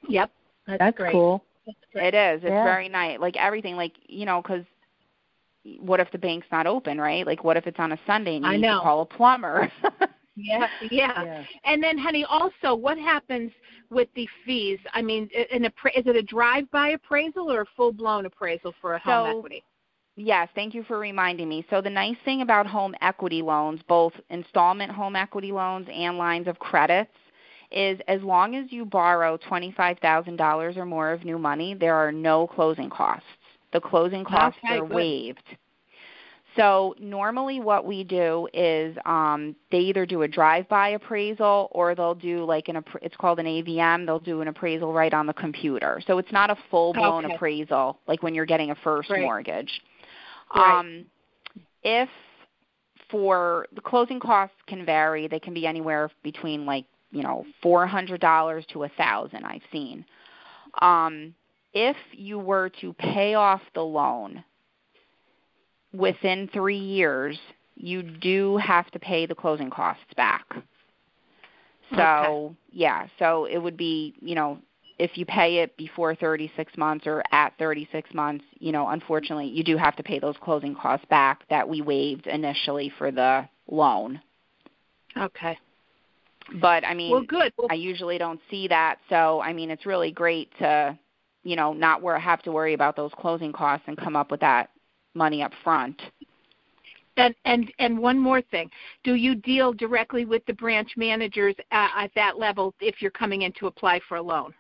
Yep. 0.08 0.32
That's, 0.66 0.80
that's 0.80 0.98
great. 0.98 1.12
cool. 1.12 1.44
It 1.94 2.14
is. 2.14 2.42
It's 2.42 2.50
yeah. 2.50 2.64
very 2.64 2.88
nice. 2.88 3.20
Like 3.20 3.36
everything 3.36 3.76
like 3.76 3.94
you 4.08 4.26
know 4.26 4.42
because 4.42 4.64
what 5.80 6.00
if 6.00 6.10
the 6.12 6.18
bank's 6.18 6.48
not 6.52 6.68
open 6.68 7.00
right? 7.00 7.26
Like 7.28 7.44
what 7.44 7.58
if 7.58 7.68
it's 7.68 7.80
on 7.80 7.92
a 7.92 8.00
sunday 8.08 8.38
and 8.38 8.46
you 8.46 8.52
I 8.52 8.56
need 8.56 8.62
know. 8.62 8.78
to 8.78 8.84
call 8.84 9.02
a 9.02 9.06
plumber 9.06 9.70
yeah, 10.40 10.68
yeah, 10.92 11.24
yeah. 11.24 11.44
And 11.66 11.84
then, 11.84 11.98
honey, 11.98 12.26
also, 12.26 12.76
what 12.76 12.98
happens 12.98 13.52
with 13.90 14.08
the 14.16 14.28
fees? 14.46 14.80
I 14.94 15.02
mean, 15.02 15.30
an 15.52 15.64
appra- 15.64 15.98
is 15.98 16.06
it 16.08 16.16
a 16.16 16.22
drive-by 16.24 16.90
appraisal 16.90 17.52
or 17.52 17.62
a 17.62 17.66
full-blown 17.76 18.26
appraisal 18.26 18.74
for 18.82 18.96
a 18.96 19.00
home 19.00 19.32
So- 19.32 19.38
equity? 19.40 19.64
Yes, 20.16 20.50
thank 20.54 20.74
you 20.74 20.84
for 20.84 21.00
reminding 21.00 21.48
me. 21.48 21.66
So 21.70 21.80
the 21.80 21.90
nice 21.90 22.18
thing 22.26 22.42
about 22.42 22.68
home 22.68 22.94
equity 23.00 23.42
loans, 23.42 23.80
both 23.88 24.12
installment 24.30 24.92
home 24.92 25.16
equity 25.16 25.54
loans 25.54 25.88
and 25.90 26.18
lines 26.18 26.46
of 26.48 26.60
credits, 26.60 27.14
is 27.72 28.02
as 28.10 28.22
long 28.22 28.54
as 28.56 28.70
you 28.70 28.84
borrow 28.84 29.38
$25,000 29.38 30.76
or 30.76 30.86
more 30.86 31.12
of 31.12 31.24
new 31.24 31.38
money, 31.38 31.74
there 31.74 31.96
are 31.96 32.12
no 32.12 32.48
closing 32.48 32.90
costs. 32.90 33.28
The 33.72 33.80
closing 33.80 34.26
costs 34.26 34.60
Okay, 34.66 34.80
are 34.80 34.86
good. 34.86 34.94
waived. 34.94 35.44
So 36.56 36.96
normally 37.00 37.60
what 37.60 37.86
we 37.86 38.04
do 38.04 38.48
is 38.54 38.98
um, 39.06 39.56
they 39.72 39.80
either 39.80 40.06
do 40.06 40.24
a 40.24 40.28
drive-by 40.28 40.90
appraisal 40.90 41.70
or 41.72 41.96
they'll 41.96 42.16
do 42.16 42.44
like 42.44 42.68
an 42.70 42.84
it's 43.02 43.16
called 43.18 43.40
an 43.40 43.46
AVM. 43.46 44.06
They'll 44.06 44.20
do 44.20 44.42
an 44.42 44.48
appraisal 44.48 44.92
right 44.92 45.14
on 45.14 45.28
the 45.28 45.34
computer. 45.34 46.02
So 46.08 46.18
it's 46.18 46.32
not 46.32 46.50
a 46.50 46.58
full-blown 46.72 47.26
Okay. 47.26 47.36
appraisal 47.36 48.00
like 48.08 48.24
when 48.24 48.34
you're 48.34 48.46
getting 48.46 48.72
a 48.72 48.76
first 48.76 49.10
Right. 49.10 49.22
mortgage. 49.22 49.82
Right. 50.56 50.80
Um, 50.80 51.06
if 51.84 52.10
for 53.10 53.68
the 53.74 53.82
closing 53.82 54.20
costs 54.20 54.56
can 54.68 54.86
vary, 54.86 55.28
they 55.28 55.40
can 55.40 55.54
be 55.54 55.66
anywhere 55.68 56.10
between 56.24 56.66
like 56.66 56.86
you 57.12 57.24
know 57.24 57.46
four 57.62 57.86
hundred 57.86 58.22
dollars 58.22 58.66
to 58.74 58.84
a 58.84 58.90
thousand. 58.90 59.46
I've 59.46 59.62
seen. 59.72 60.06
Um, 60.82 61.34
if 61.74 61.96
you 62.12 62.40
were 62.40 62.70
to 62.82 62.94
pay 62.94 63.36
off 63.36 63.62
the 63.76 63.82
loan 63.82 64.44
within 65.94 66.50
three 66.54 66.78
years, 66.78 67.38
you 67.76 68.04
do 68.04 68.58
have 68.58 68.90
to 68.92 69.00
pay 69.00 69.26
the 69.26 69.36
closing 69.36 69.70
costs 69.70 70.14
back. 70.16 70.46
So 71.96 72.02
Okay. 72.02 72.56
yeah, 72.72 73.08
so 73.18 73.46
it 73.46 73.58
would 73.58 73.78
be 73.78 74.14
you 74.22 74.36
know 74.36 74.60
if 75.00 75.18
you 75.18 75.26
pay 75.26 75.60
it 75.60 75.76
before 75.78 76.14
36 76.14 76.78
months 76.78 77.08
or 77.08 77.24
at 77.32 77.58
36 77.58 78.14
months, 78.14 78.44
you 78.60 78.74
know, 78.74 78.90
unfortunately, 78.90 79.48
you 79.48 79.64
do 79.64 79.78
have 79.78 79.96
to 79.96 80.04
pay 80.04 80.20
those 80.20 80.36
closing 80.44 80.76
costs 80.76 81.06
back 81.10 81.48
that 81.50 81.68
we 81.68 81.82
waived 81.82 82.28
initially 82.28 82.92
for 82.98 83.10
the 83.10 83.48
loan. 83.72 84.20
Okay. 85.18 85.58
But 86.62 86.84
I 86.86 86.94
mean, 86.94 87.12
Well, 87.12 87.22
good. 87.22 87.54
Well, 87.58 87.68
I 87.72 87.76
usually 87.76 88.18
don't 88.18 88.42
see 88.52 88.68
that, 88.68 89.00
so 89.08 89.42
I 89.42 89.54
mean, 89.54 89.72
it's 89.72 89.86
really 89.86 90.12
great 90.12 90.52
to, 90.60 90.98
you 91.44 91.56
know, 91.56 91.72
not 91.72 92.02
wor- 92.02 92.20
have 92.20 92.42
to 92.44 92.52
worry 92.52 92.74
about 92.74 92.96
those 92.98 93.12
closing 93.18 93.54
costs 93.54 93.86
and 93.88 93.98
come 93.98 94.16
up 94.18 94.32
with 94.32 94.42
that 94.42 94.70
money 95.14 95.42
up 95.44 95.52
front. 95.64 96.02
And 97.18 97.36
and 97.44 97.72
and 97.80 98.00
one 98.00 98.18
more 98.18 98.42
thing, 98.42 98.72
do 99.04 99.16
you 99.16 99.36
deal 99.36 99.74
directly 99.74 100.24
with 100.26 100.46
the 100.46 100.54
branch 100.54 100.92
managers 100.96 101.56
at, 101.72 101.92
at 102.06 102.12
that 102.16 102.38
level 102.40 102.74
if 102.80 103.02
you're 103.02 103.12
coming 103.12 103.42
in 103.42 103.52
to 103.60 103.68
apply 103.68 104.00
for 104.08 104.18
a 104.18 104.22
loan? 104.22 104.54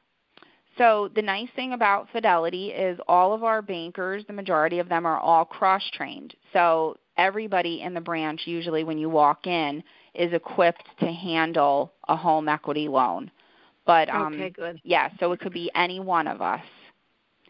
So 0.77 1.09
the 1.13 1.21
nice 1.21 1.49
thing 1.55 1.73
about 1.73 2.07
Fidelity 2.11 2.69
is 2.69 2.99
all 3.07 3.33
of 3.33 3.43
our 3.43 3.61
bankers, 3.61 4.23
the 4.27 4.33
majority 4.33 4.79
of 4.79 4.87
them 4.87 5.05
are 5.05 5.19
all 5.19 5.43
cross-trained. 5.43 6.35
So 6.53 6.97
everybody 7.17 7.81
in 7.81 7.93
the 7.93 8.01
branch 8.01 8.41
usually 8.45 8.83
when 8.85 8.97
you 8.97 9.09
walk 9.09 9.45
in 9.45 9.83
is 10.15 10.31
equipped 10.33 10.83
to 10.99 11.07
handle 11.07 11.91
a 12.07 12.15
home 12.15 12.47
equity 12.47 12.87
loan. 12.87 13.29
But 13.85 14.09
um 14.09 14.33
okay, 14.33 14.49
good. 14.49 14.81
yeah, 14.83 15.09
so 15.19 15.31
it 15.31 15.39
could 15.39 15.53
be 15.53 15.69
any 15.75 15.99
one 15.99 16.27
of 16.27 16.41
us. 16.41 16.63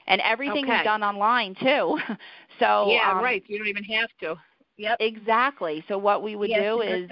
And 0.08 0.22
everything 0.22 0.66
Okay. 0.66 0.78
is 0.78 0.84
done 0.84 1.04
online 1.04 1.56
too. 1.56 2.00
so 2.60 2.91
yeah, 2.91 3.12
um, 3.12 3.24
right. 3.24 3.43
You 3.47 3.57
don't 3.57 3.68
even 3.68 3.84
have 3.86 4.10
to. 4.22 4.36
Yep. 4.78 4.97
Exactly. 5.01 5.84
So 5.88 5.97
what 5.97 6.24
we 6.24 6.36
would 6.36 6.49
Yes, 6.49 6.64
do 6.64 6.82
is 6.82 7.10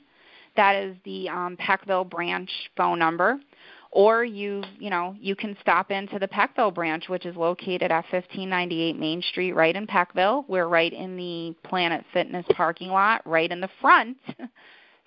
That 0.56 0.76
is 0.76 0.96
the 1.04 1.28
um, 1.30 1.58
Peckville 1.58 2.10
branch 2.10 2.50
phone 2.78 3.00
number. 3.00 3.40
Or 3.94 4.24
you, 4.24 4.64
you 4.80 4.90
know, 4.90 5.18
you 5.20 5.36
can 5.36 5.58
stop 5.60 5.92
into 5.92 6.18
the 6.18 6.30
Peckville 6.30 6.74
branch, 6.74 7.10
which 7.10 7.26
is 7.26 7.36
located 7.36 7.92
at 7.92 8.06
1598 8.10 8.98
Main 8.98 9.22
Street, 9.22 9.52
right 9.52 9.76
in 9.76 9.86
Peckville. 9.86 10.46
We're 10.48 10.70
right 10.70 10.94
in 10.94 11.18
the 11.18 11.54
Planet 11.68 12.06
Fitness 12.14 12.46
parking 12.56 12.88
lot, 12.88 13.22
right 13.28 13.52
in 13.52 13.60
the 13.60 13.68
front. 13.82 14.16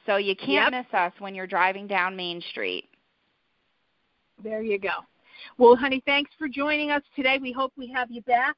so 0.06 0.18
you 0.18 0.36
can't 0.36 0.70
Yep. 0.70 0.84
miss 0.84 0.92
us 0.92 1.12
when 1.18 1.34
you're 1.34 1.46
driving 1.46 1.86
down 1.86 2.14
Main 2.14 2.42
Street. 2.50 2.84
There 4.42 4.62
you 4.62 4.78
go. 4.78 4.90
Well, 5.58 5.76
honey, 5.76 6.02
thanks 6.06 6.30
for 6.38 6.48
joining 6.48 6.90
us 6.90 7.02
today. 7.16 7.38
We 7.40 7.52
hope 7.52 7.72
we 7.76 7.90
have 7.92 8.10
you 8.10 8.22
back. 8.22 8.56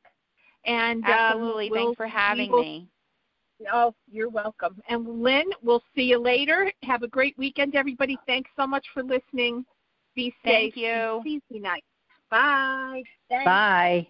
And 0.65 1.05
um, 1.05 1.11
Absolutely. 1.11 1.71
we'll- 1.71 1.85
Thanks 1.87 1.97
for 1.97 2.07
having 2.07 2.51
will- 2.51 2.63
me. 2.63 2.89
Oh, 3.73 3.95
you're 4.11 4.29
welcome. 4.29 4.83
And 4.89 5.23
Lynn, 5.23 5.47
we'll 5.63 5.83
see 5.95 6.03
you 6.03 6.19
later. 6.19 6.71
Have 6.83 7.03
a 7.03 7.09
great 7.09 7.37
weekend, 7.39 7.75
everybody. 7.75 8.19
Thanks 8.27 8.51
so 8.55 8.67
much 8.67 8.85
for 8.93 9.03
listening. 9.03 9.65
Be 10.15 10.31
safe. 10.45 10.75
Thank 10.75 10.77
you. 10.77 10.87
and 10.89 11.23
Please 11.23 11.43
be 11.51 11.59
nice. 11.59 11.81
Bye. 12.31 13.03
Thanks. 13.31 13.45
Bye. 13.47 14.09